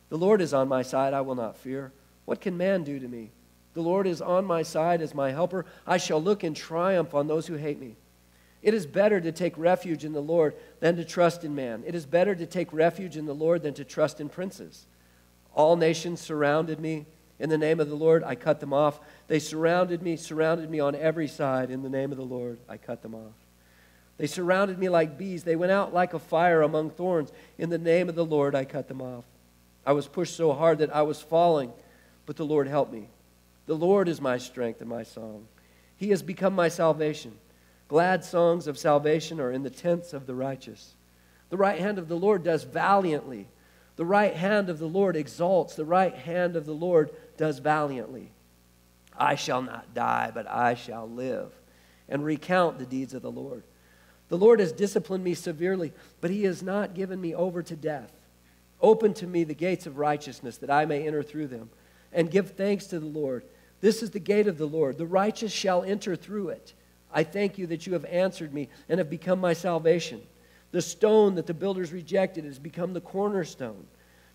The 0.10 0.18
Lord 0.18 0.42
is 0.42 0.54
on 0.54 0.68
my 0.68 0.82
side. 0.82 1.14
I 1.14 1.22
will 1.22 1.36
not 1.36 1.58
fear. 1.58 1.92
What 2.26 2.42
can 2.42 2.58
man 2.58 2.84
do 2.84 3.00
to 3.00 3.08
me? 3.08 3.32
The 3.74 3.82
Lord 3.82 4.08
is 4.08 4.22
on 4.22 4.46
my 4.46 4.64
side 4.64 5.02
as 5.02 5.14
my 5.14 5.32
helper. 5.32 5.66
I 5.86 5.98
shall 5.98 6.22
look 6.22 6.44
in 6.44 6.54
triumph 6.54 7.14
on 7.14 7.28
those 7.28 7.48
who 7.48 7.56
hate 7.56 7.80
me. 7.80 7.96
It 8.62 8.74
is 8.74 8.88
better 8.88 9.20
to 9.22 9.32
take 9.32 9.58
refuge 9.58 10.06
in 10.06 10.14
the 10.14 10.22
Lord 10.22 10.56
than 10.80 10.96
to 10.96 11.06
trust 11.06 11.44
in 11.44 11.54
man. 11.54 11.84
It 11.86 11.94
is 11.94 12.06
better 12.06 12.34
to 12.34 12.46
take 12.46 12.72
refuge 12.74 13.18
in 13.18 13.26
the 13.26 13.36
Lord 13.36 13.62
than 13.62 13.74
to 13.76 13.84
trust 13.84 14.20
in 14.20 14.30
princes. 14.30 14.88
All 15.54 15.76
nations 15.76 16.22
surrounded 16.22 16.80
me. 16.80 17.06
In 17.38 17.50
the 17.50 17.58
name 17.58 17.80
of 17.80 17.90
the 17.90 17.96
Lord, 17.96 18.24
I 18.24 18.36
cut 18.36 18.60
them 18.62 18.74
off. 18.74 19.00
They 19.28 19.40
surrounded 19.40 20.02
me, 20.02 20.16
surrounded 20.16 20.70
me 20.70 20.80
on 20.80 20.96
every 20.96 21.28
side. 21.28 21.70
In 21.70 21.84
the 21.84 21.90
name 21.90 22.12
of 22.12 22.18
the 22.18 22.24
Lord, 22.24 22.60
I 22.70 22.78
cut 22.78 23.02
them 23.02 23.14
off. 23.14 23.45
They 24.18 24.28
surrounded 24.28 24.80
me 24.80 24.90
like 24.90 25.18
bees. 25.18 25.44
They 25.44 25.56
went 25.56 25.72
out 25.72 25.94
like 25.94 26.14
a 26.14 26.20
fire 26.20 26.62
among 26.62 26.92
thorns. 26.92 27.32
In 27.58 27.70
the 27.70 27.78
name 27.78 28.08
of 28.08 28.16
the 28.16 28.26
Lord, 28.26 28.56
I 28.56 28.64
cut 28.64 28.88
them 28.88 29.02
off. 29.02 29.26
I 29.86 29.92
was 29.94 30.08
pushed 30.08 30.36
so 30.36 30.54
hard 30.54 30.80
that 30.80 30.96
I 30.96 31.02
was 31.02 31.22
falling, 31.22 31.72
but 32.26 32.38
the 32.38 32.46
Lord 32.46 32.68
helped 32.68 32.94
me. 32.94 33.10
The 33.66 33.76
Lord 33.76 34.08
is 34.08 34.22
my 34.22 34.38
strength 34.38 34.82
and 34.82 34.90
my 34.90 35.04
song. 35.04 35.48
He 35.98 36.10
has 36.10 36.22
become 36.22 36.54
my 36.54 36.70
salvation. 36.70 37.38
Glad 37.88 38.24
songs 38.24 38.68
of 38.68 38.78
salvation 38.78 39.40
are 39.40 39.52
in 39.52 39.64
the 39.64 39.70
tents 39.70 40.14
of 40.14 40.26
the 40.26 40.36
righteous. 40.36 40.96
The 41.50 41.58
right 41.58 41.80
hand 41.80 42.00
of 42.00 42.08
the 42.08 42.18
Lord 42.18 42.44
does 42.44 42.64
valiantly. 42.64 43.48
The 43.96 44.06
right 44.06 44.34
hand 44.34 44.70
of 44.70 44.80
the 44.80 44.88
Lord 44.88 45.16
exalts. 45.16 45.76
The 45.76 45.86
right 45.86 46.16
hand 46.16 46.56
of 46.56 46.66
the 46.66 46.74
Lord 46.74 47.12
does 47.38 47.60
valiantly. 47.60 48.32
I 49.18 49.36
shall 49.36 49.62
not 49.62 49.94
die, 49.94 50.32
but 50.34 50.48
I 50.50 50.74
shall 50.74 51.10
live 51.10 51.52
and 52.10 52.24
recount 52.24 52.80
the 52.80 52.86
deeds 52.86 53.14
of 53.14 53.22
the 53.22 53.32
Lord. 53.32 53.64
The 54.30 54.38
Lord 54.38 54.60
has 54.60 54.72
disciplined 54.72 55.24
me 55.24 55.34
severely, 55.34 55.94
but 56.22 56.32
he 56.32 56.44
has 56.44 56.64
not 56.64 56.96
given 56.96 57.22
me 57.22 57.36
over 57.36 57.62
to 57.64 57.76
death. 57.76 58.12
Open 58.82 59.14
to 59.16 59.28
me 59.28 59.44
the 59.44 59.54
gates 59.54 59.86
of 59.86 59.98
righteousness 59.98 60.58
that 60.58 60.70
I 60.70 60.86
may 60.86 61.08
enter 61.08 61.24
through 61.24 61.48
them 61.48 61.70
and 62.12 62.32
give 62.32 62.52
thanks 62.52 62.86
to 62.88 63.00
the 63.00 63.06
Lord. 63.06 63.44
This 63.82 64.02
is 64.02 64.12
the 64.12 64.20
gate 64.20 64.48
of 64.48 64.58
the 64.58 64.68
Lord. 64.68 64.98
The 64.98 65.06
righteous 65.06 65.52
shall 65.52 65.84
enter 65.84 66.16
through 66.16 66.50
it. 66.50 66.74
I 67.14 67.24
thank 67.24 67.58
you 67.58 67.68
that 67.68 67.86
you 67.86 67.94
have 67.94 68.06
answered 68.06 68.54
me 68.54 68.70
and 68.90 68.98
have 68.98 69.10
become 69.10 69.40
my 69.40 69.54
salvation. 69.54 70.22
The 70.72 70.82
stone 70.82 71.36
that 71.36 71.48
the 71.48 71.54
builders 71.54 71.94
rejected 71.94 72.46
has 72.46 72.60
become 72.60 72.94
the 72.94 73.02
cornerstone. 73.02 73.86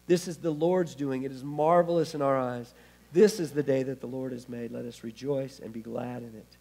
This 0.06 0.26
is 0.26 0.38
the 0.38 0.50
Lord's 0.50 0.94
doing. 0.94 1.24
It 1.24 1.32
is 1.32 1.44
marvelous 1.44 2.14
in 2.14 2.22
our 2.22 2.38
eyes. 2.38 2.72
This 3.12 3.40
is 3.40 3.50
the 3.50 3.62
day 3.62 3.82
that 3.82 4.00
the 4.00 4.06
Lord 4.06 4.32
has 4.32 4.48
made. 4.48 4.72
Let 4.72 4.84
us 4.84 5.04
rejoice 5.04 5.60
and 5.62 5.72
be 5.72 5.80
glad 5.80 6.22
in 6.22 6.34
it. 6.34 6.56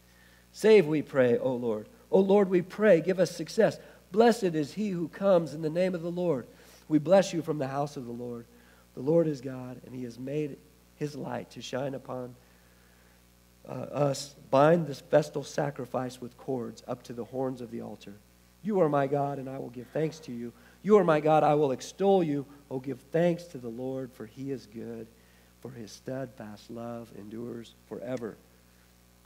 Save, 0.52 0.88
we 0.88 1.02
pray, 1.02 1.38
O 1.38 1.54
Lord. 1.54 1.88
O 2.12 2.20
Lord, 2.20 2.50
we 2.50 2.62
pray, 2.62 3.02
give 3.02 3.20
us 3.20 3.32
success. 3.32 3.80
Blessed 4.12 4.44
is 4.44 4.74
he 4.74 4.90
who 4.90 5.08
comes 5.08 5.54
in 5.54 5.62
the 5.62 5.70
name 5.70 5.94
of 5.94 6.02
the 6.02 6.12
Lord. 6.12 6.48
We 6.88 6.98
bless 6.98 7.34
you 7.34 7.42
from 7.42 7.60
the 7.60 7.68
house 7.68 7.98
of 7.98 8.06
the 8.06 8.12
Lord. 8.12 8.46
The 8.96 9.02
Lord 9.02 9.28
is 9.28 9.42
God, 9.42 9.80
and 9.86 9.96
he 9.96 10.04
has 10.04 10.18
made 10.18 10.58
his 10.96 11.16
light 11.16 11.52
to 11.52 11.62
shine 11.62 11.94
upon 11.94 12.36
uh, 13.68 13.74
us. 13.74 14.36
Bind 14.50 14.88
this 14.88 15.02
festal 15.02 15.44
sacrifice 15.44 16.20
with 16.20 16.36
cords 16.38 16.84
up 16.88 17.04
to 17.04 17.14
the 17.14 17.26
horns 17.26 17.62
of 17.62 17.70
the 17.70 17.82
altar. 17.82 18.16
You 18.64 18.82
are 18.82 18.90
my 18.90 19.08
God, 19.08 19.38
and 19.38 19.48
I 19.48 19.60
will 19.60 19.70
give 19.70 19.88
thanks 19.88 20.20
to 20.22 20.32
you. 20.32 20.52
You 20.82 20.98
are 20.98 21.04
my 21.04 21.20
God, 21.20 21.44
I 21.44 21.54
will 21.54 21.72
extol 21.72 22.24
you. 22.24 22.46
Oh, 22.72 22.80
give 22.80 23.00
thanks 23.12 23.44
to 23.46 23.58
the 23.58 23.70
Lord, 23.70 24.12
for 24.12 24.26
he 24.26 24.52
is 24.52 24.66
good, 24.66 25.08
for 25.62 25.70
his 25.70 25.92
steadfast 25.92 26.72
love 26.72 27.12
endures 27.18 27.76
forever. 27.88 28.36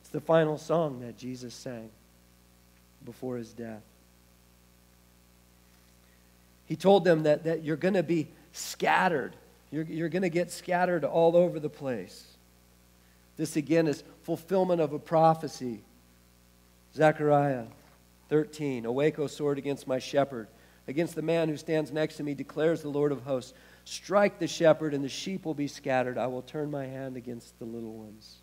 It's 0.02 0.10
the 0.10 0.22
final 0.22 0.58
song 0.58 1.00
that 1.00 1.18
Jesus 1.18 1.54
sang 1.54 1.90
before 3.06 3.38
his 3.38 3.54
death. 3.54 3.82
He 6.66 6.76
told 6.76 7.04
them 7.04 7.24
that, 7.24 7.43
that 7.43 7.64
you're 7.64 7.76
going 7.76 7.93
to 7.95 8.04
be 8.04 8.28
scattered. 8.51 9.36
You're, 9.72 9.84
you're 9.84 10.10
going 10.10 10.24
to 10.24 10.30
get 10.30 10.51
scattered 10.51 11.04
all 11.04 11.36
over 11.36 11.60
the 11.60 11.70
place. 11.70 12.26
This 13.38 13.56
again 13.56 13.88
is 13.88 14.04
fulfillment 14.24 14.80
of 14.80 14.93
a 14.93 14.99
prophecy. 14.99 15.82
Zechariah 16.95 17.66
13 18.30 18.86
Awake, 18.86 19.20
O 19.20 19.28
sword, 19.28 19.58
against 19.58 19.88
my 19.88 19.99
shepherd, 19.99 20.47
against 20.88 21.16
the 21.16 21.22
man 21.22 21.49
who 21.49 21.58
stands 21.58 21.91
next 21.91 22.18
to 22.18 22.24
me, 22.24 22.34
declares 22.34 22.82
the 22.82 22.89
Lord 22.89 23.12
of 23.12 23.24
hosts. 23.24 23.54
Strike 23.86 24.39
the 24.39 24.47
shepherd, 24.47 24.93
and 24.93 25.04
the 25.04 25.10
sheep 25.10 25.45
will 25.45 25.54
be 25.54 25.68
scattered. 25.68 26.18
I 26.18 26.28
will 26.28 26.41
turn 26.41 26.72
my 26.72 26.86
hand 26.86 27.18
against 27.18 27.58
the 27.60 27.66
little 27.66 27.93
ones. 27.93 28.38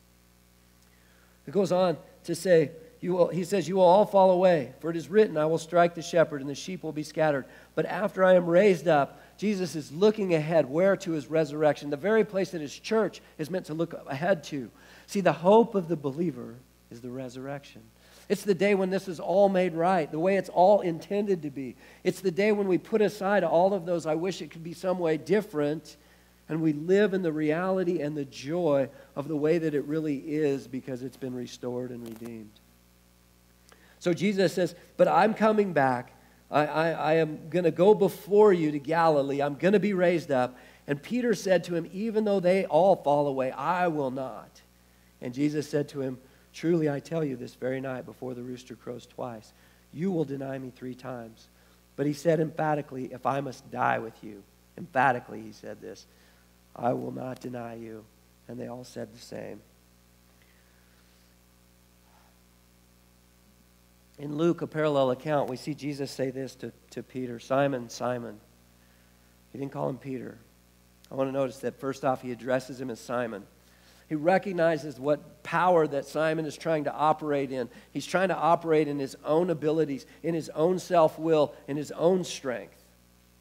It 1.46 1.52
goes 1.52 1.72
on 1.72 1.96
to 2.24 2.34
say, 2.34 2.72
you 3.00 3.14
will, 3.14 3.28
he 3.28 3.44
says, 3.44 3.66
You 3.66 3.76
will 3.76 3.84
all 3.84 4.04
fall 4.04 4.30
away, 4.30 4.74
for 4.80 4.90
it 4.90 4.96
is 4.96 5.08
written, 5.08 5.36
I 5.38 5.46
will 5.46 5.58
strike 5.58 5.94
the 5.94 6.02
shepherd, 6.02 6.40
and 6.40 6.50
the 6.50 6.54
sheep 6.54 6.82
will 6.82 6.92
be 6.92 7.02
scattered. 7.02 7.46
But 7.74 7.86
after 7.86 8.22
I 8.24 8.34
am 8.34 8.46
raised 8.46 8.88
up, 8.88 9.20
Jesus 9.38 9.74
is 9.74 9.90
looking 9.90 10.34
ahead. 10.34 10.68
Where 10.68 10.96
to 10.98 11.12
his 11.12 11.28
resurrection? 11.28 11.88
The 11.88 11.96
very 11.96 12.24
place 12.24 12.50
that 12.50 12.60
his 12.60 12.78
church 12.78 13.22
is 13.38 13.50
meant 13.50 13.66
to 13.66 13.74
look 13.74 13.94
ahead 14.06 14.44
to. 14.44 14.70
See, 15.06 15.22
the 15.22 15.32
hope 15.32 15.74
of 15.74 15.88
the 15.88 15.96
believer 15.96 16.56
is 16.90 17.00
the 17.00 17.10
resurrection. 17.10 17.82
It's 18.28 18.42
the 18.42 18.54
day 18.54 18.74
when 18.74 18.90
this 18.90 19.08
is 19.08 19.18
all 19.18 19.48
made 19.48 19.74
right, 19.74 20.10
the 20.10 20.18
way 20.18 20.36
it's 20.36 20.50
all 20.50 20.82
intended 20.82 21.42
to 21.42 21.50
be. 21.50 21.76
It's 22.04 22.20
the 22.20 22.30
day 22.30 22.52
when 22.52 22.68
we 22.68 22.78
put 22.78 23.00
aside 23.00 23.44
all 23.44 23.72
of 23.72 23.86
those, 23.86 24.06
I 24.06 24.14
wish 24.14 24.42
it 24.42 24.50
could 24.50 24.62
be 24.62 24.74
some 24.74 24.98
way 24.98 25.16
different, 25.16 25.96
and 26.48 26.60
we 26.60 26.74
live 26.74 27.14
in 27.14 27.22
the 27.22 27.32
reality 27.32 28.02
and 28.02 28.16
the 28.16 28.26
joy 28.26 28.90
of 29.16 29.26
the 29.26 29.36
way 29.36 29.58
that 29.58 29.74
it 29.74 29.84
really 29.86 30.18
is 30.18 30.68
because 30.68 31.02
it's 31.02 31.16
been 31.16 31.34
restored 31.34 31.90
and 31.90 32.06
redeemed. 32.06 32.60
So 34.00 34.12
Jesus 34.12 34.54
says, 34.54 34.74
But 34.96 35.06
I'm 35.06 35.34
coming 35.34 35.72
back. 35.72 36.12
I, 36.50 36.66
I, 36.66 36.90
I 36.90 37.12
am 37.14 37.48
going 37.48 37.64
to 37.64 37.70
go 37.70 37.94
before 37.94 38.52
you 38.52 38.72
to 38.72 38.78
Galilee. 38.80 39.40
I'm 39.40 39.54
going 39.54 39.74
to 39.74 39.80
be 39.80 39.92
raised 39.92 40.32
up. 40.32 40.58
And 40.88 41.00
Peter 41.00 41.34
said 41.34 41.62
to 41.64 41.76
him, 41.76 41.88
Even 41.92 42.24
though 42.24 42.40
they 42.40 42.64
all 42.64 42.96
fall 42.96 43.28
away, 43.28 43.52
I 43.52 43.86
will 43.86 44.10
not. 44.10 44.62
And 45.20 45.32
Jesus 45.32 45.68
said 45.68 45.88
to 45.90 46.00
him, 46.00 46.18
Truly 46.52 46.90
I 46.90 46.98
tell 46.98 47.24
you, 47.24 47.36
this 47.36 47.54
very 47.54 47.80
night 47.80 48.04
before 48.04 48.34
the 48.34 48.42
rooster 48.42 48.74
crows 48.74 49.06
twice, 49.06 49.52
you 49.92 50.10
will 50.10 50.24
deny 50.24 50.58
me 50.58 50.72
three 50.74 50.94
times. 50.94 51.46
But 51.94 52.06
he 52.06 52.12
said 52.12 52.40
emphatically, 52.40 53.10
If 53.12 53.26
I 53.26 53.40
must 53.40 53.70
die 53.70 53.98
with 53.98 54.24
you, 54.24 54.42
emphatically 54.78 55.42
he 55.42 55.52
said 55.52 55.80
this, 55.80 56.06
I 56.74 56.94
will 56.94 57.12
not 57.12 57.40
deny 57.40 57.74
you. 57.74 58.04
And 58.48 58.58
they 58.58 58.66
all 58.66 58.84
said 58.84 59.12
the 59.12 59.20
same. 59.20 59.60
In 64.20 64.36
Luke, 64.36 64.60
a 64.60 64.66
parallel 64.66 65.12
account, 65.12 65.48
we 65.48 65.56
see 65.56 65.72
Jesus 65.72 66.10
say 66.10 66.30
this 66.30 66.54
to, 66.56 66.72
to 66.90 67.02
Peter 67.02 67.38
Simon, 67.38 67.88
Simon. 67.88 68.38
He 69.50 69.58
didn't 69.58 69.72
call 69.72 69.88
him 69.88 69.96
Peter. 69.96 70.36
I 71.10 71.14
want 71.14 71.28
to 71.28 71.32
notice 71.32 71.56
that 71.60 71.80
first 71.80 72.04
off, 72.04 72.20
he 72.20 72.30
addresses 72.30 72.78
him 72.78 72.90
as 72.90 73.00
Simon. 73.00 73.44
He 74.10 74.16
recognizes 74.16 75.00
what 75.00 75.42
power 75.42 75.86
that 75.86 76.04
Simon 76.04 76.44
is 76.44 76.54
trying 76.54 76.84
to 76.84 76.92
operate 76.92 77.50
in. 77.50 77.70
He's 77.92 78.04
trying 78.04 78.28
to 78.28 78.36
operate 78.36 78.88
in 78.88 78.98
his 78.98 79.16
own 79.24 79.48
abilities, 79.48 80.04
in 80.22 80.34
his 80.34 80.50
own 80.50 80.78
self 80.78 81.18
will, 81.18 81.54
in 81.66 81.78
his 81.78 81.90
own 81.92 82.22
strength. 82.22 82.76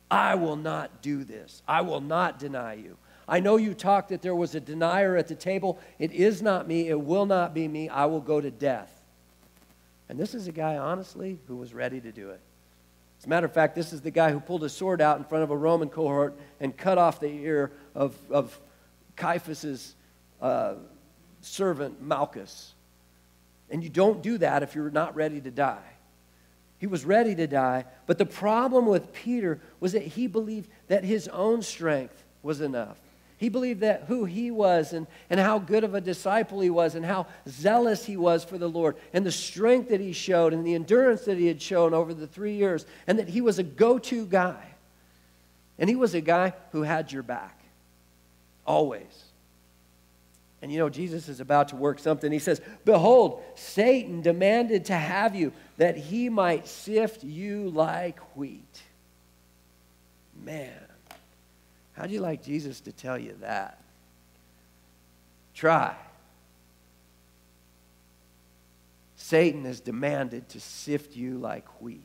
I 0.10 0.36
will 0.36 0.56
not 0.56 1.02
do 1.02 1.26
this. 1.26 1.62
I 1.68 1.82
will 1.82 2.02
not 2.02 2.40
deny 2.40 2.76
you. 2.76 2.96
I 3.28 3.42
know 3.42 3.58
you 3.58 3.74
talked 3.74 4.10
that 4.10 4.22
there 4.22 4.34
was 4.34 4.56
a 4.56 4.62
denier 4.62 5.18
at 5.18 5.28
the 5.28 5.36
table. 5.36 5.78
It 6.00 6.14
is 6.14 6.42
not 6.42 6.70
me. 6.70 6.88
It 6.88 7.02
will 7.02 7.26
not 7.26 7.54
be 7.54 7.68
me. 7.68 7.90
I 7.90 8.06
will 8.06 8.22
go 8.22 8.40
to 8.40 8.50
death. 8.50 8.99
And 10.10 10.20
this 10.20 10.34
is 10.34 10.48
a 10.48 10.52
guy, 10.52 10.78
honestly, 10.78 11.40
who 11.48 11.56
was 11.56 11.74
ready 11.74 12.02
to 12.02 12.12
do 12.12 12.32
it. 12.32 12.42
As 13.20 13.26
a 13.26 13.30
matter 13.30 13.46
of 13.46 13.54
fact, 13.54 13.76
this 13.76 13.94
is 13.94 14.02
the 14.02 14.12
guy 14.12 14.32
who 14.32 14.40
pulled 14.40 14.64
his 14.64 14.74
sword 14.74 15.02
out 15.02 15.18
in 15.18 15.24
front 15.24 15.44
of 15.44 15.52
a 15.52 15.58
Roman 15.58 15.90
cohort 15.90 16.38
and 16.60 16.76
cut 16.76 16.98
off 16.98 17.20
the 17.20 17.28
ear 17.28 17.72
of, 17.94 18.18
of 18.32 18.60
Caiaphas's 19.16 19.96
uh, 20.42 20.76
servant, 21.42 22.02
Malchus. 22.02 22.74
And 23.70 23.84
you 23.84 23.90
don't 23.90 24.24
do 24.24 24.38
that 24.40 24.64
if 24.64 24.74
you're 24.74 24.90
not 24.90 25.16
ready 25.16 25.40
to 25.42 25.52
die. 25.52 25.84
He 26.80 26.88
was 26.88 27.04
ready 27.04 27.36
to 27.36 27.46
die, 27.46 27.86
but 28.08 28.18
the 28.18 28.26
problem 28.26 28.86
with 28.86 29.12
Peter 29.12 29.60
was 29.82 29.92
that 29.92 30.04
he 30.04 30.28
believed 30.28 30.70
that 30.88 31.04
his 31.04 31.28
own 31.28 31.62
strength 31.62 32.24
was 32.42 32.62
enough. 32.62 32.98
He 33.40 33.48
believed 33.48 33.80
that 33.80 34.04
who 34.10 34.26
he 34.26 34.52
was 34.52 34.92
and, 34.92 35.08
and 35.30 35.40
how 35.40 35.60
good 35.60 35.86
of 35.86 35.96
a 35.96 36.02
disciple 36.02 36.60
he 36.60 36.70
was 36.70 36.94
and 36.94 37.06
how 37.06 37.26
zealous 37.48 38.04
he 38.06 38.18
was 38.18 38.44
for 38.44 38.58
the 38.58 38.68
Lord 38.68 38.98
and 39.14 39.26
the 39.26 39.32
strength 39.32 39.90
that 39.90 40.02
he 40.02 40.12
showed 40.12 40.52
and 40.52 40.68
the 40.68 40.76
endurance 40.76 41.22
that 41.22 41.38
he 41.38 41.48
had 41.48 41.62
shown 41.62 41.94
over 41.94 42.14
the 42.14 42.28
three 42.28 42.56
years 42.56 42.86
and 43.08 43.18
that 43.18 43.30
he 43.30 43.40
was 43.40 43.58
a 43.58 43.64
go 43.64 43.98
to 43.98 44.26
guy. 44.26 44.62
And 45.78 45.90
he 45.90 45.96
was 45.96 46.14
a 46.16 46.20
guy 46.20 46.52
who 46.74 46.82
had 46.82 47.14
your 47.14 47.24
back, 47.24 47.58
always. 48.68 49.24
And 50.62 50.70
you 50.70 50.78
know, 50.78 50.90
Jesus 50.90 51.30
is 51.30 51.40
about 51.40 51.70
to 51.70 51.78
work 51.78 52.00
something. 52.00 52.34
He 52.34 52.40
says, 52.40 52.60
Behold, 52.84 53.42
Satan 53.56 54.22
demanded 54.22 54.84
to 54.86 54.96
have 54.96 55.34
you 55.34 55.54
that 55.78 55.96
he 55.96 56.28
might 56.28 56.68
sift 56.68 57.24
you 57.24 57.70
like 57.70 58.20
wheat. 58.36 58.82
Man. 60.44 60.89
How'd 62.00 62.12
you 62.12 62.22
like 62.22 62.42
Jesus 62.42 62.80
to 62.82 62.94
tell 62.94 63.18
you 63.18 63.36
that? 63.42 63.78
Try. 65.54 65.98
Satan 69.18 69.66
has 69.66 69.82
demanded 69.82 70.48
to 70.50 70.62
sift 70.62 71.18
you 71.18 71.38
like 71.38 71.68
wheat. 71.82 72.00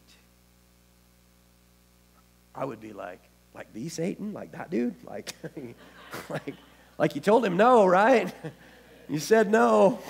I 2.56 2.64
would 2.64 2.80
be 2.80 2.92
like, 2.92 3.20
like 3.54 3.72
the 3.72 3.88
Satan? 3.88 4.32
Like 4.32 4.50
that 4.50 4.68
dude? 4.68 4.96
Like, 5.04 5.32
like, 6.28 6.54
like 6.98 7.14
you 7.14 7.20
told 7.20 7.44
him 7.44 7.56
no, 7.56 7.86
right? 7.86 8.34
you 9.08 9.20
said 9.20 9.48
no. 9.48 10.00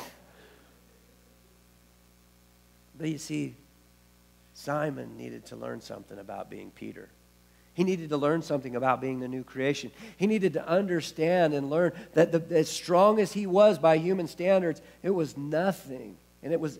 But 2.96 3.10
you 3.10 3.18
see, 3.18 3.54
Simon 4.54 5.18
needed 5.18 5.44
to 5.46 5.56
learn 5.56 5.82
something 5.82 6.18
about 6.18 6.48
being 6.48 6.70
Peter. 6.70 7.10
He 7.74 7.82
needed 7.82 8.10
to 8.10 8.16
learn 8.16 8.42
something 8.42 8.76
about 8.76 9.00
being 9.00 9.18
the 9.18 9.28
new 9.28 9.42
creation. 9.42 9.90
He 10.16 10.28
needed 10.28 10.52
to 10.52 10.66
understand 10.66 11.54
and 11.54 11.68
learn 11.68 11.92
that 12.12 12.30
the, 12.30 12.56
as 12.56 12.70
strong 12.70 13.20
as 13.20 13.32
he 13.32 13.46
was 13.46 13.78
by 13.78 13.98
human 13.98 14.28
standards, 14.28 14.80
it 15.02 15.10
was 15.10 15.36
nothing. 15.36 16.16
And 16.42 16.52
it 16.52 16.60
was, 16.60 16.78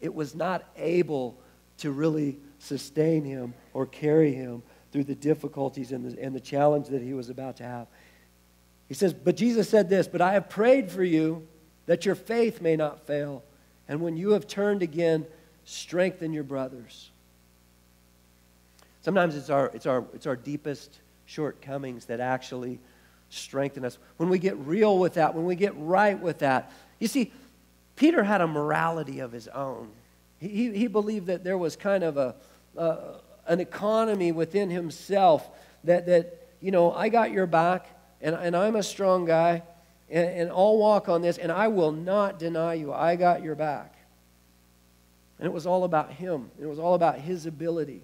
it 0.00 0.12
was 0.12 0.34
not 0.34 0.64
able 0.76 1.38
to 1.78 1.92
really 1.92 2.38
sustain 2.58 3.24
him 3.24 3.54
or 3.72 3.86
carry 3.86 4.32
him 4.34 4.62
through 4.90 5.04
the 5.04 5.14
difficulties 5.14 5.92
and 5.92 6.04
the, 6.04 6.20
and 6.20 6.34
the 6.34 6.40
challenge 6.40 6.88
that 6.88 7.02
he 7.02 7.14
was 7.14 7.30
about 7.30 7.56
to 7.58 7.64
have. 7.64 7.86
He 8.88 8.94
says, 8.94 9.14
But 9.14 9.36
Jesus 9.36 9.68
said 9.68 9.88
this, 9.88 10.08
But 10.08 10.20
I 10.20 10.32
have 10.32 10.48
prayed 10.48 10.90
for 10.90 11.04
you 11.04 11.46
that 11.86 12.04
your 12.04 12.14
faith 12.16 12.60
may 12.60 12.74
not 12.74 13.06
fail. 13.06 13.44
And 13.88 14.00
when 14.00 14.16
you 14.16 14.30
have 14.30 14.46
turned 14.48 14.82
again, 14.82 15.26
strengthen 15.64 16.32
your 16.32 16.44
brothers. 16.44 17.10
Sometimes 19.04 19.36
it's 19.36 19.50
our, 19.50 19.66
it's 19.74 19.84
our, 19.84 20.02
it's 20.14 20.26
our 20.26 20.34
deepest 20.34 20.98
shortcomings 21.26 22.06
that 22.06 22.20
actually 22.20 22.78
strengthen 23.28 23.84
us. 23.84 23.98
When 24.16 24.30
we 24.30 24.38
get 24.38 24.56
real 24.56 24.98
with 24.98 25.14
that, 25.14 25.34
when 25.34 25.44
we 25.44 25.56
get 25.56 25.74
right 25.76 26.18
with 26.18 26.38
that. 26.38 26.72
You 27.00 27.06
see, 27.06 27.30
Peter 27.96 28.24
had 28.24 28.40
a 28.40 28.46
morality 28.46 29.20
of 29.20 29.30
his 29.30 29.46
own. 29.48 29.90
He, 30.40 30.72
he 30.72 30.86
believed 30.86 31.26
that 31.26 31.44
there 31.44 31.58
was 31.58 31.76
kind 31.76 32.02
of 32.02 32.16
a, 32.16 32.34
uh, 32.78 33.18
an 33.46 33.60
economy 33.60 34.32
within 34.32 34.70
himself 34.70 35.50
that, 35.84 36.06
that, 36.06 36.48
you 36.62 36.70
know, 36.70 36.90
I 36.90 37.10
got 37.10 37.30
your 37.30 37.46
back 37.46 37.86
and, 38.22 38.34
and 38.34 38.56
I'm 38.56 38.74
a 38.74 38.82
strong 38.82 39.26
guy 39.26 39.62
and, 40.08 40.26
and 40.28 40.50
I'll 40.50 40.78
walk 40.78 41.10
on 41.10 41.20
this 41.20 41.36
and 41.36 41.52
I 41.52 41.68
will 41.68 41.92
not 41.92 42.38
deny 42.38 42.72
you. 42.72 42.90
I 42.90 43.16
got 43.16 43.42
your 43.42 43.54
back. 43.54 43.96
And 45.38 45.46
it 45.46 45.52
was 45.52 45.66
all 45.66 45.84
about 45.84 46.10
him, 46.10 46.50
it 46.58 46.64
was 46.64 46.78
all 46.78 46.94
about 46.94 47.18
his 47.18 47.44
ability. 47.44 48.00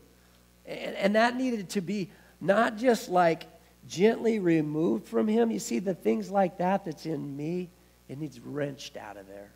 And, 0.67 0.97
and 0.97 1.15
that 1.17 1.37
needed 1.37 1.71
to 1.71 1.81
be 1.81 2.11
not 2.41 2.77
just 2.77 3.09
like 3.09 3.45
gently 3.89 4.39
removed 4.39 5.07
from 5.07 5.29
him. 5.29 5.51
You 5.51 5.59
see, 5.59 5.79
the 5.79 5.95
things 5.95 6.31
like 6.31 6.59
that 6.59 6.85
that's 6.85 7.07
in 7.07 7.37
me, 7.37 7.71
it 8.09 8.19
needs 8.19 8.41
wrenched 8.41 8.97
out 8.97 9.17
of 9.17 9.27
there. 9.27 9.51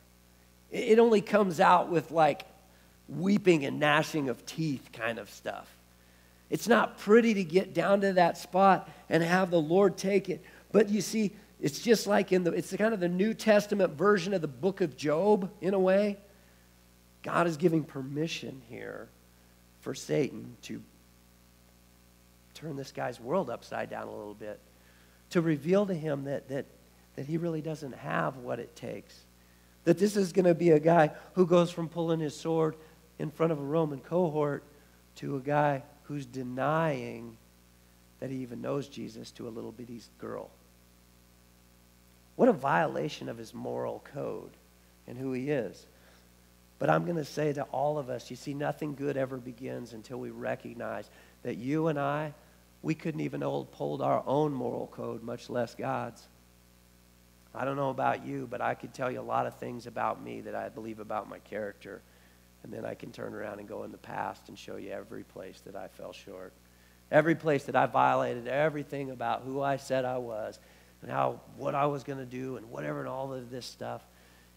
It, 0.71 0.93
it 0.93 0.99
only 0.99 1.21
comes 1.21 1.61
out 1.61 1.91
with 1.91 2.11
like 2.11 2.47
weeping 3.09 3.65
and 3.65 3.79
gnashing 3.79 4.29
of 4.29 4.45
teeth 4.47 4.91
kind 4.93 5.19
of 5.19 5.31
stuff. 5.31 5.69
It's 6.51 6.69
not 6.69 6.99
pretty 6.99 7.35
to 7.35 7.45
get 7.45 7.75
down 7.75 8.03
to 8.03 8.13
that 8.15 8.39
spot 8.39 8.89
and 9.09 9.23
have 9.23 9.51
the 9.51 9.61
Lord 9.61 9.97
take 9.97 10.29
it. 10.29 10.45
But 10.73 10.89
you 10.89 11.01
see, 11.01 11.33
it's 11.61 11.79
just 11.79 12.07
like 12.07 12.33
in 12.33 12.45
the, 12.45 12.53
it's 12.53 12.75
kind 12.77 12.93
of 12.93 13.01
the 13.01 13.09
New 13.09 13.35
Testament 13.35 13.95
version 13.95 14.35
of 14.35 14.41
the 14.41 14.49
book 14.49 14.81
of 14.81 14.97
Job 14.97 15.51
in 15.61 15.75
a 15.75 15.79
way. 15.79 16.19
God 17.23 17.47
is 17.47 17.57
giving 17.57 17.85
permission 17.85 18.61
here 18.69 19.09
for 19.81 19.95
Satan 19.95 20.57
to 20.63 20.83
turn 22.55 22.77
this 22.77 22.93
guy's 22.93 23.21
world 23.21 23.51
upside 23.51 23.91
down 23.91 24.07
a 24.07 24.11
little 24.11 24.35
bit, 24.35 24.61
to 25.31 25.41
reveal 25.41 25.87
to 25.87 25.95
him 25.95 26.25
that, 26.25 26.49
that, 26.49 26.67
that 27.17 27.27
he 27.27 27.37
really 27.37 27.61
doesn't 27.61 27.95
have 27.97 28.37
what 28.39 28.59
it 28.59 28.75
takes. 28.77 29.19
That 29.85 29.99
this 29.99 30.17
is 30.17 30.33
going 30.33 30.47
to 30.47 30.55
be 30.55 30.71
a 30.71 30.81
guy 30.81 31.11
who 31.35 31.47
goes 31.47 31.71
from 31.71 31.89
pulling 31.89 32.21
his 32.21 32.35
sword 32.35 32.77
in 33.19 33.31
front 33.31 33.53
of 33.53 33.59
a 33.59 33.65
Roman 33.65 34.01
cohort 34.01 34.65
to 35.17 35.37
a 35.37 35.41
guy 35.41 35.83
who's 36.05 36.27
denying 36.27 37.37
that 38.21 38.31
he 38.31 38.39
even 38.39 38.63
knows 38.63 38.89
Jesus 38.89 39.31
to 39.33 39.49
a 39.49 39.51
little 39.51 39.73
bitty 39.73 40.01
girl. 40.19 40.51
What 42.37 42.49
a 42.49 42.53
violation 42.53 43.29
of 43.29 43.39
his 43.39 43.55
moral 43.55 44.03
code 44.13 44.51
and 45.07 45.19
who 45.19 45.33
he 45.33 45.51
is. 45.51 45.87
But 46.79 46.91
I'm 46.91 47.05
going 47.05 47.17
to 47.17 47.25
say 47.25 47.53
to 47.53 47.63
all 47.65 47.99
of 47.99 48.11
us, 48.11 48.31
you 48.31 48.37
see, 48.37 48.55
nothing 48.55 48.95
good 48.95 49.17
ever 49.17 49.37
begins 49.37 49.93
until 49.93 50.19
we 50.19 50.31
recognize 50.31 51.09
that 51.43 51.57
you 51.57 51.89
and 51.89 51.99
I, 51.99 52.35
we 52.85 52.95
couldn't 52.95 53.23
even 53.23 53.43
uphold 53.43 54.03
our 54.03 54.23
own 54.27 54.53
moral 54.53 54.89
code, 54.89 55.23
much 55.23 55.49
less 55.49 55.75
God's. 55.75 56.29
I 57.55 57.65
don't 57.65 57.77
know 57.77 57.89
about 57.89 58.27
you, 58.27 58.47
but 58.51 58.61
I 58.61 58.75
could 58.75 58.93
tell 58.93 59.11
you 59.11 59.21
a 59.21 59.23
lot 59.23 59.47
of 59.47 59.55
things 59.55 59.87
about 59.87 60.23
me 60.23 60.43
that 60.43 60.55
I 60.55 60.69
believe 60.69 61.01
about 61.01 61.27
my 61.27 61.39
character. 61.39 62.03
And 62.63 62.71
then 62.71 62.85
I 62.85 62.95
can 62.95 63.11
turn 63.11 63.33
around 63.33 63.59
and 63.59 63.67
go 63.67 63.85
in 63.85 63.91
the 63.91 63.97
past 63.97 64.51
and 64.51 64.59
show 64.59 64.77
you 64.77 64.91
every 64.91 65.25
place 65.25 65.63
that 65.65 65.75
I 65.75 65.89
fell 65.89 66.13
short. 66.13 66.53
Every 67.11 67.35
place 67.35 67.65
that 67.65 67.77
I 67.77 67.87
violated 67.87 68.49
everything 68.49 69.11
about 69.11 69.43
who 69.45 69.63
I 69.63 69.79
said 69.79 70.05
I 70.05 70.19
was 70.19 70.59
and 71.01 71.11
how 71.11 71.41
what 71.57 71.75
I 71.75 71.87
was 71.87 72.05
going 72.05 72.19
to 72.19 72.27
do 72.27 72.59
and 72.59 72.71
whatever 72.71 73.01
and 73.01 73.09
all 73.09 73.33
of 73.33 73.51
this 73.51 73.65
stuff. 73.65 74.03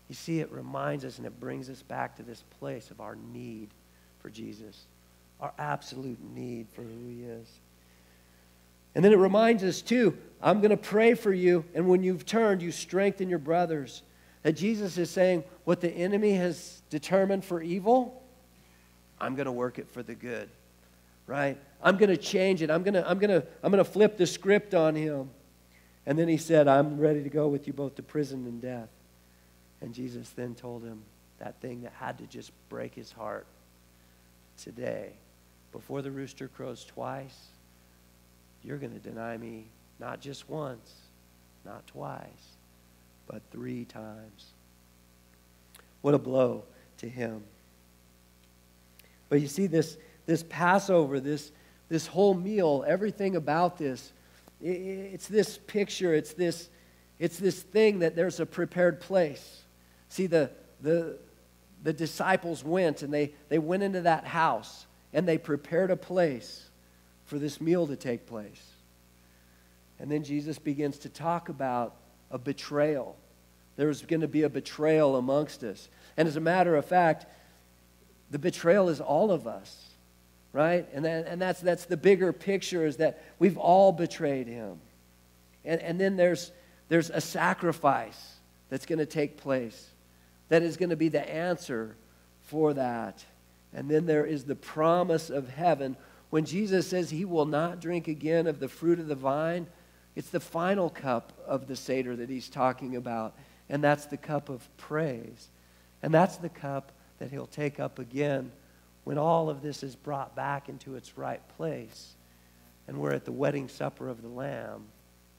You 0.09 0.15
see, 0.15 0.41
it 0.41 0.51
reminds 0.51 1.05
us 1.05 1.17
and 1.17 1.25
it 1.25 1.39
brings 1.39 1.69
us 1.69 1.81
back 1.81 2.17
to 2.17 2.23
this 2.23 2.43
place 2.59 2.91
of 2.91 2.99
our 2.99 3.15
need 3.15 3.69
for 4.19 4.29
Jesus, 4.29 4.85
our 5.39 5.53
absolute 5.57 6.19
need 6.33 6.67
for 6.73 6.81
who 6.81 7.07
He 7.07 7.23
is. 7.23 7.47
And 8.97 9.05
then 9.05 9.13
it 9.13 9.17
reminds 9.17 9.63
us, 9.63 9.83
too, 9.83 10.17
I'm 10.41 10.59
going 10.59 10.71
to 10.71 10.75
pray 10.75 11.13
for 11.13 11.31
you, 11.31 11.63
and 11.75 11.87
when 11.87 12.01
you've 12.01 12.25
turned, 12.25 12.63
you 12.63 12.71
strengthen 12.71 13.29
your 13.29 13.37
brothers. 13.37 14.01
That 14.41 14.53
Jesus 14.53 14.97
is 14.97 15.11
saying, 15.11 15.43
what 15.65 15.81
the 15.81 15.91
enemy 15.91 16.33
has 16.33 16.81
determined 16.89 17.45
for 17.45 17.61
evil, 17.61 18.23
I'm 19.21 19.35
going 19.35 19.45
to 19.45 19.51
work 19.51 19.77
it 19.77 19.87
for 19.87 20.01
the 20.01 20.15
good, 20.15 20.49
right? 21.27 21.59
I'm 21.83 21.97
going 21.97 22.09
to 22.09 22.17
change 22.17 22.63
it. 22.63 22.71
I'm 22.71 22.81
going 22.81 22.95
to, 22.95 23.07
I'm 23.07 23.19
going 23.19 23.29
to, 23.29 23.45
I'm 23.61 23.71
going 23.71 23.85
to 23.85 23.89
flip 23.89 24.17
the 24.17 24.25
script 24.25 24.73
on 24.73 24.95
him. 24.95 25.29
And 26.07 26.17
then 26.17 26.27
he 26.27 26.37
said, 26.37 26.67
I'm 26.67 26.99
ready 26.99 27.21
to 27.21 27.29
go 27.29 27.49
with 27.49 27.67
you 27.67 27.73
both 27.73 27.93
to 27.97 28.01
prison 28.01 28.47
and 28.47 28.59
death. 28.59 28.89
And 29.79 29.93
Jesus 29.93 30.31
then 30.31 30.55
told 30.55 30.83
him 30.83 31.03
that 31.37 31.61
thing 31.61 31.83
that 31.83 31.93
had 31.99 32.17
to 32.17 32.25
just 32.25 32.49
break 32.67 32.95
his 32.95 33.11
heart 33.11 33.45
today, 34.59 35.11
before 35.71 36.01
the 36.01 36.09
rooster 36.09 36.47
crows 36.47 36.83
twice, 36.83 37.49
you're 38.67 38.77
going 38.77 38.91
to 38.91 38.99
deny 38.99 39.37
me 39.37 39.69
not 39.97 40.19
just 40.19 40.49
once, 40.49 40.93
not 41.63 41.87
twice, 41.87 42.57
but 43.25 43.41
three 43.49 43.85
times. 43.85 44.51
What 46.01 46.13
a 46.13 46.19
blow 46.19 46.65
to 46.97 47.07
him. 47.07 47.43
But 49.29 49.39
you 49.39 49.47
see, 49.47 49.67
this, 49.67 49.97
this 50.25 50.43
Passover, 50.49 51.21
this, 51.21 51.51
this 51.87 52.07
whole 52.07 52.33
meal, 52.33 52.83
everything 52.85 53.37
about 53.37 53.77
this, 53.77 54.11
it, 54.61 54.67
it's 54.67 55.27
this 55.27 55.57
picture, 55.57 56.13
it's 56.13 56.33
this, 56.33 56.69
it's 57.19 57.39
this 57.39 57.61
thing 57.61 57.99
that 57.99 58.17
there's 58.17 58.41
a 58.41 58.45
prepared 58.45 58.99
place. 58.99 59.61
See, 60.09 60.27
the, 60.27 60.51
the, 60.81 61.17
the 61.83 61.93
disciples 61.93 62.65
went 62.65 63.01
and 63.01 63.13
they, 63.13 63.31
they 63.47 63.59
went 63.59 63.83
into 63.83 64.01
that 64.01 64.25
house 64.25 64.87
and 65.13 65.25
they 65.25 65.37
prepared 65.37 65.89
a 65.89 65.97
place 65.97 66.66
for 67.27 67.37
this 67.37 67.61
meal 67.61 67.87
to 67.87 67.95
take 67.95 68.25
place. 68.25 68.63
And 69.99 70.11
then 70.11 70.23
Jesus 70.23 70.57
begins 70.57 70.97
to 70.99 71.09
talk 71.09 71.49
about 71.49 71.95
a 72.31 72.37
betrayal. 72.37 73.15
There's 73.75 74.01
going 74.01 74.21
to 74.21 74.27
be 74.27 74.43
a 74.43 74.49
betrayal 74.49 75.15
amongst 75.15 75.63
us. 75.63 75.87
And 76.17 76.27
as 76.27 76.35
a 76.35 76.41
matter 76.41 76.75
of 76.75 76.85
fact, 76.85 77.25
the 78.31 78.39
betrayal 78.39 78.89
is 78.89 78.99
all 78.99 79.31
of 79.31 79.47
us, 79.47 79.89
right? 80.51 80.87
And, 80.93 81.05
that, 81.05 81.27
and 81.27 81.41
that's, 81.41 81.61
that's 81.61 81.85
the 81.85 81.97
bigger 81.97 82.33
picture 82.33 82.85
is 82.85 82.97
that 82.97 83.23
we've 83.39 83.57
all 83.57 83.91
betrayed 83.91 84.47
him. 84.47 84.79
And, 85.63 85.81
and 85.81 85.99
then 85.99 86.17
there's, 86.17 86.51
there's 86.89 87.09
a 87.09 87.21
sacrifice 87.21 88.35
that's 88.69 88.85
going 88.85 88.99
to 88.99 89.05
take 89.05 89.37
place 89.37 89.89
that 90.49 90.63
is 90.63 90.77
going 90.77 90.89
to 90.89 90.95
be 90.95 91.09
the 91.09 91.29
answer 91.29 91.95
for 92.43 92.73
that. 92.73 93.23
And 93.73 93.89
then 93.89 94.05
there 94.05 94.25
is 94.25 94.45
the 94.45 94.55
promise 94.55 95.29
of 95.29 95.49
heaven. 95.49 95.97
When 96.29 96.45
Jesus 96.45 96.87
says 96.87 97.09
he 97.09 97.25
will 97.25 97.45
not 97.45 97.79
drink 97.79 98.07
again 98.07 98.47
of 98.47 98.59
the 98.59 98.67
fruit 98.67 98.99
of 98.99 99.07
the 99.07 99.15
vine, 99.15 99.67
it's 100.15 100.29
the 100.29 100.39
final 100.39 100.89
cup 100.89 101.31
of 101.45 101.67
the 101.67 101.75
Seder 101.75 102.15
that 102.15 102.29
he's 102.29 102.49
talking 102.49 102.95
about, 102.95 103.35
and 103.69 103.83
that's 103.83 104.05
the 104.05 104.17
cup 104.17 104.49
of 104.49 104.67
praise. 104.77 105.47
And 106.01 106.13
that's 106.13 106.37
the 106.37 106.49
cup 106.49 106.91
that 107.19 107.31
he'll 107.31 107.47
take 107.47 107.79
up 107.79 107.99
again 107.99 108.51
when 109.03 109.17
all 109.17 109.49
of 109.49 109.61
this 109.61 109.83
is 109.83 109.95
brought 109.95 110.35
back 110.35 110.69
into 110.69 110.95
its 110.95 111.17
right 111.17 111.41
place. 111.55 112.15
And 112.87 112.97
we're 112.97 113.13
at 113.13 113.25
the 113.25 113.31
wedding 113.31 113.67
supper 113.67 114.09
of 114.09 114.21
the 114.21 114.27
Lamb, 114.27 114.85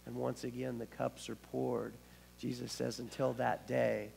and 0.06 0.14
once 0.16 0.44
again 0.44 0.78
the 0.78 0.86
cups 0.86 1.28
are 1.28 1.36
poured. 1.36 1.92
Jesus 2.38 2.72
says, 2.72 2.98
until 2.98 3.32
that 3.34 3.66
day, 3.66 4.08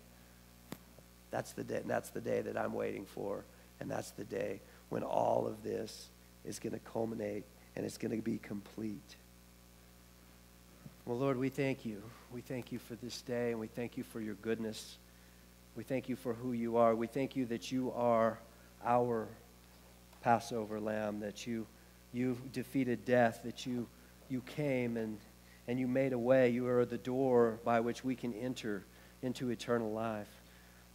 that's 1.32 1.54
the 1.54 1.64
day, 1.64 1.82
that's 1.86 2.10
the 2.10 2.22
day 2.22 2.42
that 2.42 2.58
I'm 2.58 2.74
waiting 2.74 3.06
for. 3.06 3.44
And 3.80 3.90
that's 3.90 4.12
the 4.12 4.24
day 4.24 4.60
when 4.90 5.02
all 5.02 5.48
of 5.48 5.64
this 5.64 6.10
is 6.46 6.60
going 6.60 6.74
to 6.74 6.80
culminate 6.80 7.44
and 7.76 7.86
it's 7.86 7.98
going 7.98 8.16
to 8.16 8.22
be 8.22 8.38
complete. 8.38 9.16
Well, 11.06 11.18
Lord, 11.18 11.38
we 11.38 11.50
thank 11.50 11.86
you. 11.86 12.02
We 12.32 12.42
thank 12.42 12.72
you 12.72 12.80
for 12.80 12.96
this 12.96 13.22
day, 13.22 13.52
and 13.52 13.60
we 13.60 13.68
thank 13.68 13.98
you 13.98 14.04
for 14.04 14.22
your 14.22 14.36
goodness. 14.36 14.98
We 15.76 15.84
thank 15.84 16.08
you 16.08 16.16
for 16.16 16.34
who 16.34 16.54
you 16.54 16.78
are. 16.78 16.96
We 16.96 17.08
thank 17.08 17.36
you 17.36 17.46
that 17.48 17.72
you 17.72 17.92
are 17.96 18.38
our 18.86 19.28
Passover 20.22 20.80
lamb, 20.80 21.20
that 21.22 21.48
you, 21.48 21.66
you 22.14 22.38
defeated 22.54 23.04
death, 23.06 23.42
that 23.44 23.66
you, 23.66 23.88
you 24.30 24.42
came 24.42 24.96
and, 24.98 25.18
and 25.68 25.80
you 25.80 25.88
made 25.88 26.14
a 26.14 26.20
way. 26.20 26.50
You 26.50 26.68
are 26.68 26.86
the 26.86 26.98
door 26.98 27.60
by 27.66 27.80
which 27.80 28.04
we 28.04 28.16
can 28.16 28.34
enter 28.34 28.84
into 29.24 29.50
eternal 29.50 29.92
life, 29.92 30.30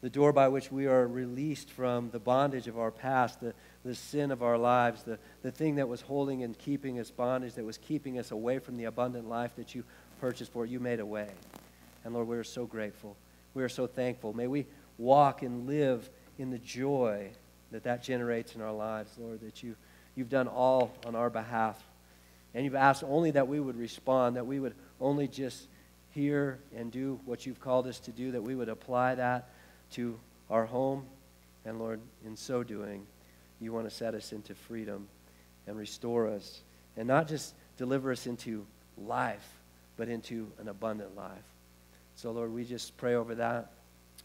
the 0.03 0.11
door 0.11 0.33
by 0.33 0.49
which 0.49 0.71
we 0.71 0.87
are 0.87 1.07
released 1.07 1.71
from 1.71 2.11
the 2.11 2.19
bondage 2.19 2.69
of 2.69 2.79
our 2.79 2.91
past, 2.91 3.41
the, 3.41 3.55
the 3.85 3.95
sin 3.95 4.31
of 4.31 4.43
our 4.43 4.59
lives, 4.59 5.03
the, 5.03 5.19
the 5.43 5.51
thing 5.51 5.77
that 5.77 5.89
was 5.89 6.01
holding 6.01 6.43
and 6.43 6.57
keeping 6.59 7.01
us 7.01 7.11
bondage, 7.11 7.55
that 7.55 7.65
was 7.65 7.79
keeping 7.79 8.19
us 8.19 8.31
away 8.31 8.59
from 8.59 8.77
the 8.77 8.85
abundant 8.85 9.29
life 9.29 9.57
that 9.57 9.75
you 9.75 9.85
purchased 10.21 10.53
for. 10.53 10.67
You 10.67 10.81
made 10.81 11.01
a 11.01 11.07
way. 11.07 11.31
And 12.05 12.15
Lord, 12.15 12.29
we 12.29 12.37
are 12.37 12.45
so 12.45 12.67
grateful. 12.67 13.17
We 13.55 13.63
are 13.63 13.69
so 13.69 13.87
thankful. 13.87 14.33
May 14.35 14.47
we 14.47 14.67
walk 14.99 15.43
and 15.43 15.67
live 15.67 16.09
in 16.39 16.51
the 16.51 16.59
joy 16.59 17.31
that 17.73 17.85
that 17.85 18.03
generates 18.03 18.55
in 18.55 18.61
our 18.61 18.73
lives, 18.73 19.11
Lord, 19.19 19.41
that 19.41 19.63
you, 19.63 19.77
you've 20.15 20.29
done 20.29 20.47
all 20.47 20.93
on 21.07 21.17
our 21.17 21.31
behalf. 21.31 21.83
And 22.55 22.65
you've 22.65 22.75
asked 22.75 23.03
only 23.03 23.33
that 23.33 23.49
we 23.49 23.61
would 23.61 23.77
respond, 23.77 24.37
that 24.37 24.47
we 24.47 24.61
would 24.61 24.75
only 25.01 25.27
just 25.27 25.67
hear 26.11 26.59
and 26.77 26.93
do 26.93 27.19
what 27.25 27.45
you've 27.45 27.61
called 27.61 27.87
us 27.87 27.99
to 28.01 28.11
do, 28.11 28.33
that 28.33 28.43
we 28.43 28.55
would 28.55 28.69
apply 28.69 29.15
that 29.17 29.51
to 29.93 30.19
our 30.51 30.67
home. 30.67 31.05
And 31.65 31.79
Lord, 31.79 32.01
in 32.25 32.37
so 32.37 32.63
doing, 32.63 33.07
you 33.61 33.73
want 33.73 33.89
to 33.89 33.95
set 33.95 34.15
us 34.15 34.33
into 34.33 34.55
freedom 34.55 35.09
and 35.67 35.77
restore 35.77 36.29
us. 36.29 36.61
And 36.97 37.09
not 37.09 37.29
just 37.29 37.55
deliver 37.77 38.13
us 38.13 38.27
into 38.27 38.67
life, 38.97 39.47
but 39.97 40.09
into 40.09 40.51
an 40.59 40.69
abundant 40.69 41.17
life. 41.17 41.31
So, 42.15 42.31
Lord, 42.31 42.53
we 42.53 42.65
just 42.65 42.97
pray 42.97 43.15
over 43.15 43.35
that. 43.35 43.73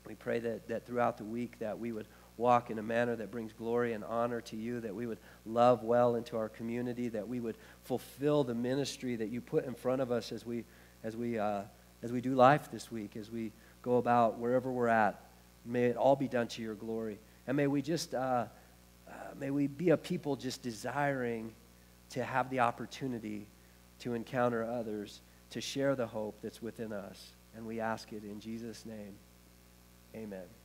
We 0.07 0.15
pray 0.15 0.39
that, 0.39 0.67
that 0.67 0.85
throughout 0.85 1.17
the 1.17 1.23
week 1.23 1.59
that 1.59 1.77
we 1.77 1.91
would 1.91 2.07
walk 2.37 2.71
in 2.71 2.79
a 2.79 2.83
manner 2.83 3.15
that 3.15 3.31
brings 3.31 3.53
glory 3.53 3.93
and 3.93 4.03
honor 4.03 4.41
to 4.41 4.55
you, 4.55 4.79
that 4.79 4.95
we 4.95 5.05
would 5.05 5.19
love 5.45 5.83
well 5.83 6.15
into 6.15 6.37
our 6.37 6.49
community, 6.49 7.07
that 7.09 7.27
we 7.27 7.39
would 7.39 7.55
fulfill 7.83 8.43
the 8.43 8.55
ministry 8.55 9.15
that 9.15 9.29
you 9.29 9.41
put 9.41 9.65
in 9.65 9.75
front 9.75 10.01
of 10.01 10.11
us 10.11 10.31
as 10.31 10.45
we, 10.45 10.63
as 11.03 11.15
we, 11.15 11.37
uh, 11.37 11.61
as 12.01 12.11
we 12.11 12.21
do 12.21 12.33
life 12.33 12.71
this 12.71 12.91
week, 12.91 13.15
as 13.15 13.29
we 13.29 13.51
go 13.81 13.97
about 13.97 14.39
wherever 14.39 14.71
we're 14.71 14.87
at. 14.87 15.21
May 15.65 15.85
it 15.85 15.97
all 15.97 16.15
be 16.15 16.27
done 16.27 16.47
to 16.49 16.61
your 16.61 16.75
glory. 16.75 17.19
And 17.47 17.57
may 17.57 17.67
we 17.67 17.81
just, 17.81 18.13
uh, 18.13 18.45
uh, 19.07 19.13
may 19.39 19.51
we 19.51 19.67
be 19.67 19.89
a 19.89 19.97
people 19.97 20.35
just 20.35 20.61
desiring 20.61 21.53
to 22.11 22.23
have 22.23 22.49
the 22.49 22.59
opportunity 22.59 23.47
to 23.99 24.13
encounter 24.13 24.63
others, 24.63 25.21
to 25.51 25.61
share 25.61 25.95
the 25.95 26.07
hope 26.07 26.35
that's 26.41 26.61
within 26.61 26.91
us. 26.91 27.31
And 27.55 27.65
we 27.65 27.79
ask 27.79 28.11
it 28.13 28.23
in 28.23 28.39
Jesus' 28.39 28.85
name. 28.85 29.15
Amen. 30.15 30.60